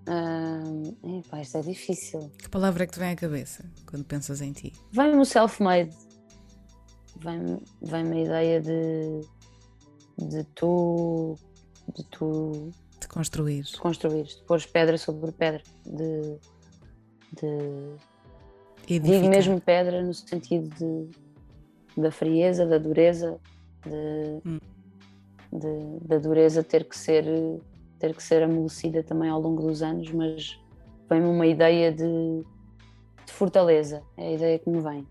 Uh, 0.08 1.20
epá, 1.20 1.40
isto 1.40 1.58
é 1.60 1.62
difícil. 1.62 2.32
Que 2.38 2.50
palavra 2.50 2.84
é 2.84 2.88
que 2.88 2.94
te 2.94 3.00
vem 3.00 3.12
à 3.12 3.16
cabeça 3.16 3.64
quando 3.86 4.04
pensas 4.04 4.42
em 4.42 4.52
ti? 4.52 4.74
Vem-me 4.92 5.18
o 5.18 5.26
self-made. 5.26 5.96
Vem-me 7.18 7.62
vem 7.80 8.12
a 8.12 8.22
ideia 8.22 8.60
de, 8.60 9.22
de 10.18 10.44
tu. 10.56 11.36
de 11.96 12.04
tu. 12.06 12.72
de 13.00 13.08
construir. 13.08 13.64
De 13.64 13.78
construir, 13.78 14.24
de 14.24 14.44
pôr 14.48 14.60
pedra 14.66 14.98
sobre 14.98 15.32
pedra. 15.32 15.62
De. 15.86 16.40
de 17.34 18.14
Edificar. 18.90 19.22
Digo 19.22 19.30
mesmo 19.30 19.62
pedra 19.62 20.02
no 20.02 20.14
sentido 20.14 20.68
de, 20.76 22.02
da 22.02 22.12
frieza, 22.12 22.66
da 22.66 22.80
dureza, 22.80 23.40
de, 23.86 24.42
hum 24.44 24.73
de, 25.54 26.08
da 26.08 26.18
dureza 26.18 26.64
ter 26.64 26.86
que 26.86 26.98
ser 26.98 27.26
ter 28.00 28.14
que 28.14 28.22
ser 28.22 28.44
amolecida 28.44 29.02
também 29.02 29.30
ao 29.30 29.40
longo 29.40 29.62
dos 29.62 29.82
anos, 29.82 30.12
mas 30.12 30.60
vem-me 31.10 31.26
uma 31.26 31.48
ideia 31.48 31.90
de, 31.90 32.04
de, 33.26 33.32
fortaleza, 33.32 34.04
é 34.18 34.28
a 34.28 34.32
ideia 34.34 34.60
que 34.60 34.70
me 34.70 34.82
vem. 34.82 35.08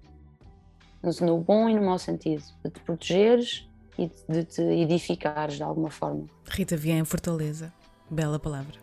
No, 1.22 1.38
bom 1.38 1.70
e 1.70 1.74
no 1.74 1.86
mau 1.86 1.98
sentido, 1.98 2.44
de 2.62 2.70
te 2.70 2.80
protegeres 2.80 3.66
e 3.96 4.08
de, 4.08 4.14
de 4.28 4.44
te 4.44 4.60
edificares 4.60 5.54
de 5.54 5.62
alguma 5.62 5.90
forma. 5.90 6.26
Rita 6.46 6.76
Vien 6.76 7.02
Fortaleza, 7.06 7.72
bela 8.10 8.38
palavra. 8.38 8.74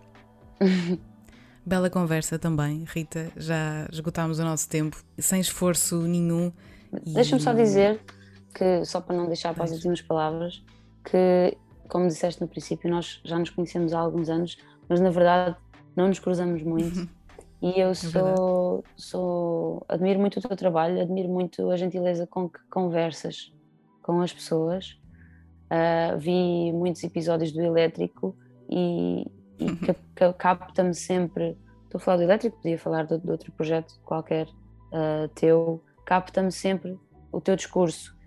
bela 1.63 1.87
conversa 1.87 2.39
também, 2.39 2.85
Rita. 2.87 3.31
Já 3.37 3.87
esgotámos 3.91 4.39
o 4.39 4.43
nosso 4.43 4.67
tempo 4.67 5.03
sem 5.19 5.39
esforço 5.39 6.01
nenhum. 6.01 6.51
Deixa-me 7.05 7.39
e... 7.39 7.43
só 7.43 7.53
dizer 7.53 8.01
que, 8.55 8.83
só 8.85 8.99
para 8.99 9.15
não 9.15 9.27
deixar 9.27 9.53
para 9.53 9.65
as 9.65 9.71
últimas 9.71 10.01
palavras, 10.01 10.63
que, 11.09 11.57
como 11.87 12.07
disseste 12.07 12.41
no 12.41 12.47
princípio, 12.47 12.89
nós 12.89 13.19
já 13.23 13.37
nos 13.37 13.49
conhecemos 13.49 13.93
há 13.93 13.99
alguns 13.99 14.29
anos, 14.29 14.57
mas 14.87 14.99
na 14.99 15.09
verdade 15.09 15.55
não 15.95 16.07
nos 16.07 16.19
cruzamos 16.19 16.61
muito. 16.63 16.99
Uhum. 16.99 17.07
E 17.61 17.79
eu 17.79 17.89
é 17.89 17.93
sou, 17.93 18.83
sou, 18.95 19.85
admiro 19.89 20.19
muito 20.19 20.39
o 20.39 20.41
teu 20.41 20.55
trabalho, 20.55 21.01
admiro 21.01 21.27
muito 21.27 21.69
a 21.69 21.75
gentileza 21.75 22.25
com 22.25 22.49
que 22.49 22.59
conversas 22.69 23.53
com 24.01 24.21
as 24.21 24.31
pessoas. 24.31 24.97
Uh, 25.65 26.17
vi 26.17 26.71
muitos 26.71 27.03
episódios 27.03 27.51
do 27.51 27.61
Elétrico 27.61 28.35
e, 28.69 29.25
e 29.59 29.65
uhum. 29.65 30.33
capta-me 30.37 30.93
sempre. 30.93 31.57
Estou 31.83 31.99
a 31.99 32.01
falar 32.01 32.17
do 32.17 32.23
Elétrico, 32.23 32.57
podia 32.57 32.77
falar 32.77 33.05
de, 33.05 33.17
de 33.17 33.29
outro 33.29 33.51
projeto 33.51 33.99
qualquer 34.05 34.47
uh, 34.47 35.27
teu. 35.35 35.83
Capta-me 36.05 36.51
sempre 36.51 36.97
o 37.31 37.41
teu 37.41 37.55
discurso 37.55 38.17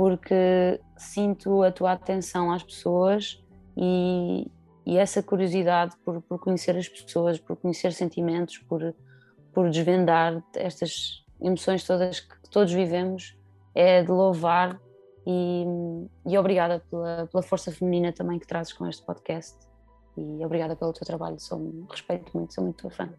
porque 0.00 0.80
sinto 0.96 1.62
a 1.62 1.70
tua 1.70 1.92
atenção 1.92 2.50
às 2.50 2.62
pessoas 2.62 3.44
e, 3.76 4.50
e 4.86 4.96
essa 4.96 5.22
curiosidade 5.22 5.94
por, 6.02 6.22
por, 6.22 6.38
conhecer 6.38 6.74
as 6.74 6.88
pessoas, 6.88 7.38
por 7.38 7.54
conhecer 7.58 7.92
sentimentos, 7.92 8.56
por, 8.56 8.94
por 9.52 9.68
desvendar 9.68 10.42
estas, 10.56 11.22
emoções 11.38 11.84
todas 11.84 12.18
que 12.18 12.34
todos 12.50 12.72
vivemos, 12.72 13.36
é 13.74 14.02
de 14.02 14.10
louvar 14.10 14.80
e, 15.26 15.66
e 16.26 16.38
obrigada 16.38 16.82
pela, 16.90 17.26
pela 17.26 17.42
força 17.42 17.70
feminina 17.70 18.10
também 18.10 18.38
que 18.38 18.46
trazes 18.46 18.72
com 18.72 18.86
este 18.86 19.04
podcast 19.04 19.58
e 20.16 20.42
obrigada 20.42 20.74
pelo 20.74 20.94
teu 20.94 21.06
trabalho, 21.06 21.38
sou, 21.38 21.86
respeito 21.90 22.34
muito, 22.34 22.54
sou 22.54 22.64
muito 22.64 22.78
tua 22.78 22.90
fã. 22.90 23.12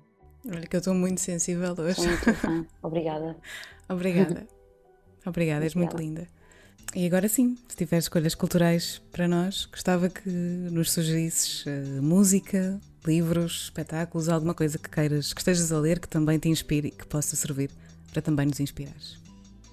Olha 0.47 0.65
que 0.65 0.75
eu 0.75 0.79
estou 0.79 0.95
muito 0.95 1.21
sensível 1.21 1.75
hoje. 1.77 1.93
Sou 1.93 2.07
muito 2.07 2.33
fã, 2.33 2.65
obrigada. 2.81 3.37
obrigada. 3.87 4.47
Obrigada, 5.23 5.63
és 5.63 5.75
muito 5.75 5.95
linda. 5.95 6.27
E 6.93 7.05
agora 7.05 7.29
sim, 7.29 7.55
se 7.69 7.77
tiveres 7.77 8.05
escolhas 8.05 8.35
culturais 8.35 9.01
para 9.13 9.25
nós, 9.25 9.65
gostava 9.65 10.09
que 10.09 10.29
nos 10.29 10.91
sugerisses 10.91 11.65
uh, 11.65 12.03
música, 12.03 12.81
livros, 13.05 13.63
espetáculos, 13.63 14.27
alguma 14.27 14.53
coisa 14.53 14.77
que 14.77 14.89
queiras, 14.89 15.31
que 15.31 15.39
estejas 15.39 15.71
a 15.71 15.79
ler, 15.79 16.01
que 16.01 16.07
também 16.07 16.37
te 16.37 16.49
inspire 16.49 16.89
e 16.89 16.91
que 16.91 17.07
possa 17.07 17.37
servir 17.37 17.71
para 18.11 18.21
também 18.21 18.45
nos 18.45 18.59
inspirares. 18.59 19.17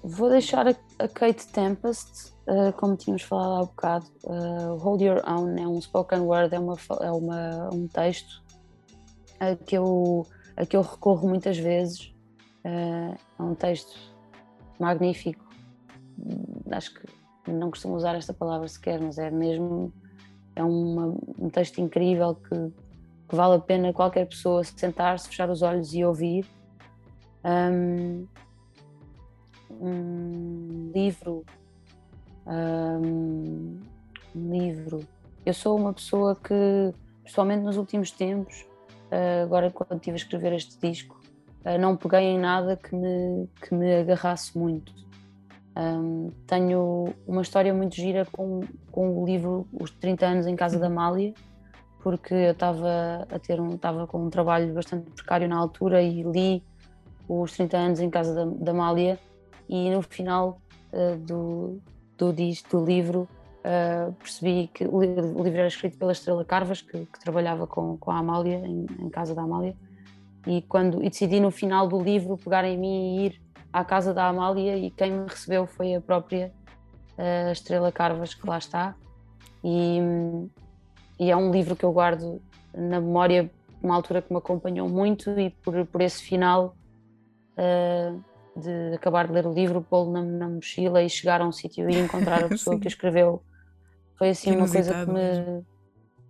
Vou 0.01 0.29
deixar 0.29 0.65
a, 0.65 1.07
Kate 1.09 1.45
Tempest, 1.49 2.31
uh, 2.47 2.71
como 2.77 2.95
tínhamos 2.95 3.23
falado 3.23 3.63
há 3.63 3.65
bocado. 3.65 4.05
Uh, 4.23 4.77
Hold 4.77 5.01
Your 5.01 5.21
Own 5.27 5.57
é 5.57 5.67
um 5.67 5.81
spoken 5.81 6.19
word, 6.21 6.55
é, 6.55 6.59
uma, 6.59 6.77
é 7.01 7.11
uma, 7.11 7.69
um 7.73 7.85
texto 7.85 8.41
a 9.41 9.57
que, 9.57 9.77
eu, 9.77 10.25
a 10.55 10.65
que 10.65 10.77
eu 10.77 10.81
recorro 10.81 11.27
muitas 11.27 11.57
vezes. 11.57 12.13
é 12.63 13.43
um 13.43 13.55
texto 13.55 13.99
magnífico 14.79 15.48
acho 16.71 16.93
que 16.93 17.07
não 17.51 17.69
costumo 17.69 17.95
usar 17.95 18.15
esta 18.15 18.33
palavra 18.33 18.67
sequer, 18.67 18.99
mas 18.99 19.17
é 19.17 19.29
mesmo 19.29 19.91
é 20.55 20.63
uma, 20.63 21.15
um 21.39 21.49
texto 21.49 21.79
incrível 21.79 22.35
que, 22.35 22.71
que, 23.27 23.35
vale 23.35 23.55
a 23.55 23.59
pena 23.59 23.93
qualquer 23.93 24.27
pessoa 24.27 24.63
sentar-se, 24.63 25.27
fechar 25.27 25.49
os 25.49 25.61
olhos 25.61 25.93
e 25.93 26.03
ouvir. 26.03 26.45
Um, 27.43 28.27
um 29.71 30.91
livro, 30.93 31.45
um, 32.45 33.79
um, 34.35 34.51
livro. 34.51 35.07
Eu 35.45 35.53
sou 35.53 35.77
uma 35.77 35.93
pessoa 35.93 36.35
que, 36.35 36.93
principalmente 37.21 37.61
nos 37.61 37.77
últimos 37.77 38.11
tempos, 38.11 38.65
uh, 39.11 39.43
agora 39.43 39.71
quando 39.71 39.95
estive 39.95 40.15
a 40.15 40.17
escrever 40.17 40.53
este 40.53 40.77
disco, 40.85 41.21
uh, 41.63 41.79
não 41.79 41.95
peguei 41.95 42.21
em 42.21 42.37
nada 42.37 42.75
que 42.75 42.93
me, 42.93 43.47
que 43.61 43.73
me 43.73 43.95
agarrasse 43.95 44.57
muito 44.57 44.93
um, 45.77 46.31
tenho 46.47 47.13
uma 47.27 47.41
história 47.41 47.73
muito 47.73 47.95
gira 47.95 48.25
com, 48.31 48.61
com 48.91 49.21
o 49.21 49.25
livro 49.25 49.67
Os 49.73 49.91
30 49.91 50.25
anos 50.25 50.47
em 50.47 50.55
casa 50.55 50.79
da 50.79 50.87
Amália, 50.87 51.33
porque 52.01 52.33
eu 52.33 52.51
estava 52.51 53.27
a 53.29 53.39
ter 53.39 53.59
um, 53.59 53.75
estava 53.75 54.07
com 54.07 54.25
um 54.25 54.29
trabalho 54.29 54.73
bastante 54.73 55.09
precário 55.11 55.47
na 55.47 55.57
altura 55.57 56.01
e 56.01 56.23
li 56.23 56.63
os 57.27 57.53
30 57.53 57.77
anos 57.77 57.99
em 57.99 58.09
casa 58.09 58.33
da, 58.33 58.45
da 58.45 58.71
Amália 58.71 59.19
e 59.67 59.89
no 59.89 60.01
final 60.01 60.61
uh, 60.91 61.15
do, 61.17 61.79
do, 62.17 62.33
do 62.33 62.85
livro 62.85 63.27
uh, 63.59 64.11
percebi 64.13 64.69
que 64.73 64.85
o, 64.85 64.97
o, 64.97 65.43
livro 65.43 65.59
era 65.59 65.67
escrito 65.67 65.97
pela 65.97 66.11
Estrela 66.11 66.43
Carvas, 66.43 66.81
que, 66.81 67.05
que 67.05 67.19
trabalhava 67.19 67.67
com, 67.67 67.97
com 67.97 68.11
a 68.11 68.17
Amália, 68.17 68.57
em, 68.65 68.85
em, 68.99 69.09
casa 69.09 69.35
da 69.35 69.43
Amália, 69.43 69.75
e, 70.47 70.61
quando, 70.63 71.03
e 71.03 71.09
decidi 71.09 71.39
no 71.39 71.51
final 71.51 71.87
do 71.87 72.01
livro 72.01 72.37
pegar 72.37 72.65
em 72.65 72.77
mim 72.77 73.17
e 73.17 73.25
ir 73.27 73.41
à 73.71 73.83
casa 73.83 74.13
da 74.13 74.27
Amália 74.27 74.77
e 74.77 74.89
quem 74.91 75.11
me 75.11 75.27
recebeu 75.27 75.67
foi 75.67 75.95
a 75.95 76.01
própria 76.01 76.51
uh, 77.17 77.51
Estrela 77.51 77.91
Carvas, 77.91 78.33
que 78.33 78.47
lá 78.47 78.57
está. 78.57 78.95
E, 79.63 79.99
e, 81.19 81.29
é 81.29 81.35
um 81.35 81.51
livro 81.51 81.75
que 81.75 81.83
eu 81.83 81.91
guardo 81.91 82.41
na 82.73 82.99
memória, 82.99 83.49
uma 83.81 83.95
altura 83.95 84.21
que 84.21 84.31
me 84.31 84.39
acompanhou 84.39 84.87
muito 84.87 85.37
e 85.39 85.49
por, 85.49 85.85
por 85.85 86.01
esse 86.01 86.23
final 86.23 86.75
uh, 87.57 88.23
de 88.55 88.95
acabar 88.95 89.27
de 89.27 89.33
ler 89.33 89.45
o 89.45 89.53
livro, 89.53 89.81
pô-lo 89.81 90.11
na, 90.11 90.23
na, 90.23 90.49
mochila 90.49 91.03
e 91.03 91.09
chegar 91.09 91.41
a 91.41 91.47
um 91.47 91.51
sítio 91.51 91.89
e 91.89 91.99
encontrar 91.99 92.43
a 92.43 92.47
pessoa 92.49 92.79
que 92.79 92.87
escreveu. 92.87 93.43
Foi 94.17 94.29
assim 94.29 94.55
uma 94.55 94.69
coisa 94.69 95.05
que 95.05 95.11
me. 95.11 95.63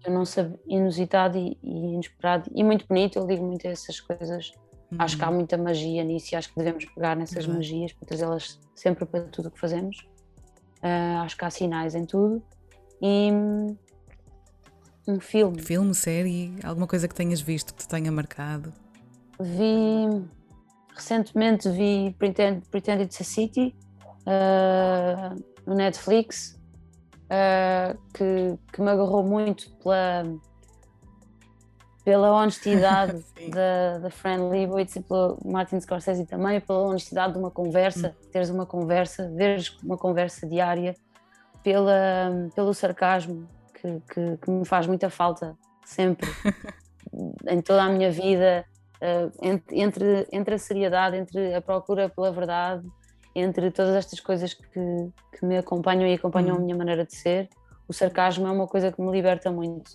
Eu 0.05 0.13
não 0.13 0.23
sabia, 0.23 0.57
inusitado 0.65 1.37
e, 1.37 1.57
e 1.61 1.93
inesperado 1.93 2.49
e 2.53 2.63
muito 2.63 2.87
bonito. 2.87 3.19
Eu 3.19 3.27
ligo 3.27 3.45
muito 3.45 3.67
a 3.67 3.71
essas 3.71 3.99
coisas 3.99 4.53
Uhum. 4.91 4.97
Acho 4.99 5.17
que 5.17 5.23
há 5.23 5.29
uhum. 5.29 5.35
muita 5.35 5.57
magia 5.57 6.03
nisso 6.03 6.33
e 6.33 6.35
acho 6.35 6.49
que 6.49 6.55
devemos 6.57 6.85
pegar 6.85 7.15
nessas 7.15 7.45
uhum. 7.45 7.55
magias 7.55 7.93
para 7.93 8.07
trazê-las 8.07 8.59
sempre 8.73 9.05
para 9.05 9.21
tudo 9.25 9.47
o 9.47 9.51
que 9.51 9.59
fazemos. 9.59 10.07
Uh, 10.81 11.21
acho 11.23 11.37
que 11.37 11.45
há 11.45 11.49
sinais 11.49 11.95
em 11.95 12.05
tudo. 12.05 12.41
E 13.01 13.31
um 15.07 15.19
filme. 15.19 15.61
Filme, 15.61 15.93
série, 15.93 16.55
alguma 16.63 16.87
coisa 16.87 17.07
que 17.07 17.15
tenhas 17.15 17.41
visto 17.41 17.73
que 17.73 17.81
te 17.81 17.87
tenha 17.87 18.11
marcado? 18.11 18.73
Vi 19.39 20.07
recentemente 20.95 21.69
vi 21.69 22.15
Pretend, 22.19 22.67
Pretend 22.69 23.03
It's 23.03 23.21
a 23.21 23.23
City 23.23 23.75
uh, 24.27 25.35
no 25.65 25.75
Netflix 25.75 26.59
uh, 27.25 27.97
que, 28.13 28.57
que 28.71 28.81
me 28.81 28.89
agarrou 28.91 29.23
muito 29.23 29.71
pela 29.77 30.23
pela 32.09 32.31
honestidade 32.31 33.23
da, 33.53 33.99
da 33.99 34.09
Fran 34.09 34.49
Lebowitz 34.49 34.95
e 34.95 35.01
pelo 35.01 35.37
Martin 35.45 35.79
Scorsese 35.79 36.25
também, 36.25 36.59
pela 36.59 36.79
honestidade 36.79 37.33
de 37.33 37.39
uma 37.39 37.51
conversa, 37.51 38.15
hum. 38.19 38.29
teres 38.31 38.49
uma 38.49 38.65
conversa, 38.65 39.29
veres 39.29 39.77
uma 39.83 39.95
conversa 39.95 40.47
diária, 40.47 40.95
pela, 41.63 42.49
pelo 42.55 42.73
sarcasmo 42.73 43.47
que, 43.75 44.01
que, 44.11 44.37
que 44.37 44.49
me 44.49 44.65
faz 44.65 44.87
muita 44.87 45.11
falta 45.11 45.55
sempre 45.85 46.27
em 47.47 47.61
toda 47.61 47.83
a 47.83 47.89
minha 47.89 48.09
vida, 48.09 48.65
uh, 48.95 49.61
entre, 49.71 50.27
entre 50.31 50.55
a 50.55 50.57
seriedade, 50.57 51.15
entre 51.15 51.53
a 51.53 51.61
procura 51.61 52.09
pela 52.09 52.31
verdade, 52.31 52.87
entre 53.35 53.69
todas 53.69 53.93
estas 53.93 54.19
coisas 54.19 54.55
que, 54.55 55.11
que 55.37 55.45
me 55.45 55.59
acompanham 55.59 56.07
e 56.07 56.15
acompanham 56.15 56.55
a 56.55 56.59
hum. 56.59 56.63
minha 56.63 56.75
maneira 56.75 57.05
de 57.05 57.15
ser, 57.15 57.49
o 57.87 57.93
sarcasmo 57.93 58.47
é 58.47 58.51
uma 58.51 58.65
coisa 58.65 58.91
que 58.91 58.99
me 58.99 59.11
liberta 59.11 59.51
muito, 59.51 59.91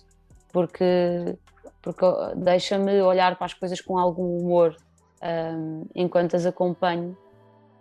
porque 0.53 1.37
porque 1.85 2.03
deixa-me 2.35 2.99
olhar 2.99 3.35
para 3.35 3.45
as 3.45 3.53
coisas 3.53 3.79
com 3.79 3.99
algum 3.99 4.39
humor 4.39 4.75
um, 5.23 5.85
enquanto 5.93 6.35
as 6.35 6.43
acompanho. 6.47 7.15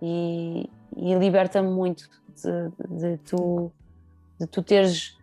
E, 0.03 0.69
e 0.95 1.15
liberta-me 1.15 1.71
muito 1.71 2.07
de, 2.37 2.99
de, 2.99 3.17
tu, 3.19 3.73
de 4.39 4.47
tu 4.47 4.63
teres 4.63 5.17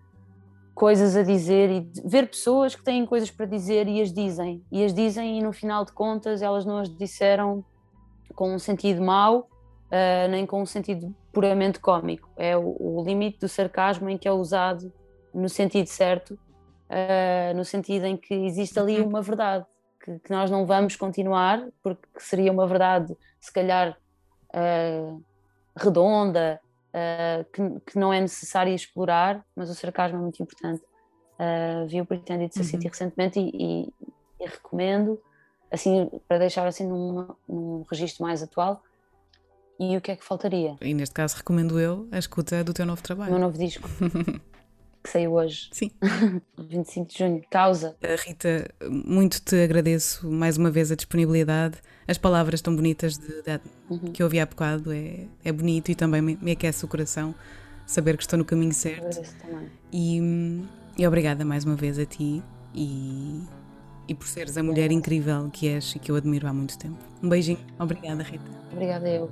coisas 0.73 1.15
a 1.15 1.21
dizer 1.21 1.69
e 1.69 1.91
ver 2.03 2.27
pessoas 2.27 2.73
que 2.73 2.83
têm 2.83 3.05
coisas 3.05 3.29
para 3.29 3.45
dizer 3.45 3.87
e 3.87 4.01
as 4.01 4.11
dizem. 4.11 4.65
E 4.71 4.83
as 4.83 4.95
dizem 4.95 5.37
e 5.37 5.43
no 5.43 5.53
final 5.53 5.85
de 5.85 5.91
contas 5.91 6.41
elas 6.41 6.65
não 6.65 6.79
as 6.79 6.89
disseram 6.89 7.63
com 8.33 8.55
um 8.55 8.57
sentido 8.57 8.99
mau 8.99 9.41
uh, 9.91 10.27
nem 10.31 10.43
com 10.43 10.59
um 10.59 10.65
sentido 10.65 11.15
puramente 11.31 11.79
cómico. 11.79 12.27
É 12.35 12.57
o, 12.57 12.75
o 12.79 13.03
limite 13.05 13.37
do 13.37 13.47
sarcasmo 13.47 14.09
em 14.09 14.17
que 14.17 14.27
é 14.27 14.31
usado 14.31 14.91
no 15.31 15.47
sentido 15.47 15.85
certo 15.85 16.39
uh, 16.91 17.55
no 17.55 17.63
sentido 17.63 18.05
em 18.05 18.17
que 18.17 18.33
existe 18.33 18.77
ali 18.77 18.99
uhum. 18.99 19.07
uma 19.07 19.21
verdade 19.21 19.65
que, 20.03 20.19
que, 20.19 20.31
nós 20.31 20.51
não 20.51 20.65
vamos 20.65 20.95
continuar, 20.95 21.65
porque 21.81 22.05
seria 22.17 22.51
uma 22.51 22.67
verdade, 22.67 23.15
se 23.39 23.53
calhar, 23.53 23.97
uh, 24.53 25.23
redonda, 25.75 26.59
uh, 26.89 27.45
que, 27.51 27.91
que, 27.91 27.99
não 27.99 28.11
é 28.11 28.19
necessário 28.19 28.73
explorar, 28.73 29.45
mas 29.55 29.69
o 29.69 29.75
sarcasmo 29.75 30.17
é 30.17 30.21
muito 30.21 30.41
importante. 30.41 30.83
Vi 31.87 31.99
o 31.99 32.05
Pretend 32.05 32.45
It's 32.45 32.59
a 32.59 32.63
City 32.63 32.85
uhum. 32.85 32.91
recentemente 32.91 33.39
e, 33.39 33.49
e, 33.49 33.93
e, 34.39 34.45
recomendo, 34.45 35.19
assim, 35.71 36.07
para 36.27 36.37
deixar 36.37 36.67
assim 36.67 36.87
num, 36.87 37.27
num 37.49 37.83
registro 37.89 38.23
mais 38.23 38.43
atual. 38.43 38.83
E 39.79 39.97
o 39.97 40.01
que 40.01 40.11
é 40.11 40.15
que 40.15 40.23
faltaria? 40.23 40.75
E 40.79 40.93
neste 40.93 41.15
caso 41.15 41.37
recomendo 41.37 41.79
eu 41.79 42.07
a 42.11 42.19
escuta 42.19 42.63
do 42.63 42.75
teu 42.75 42.85
novo 42.85 43.01
trabalho. 43.01 43.31
O 43.31 43.33
meu 43.33 43.41
novo 43.41 43.57
disco. 43.57 43.89
que 45.03 45.09
saiu 45.09 45.33
hoje. 45.33 45.69
Sim. 45.71 45.91
25 46.57 47.11
de 47.11 47.17
junho, 47.17 47.43
causa. 47.49 47.95
Rita, 48.25 48.69
muito 48.89 49.41
te 49.41 49.55
agradeço 49.63 50.29
mais 50.29 50.57
uma 50.57 50.69
vez 50.69 50.91
a 50.91 50.95
disponibilidade, 50.95 51.77
as 52.07 52.17
palavras 52.17 52.61
tão 52.61 52.75
bonitas 52.75 53.17
de, 53.17 53.41
de, 53.41 53.59
uhum. 53.89 53.99
que 54.11 54.21
eu 54.21 54.27
ouvi 54.27 54.39
há 54.39 54.45
bocado, 54.45 54.91
é, 54.91 55.25
é 55.43 55.51
bonito 55.51 55.89
e 55.91 55.95
também 55.95 56.21
me, 56.21 56.37
me 56.41 56.51
aquece 56.51 56.85
o 56.85 56.87
coração 56.87 57.33
saber 57.85 58.15
que 58.15 58.23
estou 58.23 58.37
no 58.37 58.45
caminho 58.45 58.73
certo. 58.73 59.05
Agradeço 59.05 59.35
também. 59.37 59.69
E, 59.91 60.63
e 60.97 61.07
obrigada 61.07 61.43
mais 61.43 61.65
uma 61.65 61.75
vez 61.75 61.99
a 61.99 62.05
ti 62.05 62.41
e, 62.73 63.43
e 64.07 64.15
por 64.15 64.27
seres 64.27 64.57
a 64.57 64.63
mulher 64.63 64.91
incrível 64.91 65.49
que 65.51 65.67
és 65.67 65.95
e 65.95 65.99
que 65.99 66.11
eu 66.11 66.15
admiro 66.15 66.47
há 66.47 66.53
muito 66.53 66.77
tempo. 66.77 66.97
Um 67.21 67.29
beijinho. 67.29 67.59
Obrigada, 67.79 68.23
Rita. 68.23 68.45
Obrigada 68.71 69.09
eu. 69.09 69.29